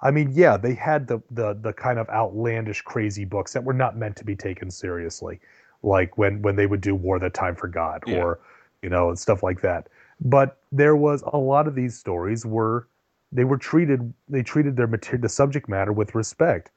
[0.01, 3.73] I mean, yeah, they had the the the kind of outlandish, crazy books that were
[3.73, 5.39] not meant to be taken seriously,
[5.83, 8.17] like when when they would do War That Time Forgot Yeah.
[8.17, 8.39] or
[8.85, 9.89] you know and stuff like that.
[10.21, 12.87] But there was a lot of these stories were
[13.31, 16.69] they were treated they treated their material the subject matter with respect,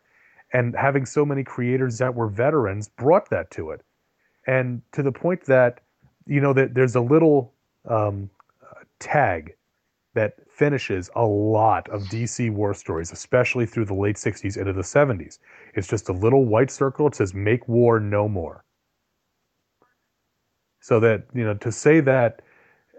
[0.55, 3.83] and having so many creators that were veterans brought that to it,
[4.47, 5.81] and to the point that
[6.27, 7.53] you know that there's a little
[7.85, 8.31] um,
[8.99, 9.55] tag
[10.15, 14.83] that finishes a lot of DC war stories, especially through the late 60s into the
[14.83, 15.39] 70s.
[15.75, 17.07] It's just a little white circle.
[17.07, 18.65] It says, Make war no more.
[20.89, 22.41] So that, you know, to say that,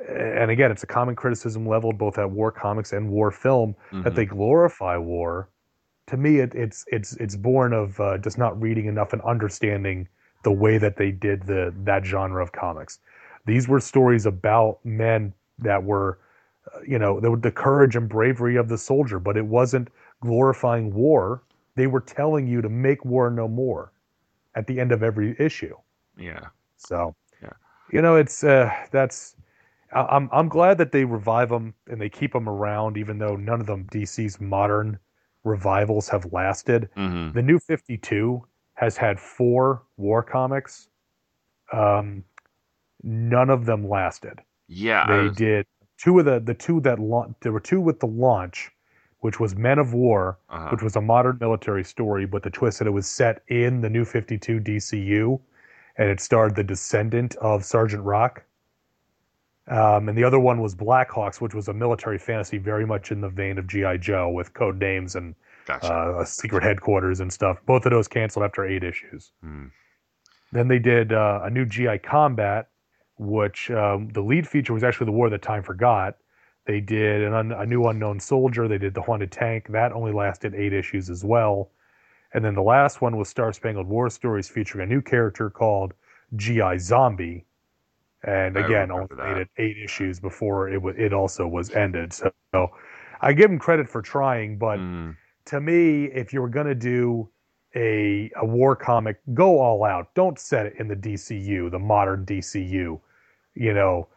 [0.08, 4.14] and again, it's a common criticism leveled both at war comics and war film that
[4.14, 5.50] they glorify war.
[6.06, 10.08] To me, it, it's it's it's born of uh, just not reading enough and understanding
[10.44, 13.00] the way that they did the that genre of comics.
[13.48, 16.20] These were stories about men that were
[16.88, 19.88] you know the, the courage and bravery of the soldier but it wasn't
[20.22, 21.42] glorifying war
[21.74, 23.92] they were telling you to make war no more
[24.54, 25.76] at the end of every issue
[26.16, 26.46] yeah.
[26.78, 27.16] so.
[27.92, 29.36] You know it's uh that's
[29.94, 33.60] i'm i'm glad that they revive them and they keep them around even though none
[33.60, 34.98] of them dc's modern
[35.44, 40.90] revivals have lasted hmm the new 52 has had four war comics
[41.74, 42.24] um
[43.04, 45.06] none of them lasted Yeah.
[45.08, 45.66] They was- did
[45.98, 47.36] two of the the two that launch.
[47.42, 48.72] There were two with the launch,
[49.20, 50.70] which was Men of War, uh-huh.
[50.72, 53.90] which was a modern military story, but the twist that it was set in the
[53.90, 55.40] New Fifty Two DCU,
[56.00, 58.44] and it starred the descendant of Sergeant Rock.
[59.68, 63.22] Um, and the other one was Blackhawks, which was a military fantasy very much in
[63.22, 65.36] the vein of GI Joe with code names and
[65.66, 65.94] Gotcha.
[65.94, 67.60] uh, a secret headquarters and stuff.
[67.66, 69.32] Both of those canceled after eight issues.
[69.44, 69.66] Hmm.
[70.54, 72.70] Then they did uh, a new GI Combat,
[73.18, 76.16] which um, the lead feature was actually the War That Time Forgot.
[76.66, 78.68] They did an un- a new Unknown Soldier.
[78.68, 79.68] They did the Haunted Tank.
[79.70, 81.70] That only lasted eight issues as well.
[82.34, 85.94] And then the last one was Star Spangled War Stories, featuring a new character called
[86.36, 87.46] GI Zombie.
[88.24, 92.14] And again, only made it eight issues before it was it also was ended.
[92.14, 92.32] So,
[93.22, 95.12] I give him credit for trying, but Hmm.
[95.46, 97.30] to me, if you were going to do
[97.76, 100.14] a a war comic, go all out.
[100.16, 103.02] Don't set it in the DCU, the modern DCU.
[103.56, 104.08] You know,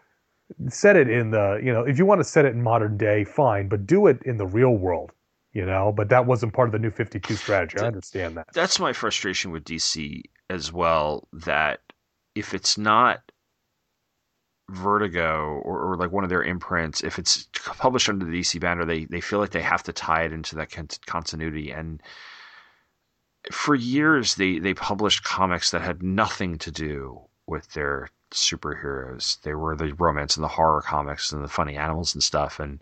[0.68, 3.24] set it in the you know if you want to set it in modern day,
[3.24, 5.12] fine, but do it in the real world.
[5.52, 7.78] You know, but that wasn't part of the new Fifty Two strategy.
[7.78, 8.46] I understand that.
[8.54, 11.28] that's my frustration with DC as well.
[11.32, 11.80] That
[12.34, 13.20] if it's not
[14.70, 18.86] Vertigo or, or like one of their imprints, if it's published under the DC banner,
[18.86, 21.70] they they feel like they have to tie it into that con- continuity.
[21.70, 22.00] And
[23.50, 29.38] for years, they they published comics that had nothing to do with their superheroes.
[29.42, 32.80] They were the romance and the horror comics and the funny animals and stuff, and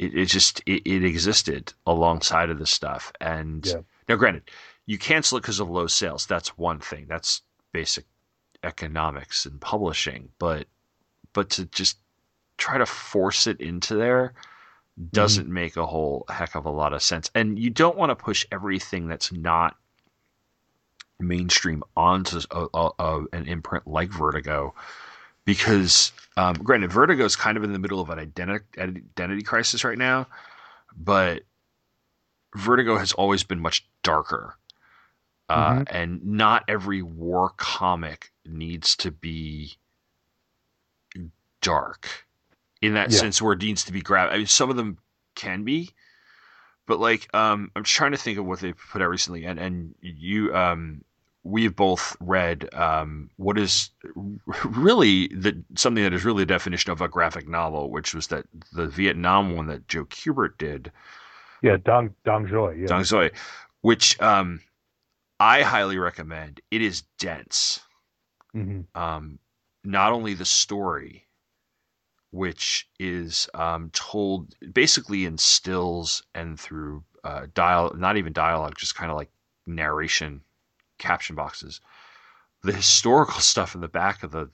[0.00, 3.12] it, it just it, it existed alongside of this stuff.
[3.20, 3.82] And Yeah.
[4.08, 4.50] now, granted,
[4.86, 6.26] you cancel it because of low sales.
[6.26, 7.06] That's one thing.
[7.06, 8.06] That's basic
[8.64, 10.30] economics and publishing.
[10.38, 10.66] But
[11.34, 11.98] but to just
[12.56, 14.32] try to force it into there
[15.12, 15.54] doesn't mm-hmm.
[15.54, 17.30] make a whole heck of a lot of sense.
[17.34, 19.76] And you don't want to push everything that's not
[21.18, 24.74] mainstream onto a, a, a, an imprint like Vertigo,
[25.50, 29.82] because um, granted, Vertigo is kind of in the middle of an identity identity crisis
[29.82, 30.28] right now,
[30.96, 31.42] but
[32.54, 34.54] Vertigo has always been much darker.
[35.48, 39.76] Uh, and not every war comic needs to be
[41.60, 42.06] dark
[42.80, 43.18] in that Yeah.
[43.18, 44.30] sense where it needs to be grab.
[44.30, 44.98] I mean, some of them
[45.34, 45.90] can be,
[46.86, 49.96] but like um, I'm trying to think of what they put out recently, and and
[50.00, 51.02] you um,
[51.42, 53.90] we've both read um, what is
[54.64, 58.44] really the something that is really the definition of a graphic novel, which was that
[58.72, 60.92] the Vietnam one that Joe Kubert did,
[61.62, 62.80] Yeah, Dong Dong Xoai.
[62.80, 62.86] Yeah.
[62.86, 63.32] Dong Xoai,
[63.82, 64.60] which um,
[65.38, 66.60] I highly recommend.
[66.70, 67.80] It is dense.
[68.54, 68.84] Mhm.
[68.94, 69.38] Um,
[69.84, 71.26] not only the story,
[72.32, 78.94] which is um, told basically in stills and through uh, dial, not even dialogue, just
[78.94, 79.30] kind of like
[79.66, 80.42] narration,
[81.00, 81.80] caption boxes.
[82.62, 84.50] The historical stuff in the back of the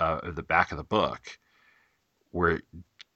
[0.00, 1.38] uh, the back of the book,
[2.32, 2.60] where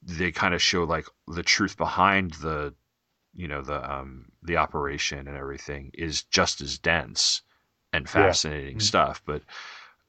[0.01, 2.73] they kind of show like the truth behind the
[3.33, 7.41] you know the um, the operation and everything is just as dense
[7.93, 8.81] and fascinating Mhm.
[8.81, 9.23] stuff.
[9.25, 9.43] But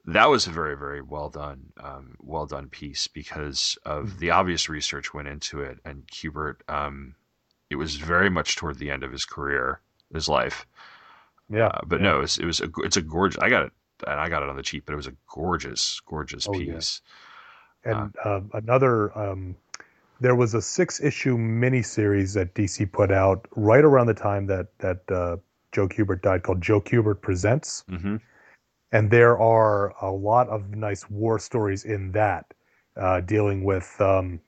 [0.05, 4.19] that was a very very well done um, well done piece because of Mhm.
[4.19, 6.61] the obvious research went into it, and Kubert.
[6.69, 7.15] Um,
[7.69, 9.81] it was very much toward the end of his career,
[10.13, 10.67] his life.
[11.49, 12.05] Yeah, Uh, but yeah.
[12.05, 13.39] no, it's, it was a, it's a gorgeous.
[13.41, 13.71] I got it,
[14.07, 16.73] and I got it on the cheap, but it was a gorgeous, gorgeous Oh, yeah.
[16.73, 17.01] piece.
[17.83, 19.55] And uh, another, um,
[20.21, 25.01] there was a six-issue miniseries that DC put out right around the time that that
[25.11, 25.37] uh,
[25.71, 27.85] Joe Kubert died, called Joe Kubert Presents.
[27.89, 28.15] hmm
[28.91, 32.53] and there are a lot of nice war stories in that,
[32.97, 33.95] uh, dealing with.
[33.99, 34.39] Um,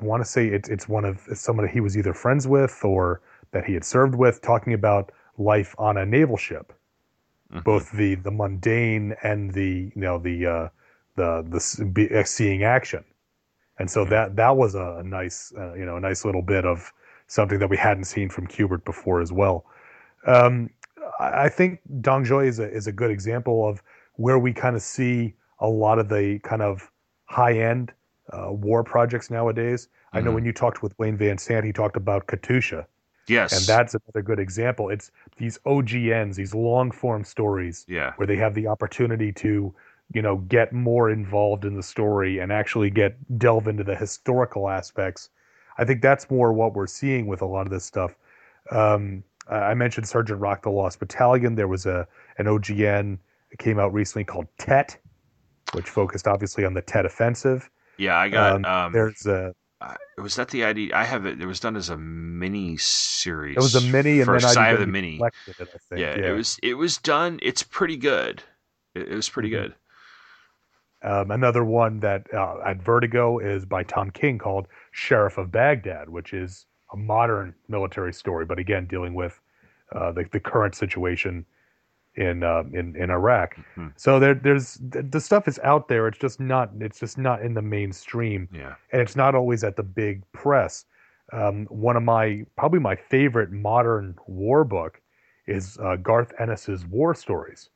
[0.00, 3.22] I want to say it's it's one of someone he was either friends with or
[3.52, 6.72] that he had served with, talking about life on a naval ship,
[7.52, 7.62] Mhm.
[7.64, 10.68] both the the mundane and the you know the uh,
[11.16, 13.04] the the uh, seeing action,
[13.78, 14.10] and so Yeah.
[14.10, 16.92] that that was a nice uh, you know a nice little bit of
[17.26, 19.64] something that we hadn't seen from Kubert before as well.
[20.26, 20.70] Um,
[21.20, 23.82] I I think Dong Xoai is a is a good example of
[24.14, 26.90] where we kind of see a lot of the kind of
[27.26, 27.92] high end
[28.32, 29.88] uh, war projects nowadays.
[30.14, 30.34] I know Mhm.
[30.34, 32.86] when you talked with Wayne Vansant, he talked about Katusha,
[33.28, 34.88] Yes, and that's another good example.
[34.88, 39.74] It's these OGNs, these long form stories yeah, where they have the opportunity to
[40.12, 44.68] you know get more involved in the story and actually get delve into the historical
[44.68, 45.28] aspects
[45.78, 48.16] i think that's more what we're seeing with a lot of this stuff
[48.72, 53.18] um, i mentioned sergeant rock the lost battalion there was a an ogn
[53.50, 54.98] that came out recently called tet
[55.74, 57.70] which focused obviously on the tet offensive
[58.00, 58.18] yeah.
[58.18, 58.54] I got.
[58.54, 60.92] Um, Um, there's a uh, was that the ID?
[60.92, 61.40] I have it.
[61.40, 63.56] It was done as a mini series.
[63.56, 64.46] it was a mini and first.
[64.46, 65.18] then I have the mini.
[65.22, 66.00] it, I think.
[66.00, 66.58] Yeah, it was.
[66.62, 67.38] It was done.
[67.42, 68.42] It's pretty good.
[68.94, 69.62] It, it was pretty Mhm.
[69.62, 69.74] good.
[71.02, 76.10] Um, another one that uh, at Vertigo is by Tom King called Sheriff of Baghdad,
[76.10, 79.40] which is a modern military story, but again dealing with
[79.94, 81.46] uh, the, the current situation
[82.16, 83.56] in uh, in in Iraq.
[83.76, 83.92] Mhm.
[83.96, 86.08] So there, there's the, the stuff is out there.
[86.08, 88.74] It's just not it's just not in the mainstream, Yeah.
[88.92, 90.84] and it's not always at the big press.
[91.32, 95.00] Um, one of my probably my favorite modern war book
[95.46, 97.70] is uh, Garth Ennis's War Stories.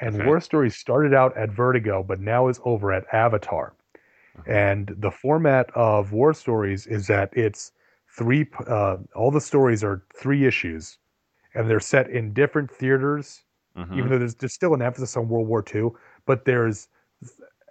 [0.00, 0.26] And Okay.
[0.26, 3.72] War Stories started out at Vertigo, but now is over at Avatar.
[4.46, 7.72] And the format of War Stories is that it's
[8.18, 10.98] three, uh, all the stories are three issues,
[11.54, 13.44] and they're set in different theaters,
[13.76, 13.96] Mhm.
[13.98, 15.90] even though there's, there's still an emphasis on World War II,
[16.24, 16.88] but there's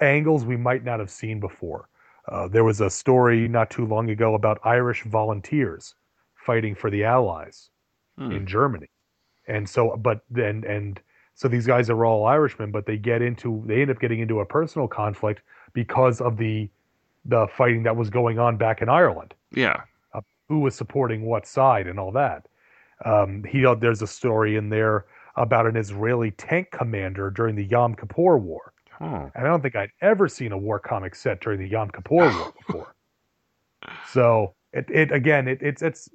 [0.02, 1.90] angles we might not have seen before.
[2.28, 5.96] Uh, there was a story not too long ago about Irish volunteers
[6.36, 7.70] fighting for the Allies
[8.18, 8.32] Hmm.
[8.32, 8.88] in Germany.
[9.48, 11.00] And so, but then, and
[11.34, 14.40] so these guys are all Irishmen, but they get into, they end up getting into
[14.40, 15.42] a personal conflict
[15.74, 16.70] because of the,
[17.26, 19.34] the fighting that was going on back in Ireland.
[19.52, 19.82] Yeah.
[20.48, 22.48] Who was supporting what side and all that.
[23.04, 25.06] Um, he, there's a story in there
[25.36, 28.74] about an Israeli tank commander during the Yom Kippur War.
[29.02, 29.30] Oh.
[29.36, 32.16] And I don't think I'd ever seen a war comic set during the Yom Kippur
[32.16, 32.96] War before.
[34.12, 36.10] So it, it again, it, it's it's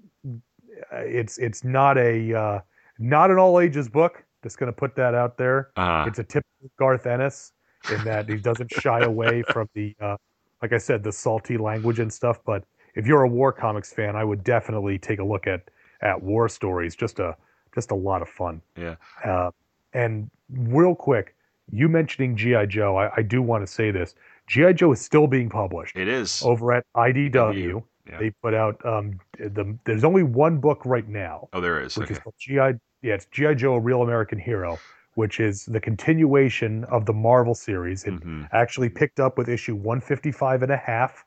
[0.92, 2.60] it's it's not a uh,
[2.98, 4.24] not an all ages book.
[4.42, 5.70] Just going to put that out there.
[5.76, 7.52] Uh, It's a typical Garth Ennis
[7.92, 10.16] in that he doesn't shy away from the, uh,
[10.62, 12.38] like I said, the salty language and stuff.
[12.46, 12.64] But
[12.94, 15.70] if you're a war comics fan, I would definitely take a look at
[16.02, 16.96] at War Stories.
[16.96, 17.36] Just a
[17.74, 18.60] just a lot of fun.
[18.76, 18.96] Yeah.
[19.24, 19.50] Uh,
[19.92, 21.34] and real quick,
[21.70, 24.14] you mentioning GI Joe, I, I do want to say this:
[24.48, 26.42] GI Joe is still being published it is.
[26.44, 27.82] over at IDW.
[28.08, 28.18] Yeah.
[28.18, 29.76] They put out um, the.
[29.84, 31.96] There's only one book right now Oh, there is.
[31.96, 32.20] which Okay.
[32.26, 32.78] is GI.
[33.02, 34.78] Yeah, it's GI Joe: A Real American Hero,
[35.14, 38.04] which is the continuation of the Marvel series.
[38.04, 41.24] It hmm actually picked up with issue 155 and a half,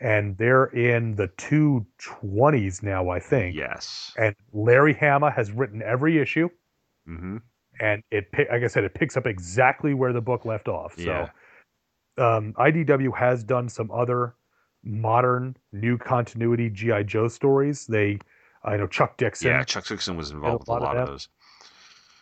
[0.00, 3.54] and they're in the 220s now, I think.
[3.54, 4.12] Yes.
[4.18, 6.48] And Larry Hama has written every issue,
[7.06, 7.38] hmm
[7.80, 10.94] and it, like I said, it picks up exactly where the book left off.
[10.98, 11.30] Yeah.
[12.18, 14.34] So, um, IDW has done some other
[14.84, 17.86] modern new continuity GI Joe stories.
[17.86, 18.18] They,
[18.64, 19.48] I know Chuck Dixon.
[19.48, 19.64] Yeah.
[19.64, 21.28] Chuck Dixon was involved with a lot of of those.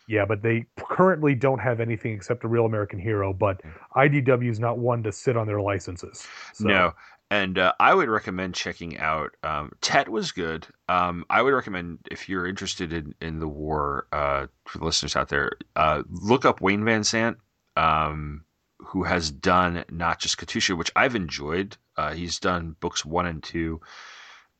[0.07, 3.33] Yeah, but they currently don't have anything except a real American hero.
[3.33, 3.61] But
[3.97, 6.27] IDW is not one to sit on their licenses.
[6.55, 6.95] So, No.
[7.31, 9.37] And uh, I would recommend checking out.
[9.43, 10.67] Um, Tet was good.
[10.89, 15.15] Um, I would recommend if you're interested in, in the war, uh, for the listeners
[15.15, 17.37] out there, uh, look up Wayne Vansant,
[17.77, 18.45] um,
[18.79, 21.77] who has done not just Katusha, which I've enjoyed.
[21.97, 23.81] Uh, he's done books one and two,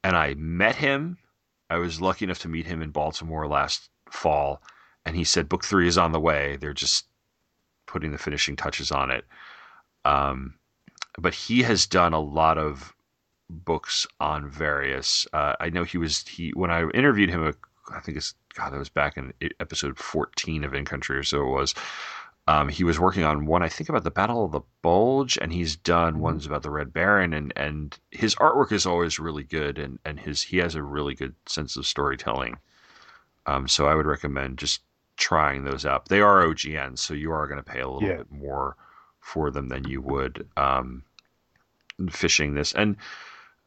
[0.05, 1.17] and I met him.
[1.71, 4.63] I was lucky enough to meet him in Baltimore last fall,
[5.07, 6.57] and he said book three is on the way.
[6.57, 7.07] They're just
[7.87, 9.25] putting the finishing touches on it.
[10.05, 10.58] Um,
[11.17, 12.95] but he has done a lot of
[13.51, 15.27] books on various.
[15.33, 17.55] Uh, I know he was he when I interviewed him.
[17.93, 18.73] I think it's God.
[18.73, 21.75] That was back in episode fourteen of In Country or so it was.
[22.47, 25.53] Um, he was working on one, I think, about the Battle of the Bulge, and
[25.53, 26.23] he's done mm-hmm.
[26.23, 30.19] ones about the Red Baron, and and his artwork is always really good, and and
[30.19, 32.59] his he has a really good sense of storytelling.
[33.47, 34.83] Um, so I would recommend just
[35.17, 36.09] trying those out.
[36.09, 38.19] They are OGN, so you are going to pay a little yeah.
[38.19, 38.77] bit more
[39.21, 41.03] for them than you would um,
[42.11, 42.73] fishing this.
[42.73, 42.97] And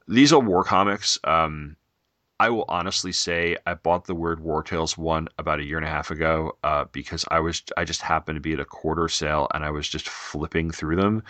[0.07, 1.17] these are war comics.
[1.23, 1.75] Um,
[2.41, 5.85] I will honestly say I bought the Weird War Tales one about a year and
[5.85, 9.07] a half ago uh, because I was I just happened to be at a quarter
[9.07, 11.21] sale and I was just flipping through them,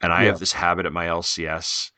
[0.00, 0.30] and I yeah.
[0.30, 1.90] have this habit at my LCS.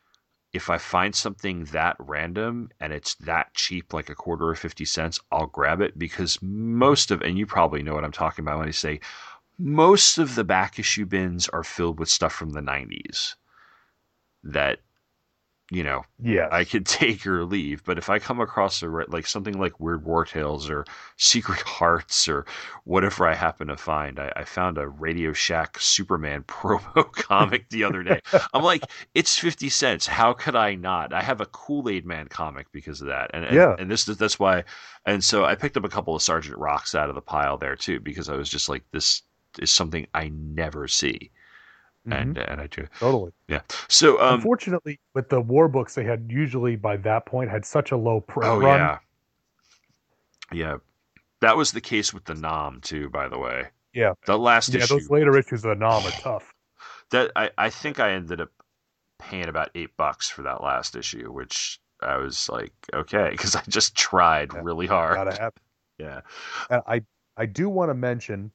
[0.53, 4.85] If I find something that random and it's that cheap, like a quarter or fifty
[4.85, 8.59] cents, I'll grab it because most of and you probably know what I'm talking about
[8.59, 8.99] when I say
[9.61, 13.35] most of the back issue bins are filled with stuff from the '90s
[14.43, 14.81] that
[15.73, 17.85] you know, yeah, I could take or leave.
[17.85, 20.85] But if I come across a like something like Weird War Tales or
[21.17, 22.45] Secret Hearts or
[22.85, 27.85] whatever I happen to find, I, I found a Radio Shack Superman promo comic the
[27.85, 28.21] other day.
[28.53, 28.83] I'm like,
[29.15, 30.07] it's fifty cents.
[30.07, 31.13] How could I not?
[31.13, 34.05] I have a Kool Aid Man comic because of that, and, and yeah, and this
[34.05, 34.65] that's why.
[35.07, 37.77] And so I picked up a couple of Sergeant Rocks out of the pile there
[37.77, 39.23] too because I was just like, this
[39.59, 41.31] is something I never see.
[42.09, 42.13] Mm-hmm.
[42.13, 43.61] and and I do totally yeah.
[43.89, 47.91] So um, unfortunately, with the war books, they had usually by that point had such
[47.91, 48.79] a low pr- oh, run.
[48.81, 48.99] yeah,
[50.51, 50.77] yeah.
[51.43, 53.67] That was the case with the Nam too, by the way.
[53.93, 54.95] Yeah, the last yeah, issue.
[54.95, 56.55] those later issues of the Nam are tough.
[57.11, 58.51] That I I think I ended up
[59.19, 63.63] paying about eight bucks for that last issue, which I was like, okay, because I
[63.69, 65.53] just tried yeah, really hard.
[65.99, 66.21] Yeah,
[66.71, 67.03] and I
[67.37, 68.53] I do want to mention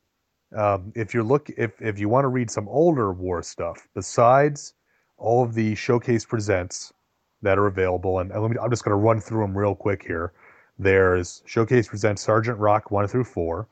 [0.55, 4.73] um, if you're look if if you want to read some older war stuff, besides
[5.17, 6.93] all of the showcase presents
[7.41, 9.75] that are available, and, and let me, I'm just going to run through them real
[9.75, 10.33] quick here.
[10.79, 13.67] There's showcase presents Sergeant Rock one through four,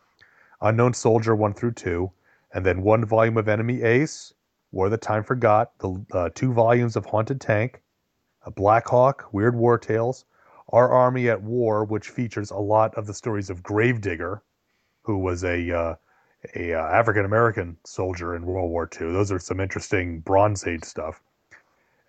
[0.61, 2.11] Unknown Soldier one through two,
[2.53, 4.34] and then one volume of Enemy Ace,
[4.72, 7.81] War the Time Forgot, the uh, two volumes of Haunted Tank,
[8.45, 10.26] a Black Hawk, Weird War Tales,
[10.69, 14.41] Our Army at War, which features a lot of the stories of Gravedigger,
[15.01, 15.95] who was a uh,
[16.56, 19.11] a uh, African American soldier in World War II.
[19.11, 21.22] Those are some interesting Bronze Age stuff.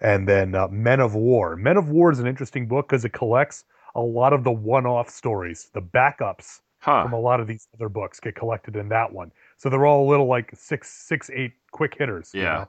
[0.00, 1.56] And then uh, Men of War.
[1.56, 5.08] Men of War is an interesting book because it collects a lot of the one-off
[5.08, 7.04] stories, the backups huh.
[7.04, 9.30] from a lot of these other books get collected in that one.
[9.56, 12.30] So they're all little like six, six, eight quick hitters.
[12.34, 12.40] Yeah.
[12.40, 12.68] You know?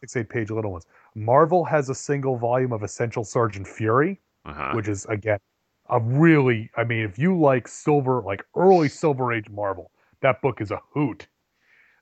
[0.00, 0.86] Six, eight page little ones.
[1.14, 4.72] Marvel has a single volume of Essential Sergeant Fury, uh-huh.
[4.74, 5.38] which is again
[5.88, 9.90] a really, I mean, if you like silver, like early Silver Age Marvel,
[10.24, 11.28] that book is a hoot.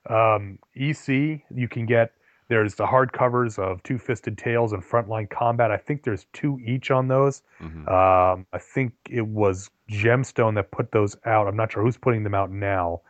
[0.09, 2.13] Um, EC, you can get
[2.49, 5.71] there's the hardcovers of Two Fisted Tales and Frontline Combat.
[5.71, 7.41] I think there's two each on those.
[7.61, 7.87] Mm-hmm.
[7.87, 11.47] Um, I think it was Gemstone that put those out.
[11.47, 13.01] I'm not sure who's putting them out now.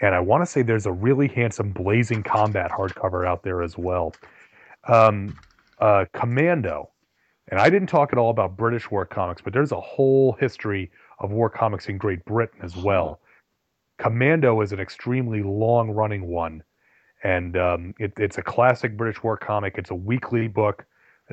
[0.00, 3.76] And I want to say there's a really handsome Blazing Combat hardcover out there as
[3.76, 4.14] well.
[4.86, 5.36] Um,
[5.80, 6.90] uh, Commando.
[7.50, 10.90] And I didn't talk at all about British war comics, but there's a whole history
[11.18, 13.20] of war comics in Great Britain as well.
[13.98, 16.62] Commando is an extremely long running one,
[17.24, 19.74] and um, it, it's a classic British war comic.
[19.76, 20.86] It's a weekly book,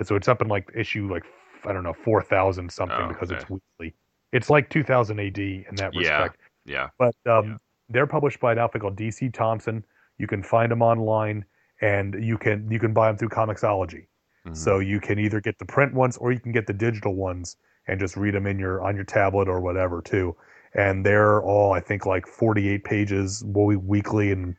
[0.04, 1.24] so it's up in like issue like
[1.66, 3.40] I don't know four thousand something oh, because okay.
[3.40, 3.96] it's weekly.
[4.32, 6.40] It's like 2000 AD in that respect.
[6.66, 6.74] Yeah.
[6.74, 6.90] yeah.
[6.98, 7.58] But um, yeah.
[7.90, 9.86] they're published by an outfit called DC Thomson.
[10.18, 11.46] You can find them online,
[11.82, 14.08] and you can you can buy them through Comixology.
[14.46, 14.54] Mm-hmm.
[14.54, 17.58] So you can either get the print ones or you can get the digital ones
[17.88, 20.36] and just read them in your on your tablet or whatever too
[20.76, 24.56] and they're all I think like 48 pages weekly, and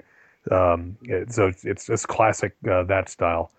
[0.50, 0.96] um,
[1.28, 3.52] so it's just classic uh, that style.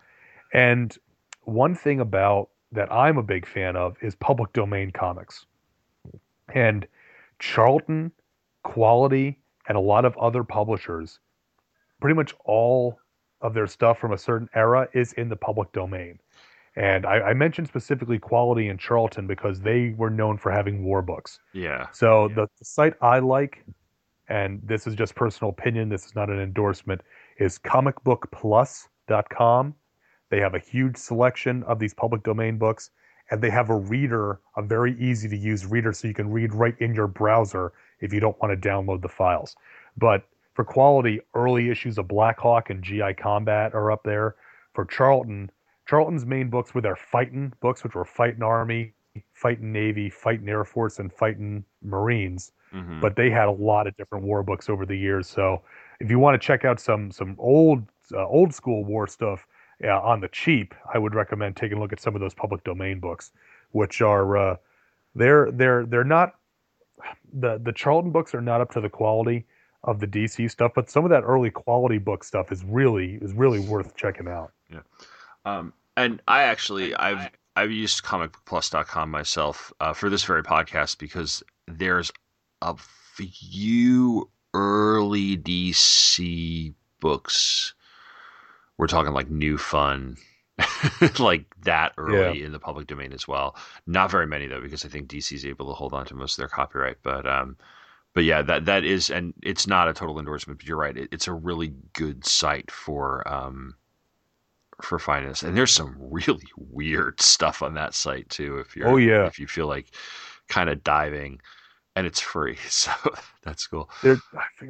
[0.53, 0.95] And
[1.43, 5.45] one thing about that I'm a big fan of is public domain comics,
[6.53, 6.88] and
[7.39, 8.11] Charlton,
[8.63, 11.19] Quality, and a lot of other publishers,
[12.01, 12.99] pretty much all
[13.41, 16.19] of their stuff from a certain era is in the public domain.
[16.78, 21.02] And I, I, mentioned specifically Quality and Charlton because they were known for having war
[21.02, 21.40] books.
[21.52, 21.88] Yeah.
[21.91, 22.36] So yeah.
[22.36, 23.66] The, the, site I like,
[24.30, 27.02] and this is just personal opinion, this is not an endorsement,
[27.40, 29.74] is comicbookplus.com.
[30.30, 32.91] They have a huge selection of these public domain books,
[33.32, 36.54] and they have a reader, a very easy to use reader, so you can read
[36.54, 39.56] right in your browser if you don't want to download the files.
[39.98, 44.36] But for quality, early issues of Blackhawk and GI Combat are up there.
[44.74, 45.49] For Charlton,
[45.88, 48.93] Charlton's main books were their fighting books, which were fighting Army,
[49.34, 52.51] fighting Navy, fighting Air Force, and fighting Marines.
[52.73, 52.99] Mm-hmm.
[52.99, 55.27] But they had a lot of different war books over the years.
[55.27, 55.61] So
[55.99, 57.84] if you want to check out some some old
[58.14, 59.47] uh, old school war stuff,
[59.81, 62.64] yeah, on the cheap, I would recommend taking a look at some of those public
[62.64, 63.31] domain books,
[63.72, 64.55] which are uh,
[65.15, 66.35] they're they're they're not
[67.34, 69.45] the the Charlton books are not up to the quality
[69.84, 73.34] of the DC stuff, but some of that early quality book stuff is really is
[73.34, 74.51] really worth checking out.
[74.69, 74.80] Yeah.
[75.48, 81.41] Um, and I actually I've I've used comicbookplus.com myself uh, for this very podcast because
[81.68, 82.11] there's
[82.61, 82.76] a
[83.15, 87.74] few early DC books.
[88.78, 90.18] We're talking like new fun,
[91.19, 92.45] like that early yeah.
[92.45, 93.56] in the public domain as well.
[93.88, 96.34] Not very many though, because I think DC is able to hold on to most
[96.34, 96.98] of their copyright.
[97.03, 97.57] But um,
[98.14, 100.60] but yeah, that that is, and it's not a total endorsement.
[100.60, 103.76] But you're right; it, it's a really good site for um,
[104.82, 105.44] for this.
[105.44, 108.60] And there's some really weird stuff on that site too.
[108.60, 109.88] If you're, oh yeah, if you feel like
[110.48, 111.41] kind of diving,
[111.95, 112.91] and it's free, so
[113.44, 113.90] that's cool.
[114.04, 114.18] There,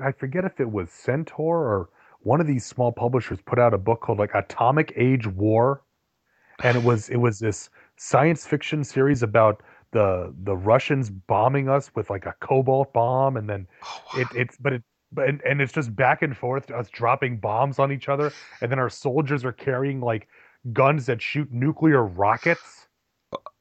[0.04, 1.90] I forget if it was Centaur or
[2.22, 5.82] one of these small publishers put out a book called like Atomic Age War,
[6.64, 9.62] and it was it was this science fiction series about
[9.92, 14.22] the the Russians bombing us with like a cobalt bomb, and then oh, wow.
[14.22, 17.80] it it's but it but and, and it's just back and forth us dropping bombs
[17.80, 18.32] on each other,
[18.62, 20.28] and then our soldiers are carrying like
[20.74, 22.88] guns that shoot nuclear rockets,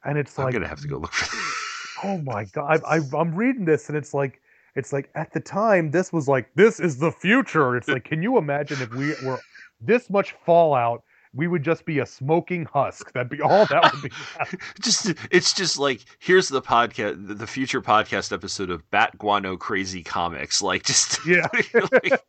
[0.05, 2.07] and it's I'm like I'm gonna have to go look for.
[2.07, 2.81] oh my god!
[2.85, 4.41] I, I I'm reading this, and it's like
[4.75, 7.77] it's like at the time this was like this is the future.
[7.77, 9.39] It's like can you imagine if we were
[9.81, 13.11] this much fallout we would just be a smoking husk.
[13.13, 14.11] That'd be all that would be.
[14.81, 20.03] just it's just like here's the podcast, the future podcast episode of Bat Guano Crazy
[20.03, 20.61] Comics.
[20.61, 21.47] Like just yeah.
[21.91, 22.21] like,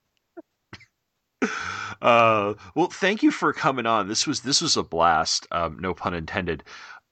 [2.02, 4.08] uh, well, thank you for coming on.
[4.08, 5.46] This was this was a blast.
[5.50, 6.64] Um, no pun intended.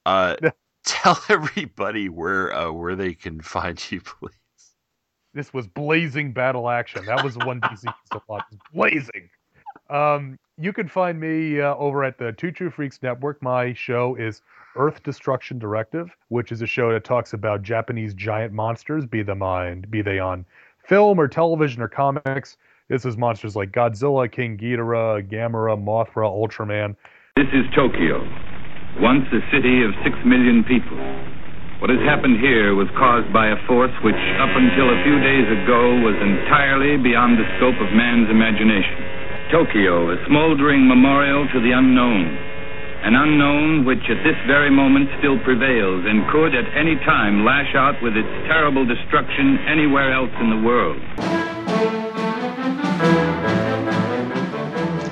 [0.05, 0.35] Uh,
[0.85, 4.31] tell everybody where uh, where they can find you, please.
[5.33, 7.05] This was blazing battle action.
[7.05, 8.43] That was the one DC was
[8.73, 9.29] blazing.
[9.89, 13.41] Um, you can find me uh, over at the Two True Freaks Network.
[13.41, 14.41] My show is
[14.75, 19.41] Earth Destruction Directive, which is a show that talks about Japanese giant monsters, be them
[19.41, 20.45] on be they on
[20.87, 22.57] film or television or comics.
[22.89, 26.95] This is monsters like Godzilla, King Ghidorah, Gamera, Mothra, Ultraman.
[27.35, 28.23] This is Tokyo,
[28.99, 30.97] once a city of six million people.
[31.77, 35.45] What has happened here was caused by a force which, up until a few days
[35.61, 39.26] ago, was entirely beyond the scope of man's imagination.
[39.51, 42.35] Tokyo, a smoldering memorial to the unknown.
[43.03, 47.73] An unknown which at this very moment still prevails and could at any time lash
[47.73, 50.99] out with its terrible destruction anywhere else in the world.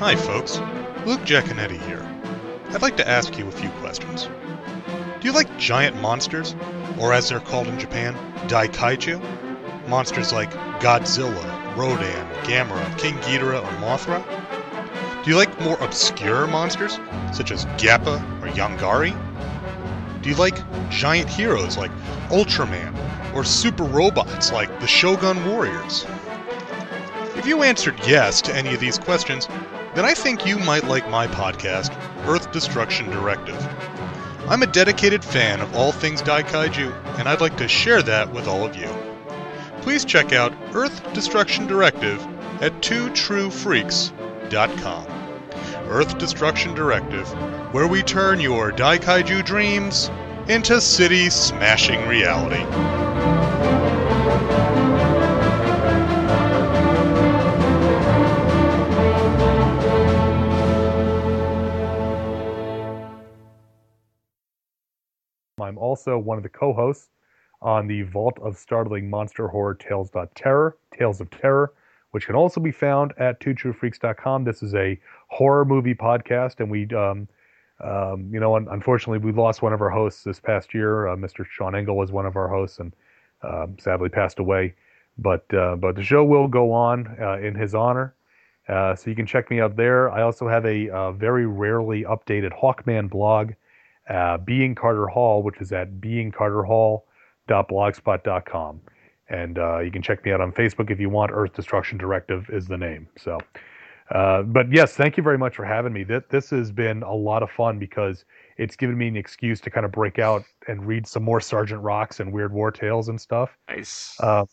[0.02, 0.60] Hi, folks.
[1.06, 2.06] Luke Giaconetti here.
[2.72, 4.28] I'd like to ask you a few questions.
[5.22, 6.56] Do you like giant monsters,
[7.00, 8.16] or as they're called in Japan,
[8.50, 9.45] Daikaiju?
[9.88, 14.24] Monsters like Godzilla, Rodan, Gamera, King Ghidorah, or Mothra?
[15.24, 17.00] Do you like more obscure monsters,
[17.34, 19.14] such as Gappa or Yongari?
[20.22, 20.58] Do you like
[20.90, 21.92] giant heroes like
[22.30, 22.96] Ultraman,
[23.34, 26.06] or super robots like the Shogun Warriors?
[27.36, 29.48] If you answered yes to any of these questions,
[29.94, 31.96] then I think you might like my podcast,
[32.26, 33.62] Earth Destruction Directive.
[34.48, 38.48] I'm a dedicated fan of all things Daikaiju, and I'd like to share that with
[38.48, 39.05] all of you
[39.86, 42.20] please check out Earth Destruction Directive
[42.60, 45.08] at twotruefreaks.com.
[45.88, 47.32] Earth Destruction Directive,
[47.72, 50.10] where we turn your Daikaiju dreams
[50.50, 52.64] into city smashing reality.
[65.62, 67.12] I'm also one of the co hosts
[67.62, 71.74] on the Vault of Startling Monster Horror Tales Terror, Tales of Terror,
[72.12, 74.44] which can also be found at twotruefreaks.com.
[74.44, 77.28] This is a horror movie podcast, and we, um,
[77.84, 81.08] um, you know, unfortunately, we lost one of our hosts this past year.
[81.08, 81.46] Uh, Mr.
[81.46, 82.94] Sean Engel was one of our hosts, and
[83.44, 84.76] um, sadly passed away.
[85.18, 88.16] But uh, but the show will go on uh, in his honor.
[88.68, 90.10] Uh, so you can check me out there.
[90.10, 93.52] I also have a uh, very rarely updated Hawkman blog,
[94.10, 97.06] uh, Being Carter Hall, which is at Being Carter Hall
[97.48, 98.82] blogspot.com.
[99.28, 101.32] And uh, you can check me out on Facebook if you want.
[101.34, 103.08] Earth Destruction Directive is the name.
[103.18, 103.40] So,
[104.12, 106.04] uh, but yes, thank you very much for having me.
[106.04, 108.26] This, this has been a lot of fun because
[108.58, 111.82] it's given me an excuse to kind of break out and read some more Sergeant
[111.82, 113.50] Rocks and Weird War Tales and stuff.
[113.68, 114.16] Nice.
[114.22, 114.48] Um,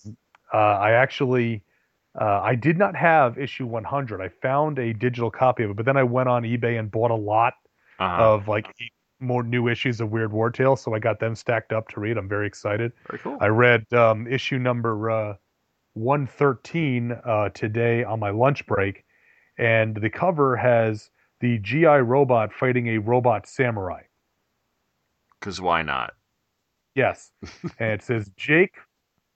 [0.55, 1.63] uh, I actually,
[2.19, 4.23] uh, I did not have issue 100.
[4.23, 7.11] I found a digital copy of it, but then I went on eBay and bought
[7.11, 7.55] a lot
[7.99, 8.35] uh-huh.
[8.35, 8.67] of like
[9.23, 12.19] more new issues of Weird War Tales, so I got them stacked up to read.
[12.19, 12.93] I'm very excited.
[13.09, 13.39] Very cool.
[13.41, 15.35] I read um, issue number uh,
[15.95, 19.05] 113 uh, today on my lunch break,
[19.59, 24.03] and the cover has the GI robot fighting a robot samurai.
[25.39, 26.15] Because why not?
[26.95, 27.33] Yes.
[27.79, 28.77] and it says Jake,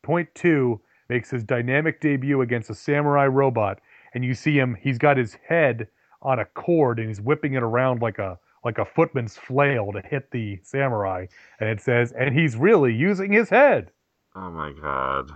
[0.02, 3.80] point two, makes his dynamic debut against a samurai robot.
[4.14, 5.88] And you see him, he's got his head
[6.22, 10.00] on a cord and he's whipping it around like a like a footman's flail to
[10.00, 11.26] hit the samurai.
[11.60, 13.92] And it says, and he's really using his head.
[14.34, 15.30] Oh my god.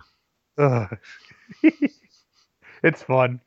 [0.59, 0.99] Ugh.
[2.83, 3.41] it's fun.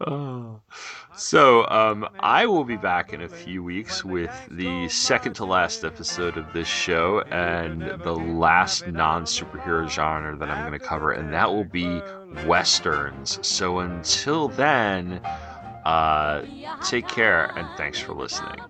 [0.00, 0.60] Oh.
[1.14, 5.84] So, um, I will be back in a few weeks with the second to last
[5.84, 11.12] episode of this show and the last non superhero genre that I'm going to cover,
[11.12, 12.00] and that will be
[12.46, 13.38] westerns.
[13.46, 15.20] So, until then,
[15.84, 16.42] uh,
[16.84, 18.60] take care and thanks for listening.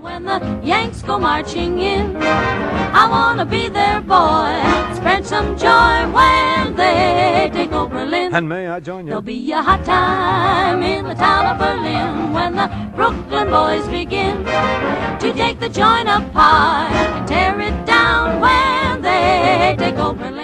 [0.00, 4.54] When the Yanks go marching in, I wanna be their boy.
[4.94, 8.32] Spread some joy when they take over Berlin.
[8.32, 9.10] And may I join you?
[9.10, 9.42] There'll you?
[9.42, 15.32] be a hot time in the town of Berlin when the Brooklyn boys begin to
[15.34, 20.37] take the joint apart and tear it down when they take over Berlin.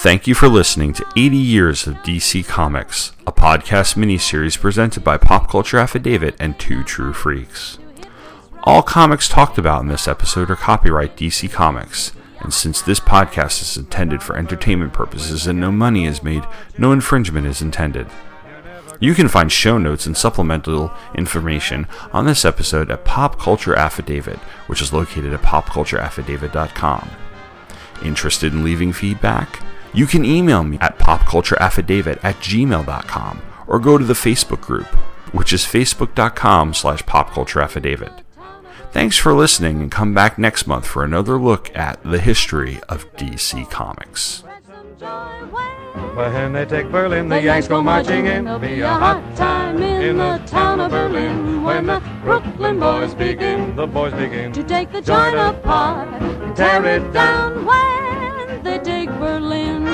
[0.00, 5.16] Thank you for listening to 80 Years of DC Comics, a podcast miniseries presented by
[5.16, 7.80] Pop Culture Affidavit and Two True Freaks.
[8.62, 13.60] All comics talked about in this episode are copyright DC Comics, and since this podcast
[13.60, 16.44] is intended for entertainment purposes and no money is made,
[16.78, 18.06] no infringement is intended.
[19.00, 24.38] You can find show notes and supplemental information on this episode at Pop Culture Affidavit,
[24.68, 27.10] which is located at popcultureaffidavit.com.
[28.04, 29.60] Interested in leaving feedback?
[29.92, 34.86] You can email me at popcultureaffidavit at gmail.com or go to the Facebook group,
[35.32, 38.20] which is facebook.com slash popcultureaffidavit.
[38.90, 43.10] Thanks for listening and come back next month for another look at the history of
[43.16, 44.22] DC Comics.
[44.22, 48.44] Spread some joy when When they take Berlin, the Yanks go marching in.
[48.44, 53.76] There'll be a hot time in the town of Berlin when the Brooklyn boys begin
[53.76, 59.10] The boys begin to take the joint apart and tear it down when they take
[59.18, 59.84] Berlin.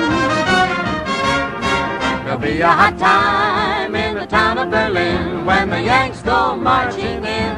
[2.23, 7.23] There'll be a hot time in the town of Berlin when the Yanks go marching
[7.23, 7.55] in.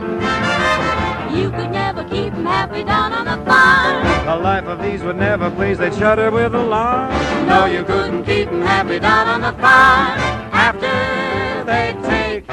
[1.35, 4.03] You could never keep 'em happy down on the farm.
[4.25, 7.11] The life of these would never please, they'd shudder with alarm.
[7.47, 10.19] No, you couldn't keep 'em happy down on the farm
[10.51, 10.93] after
[11.65, 12.43] they take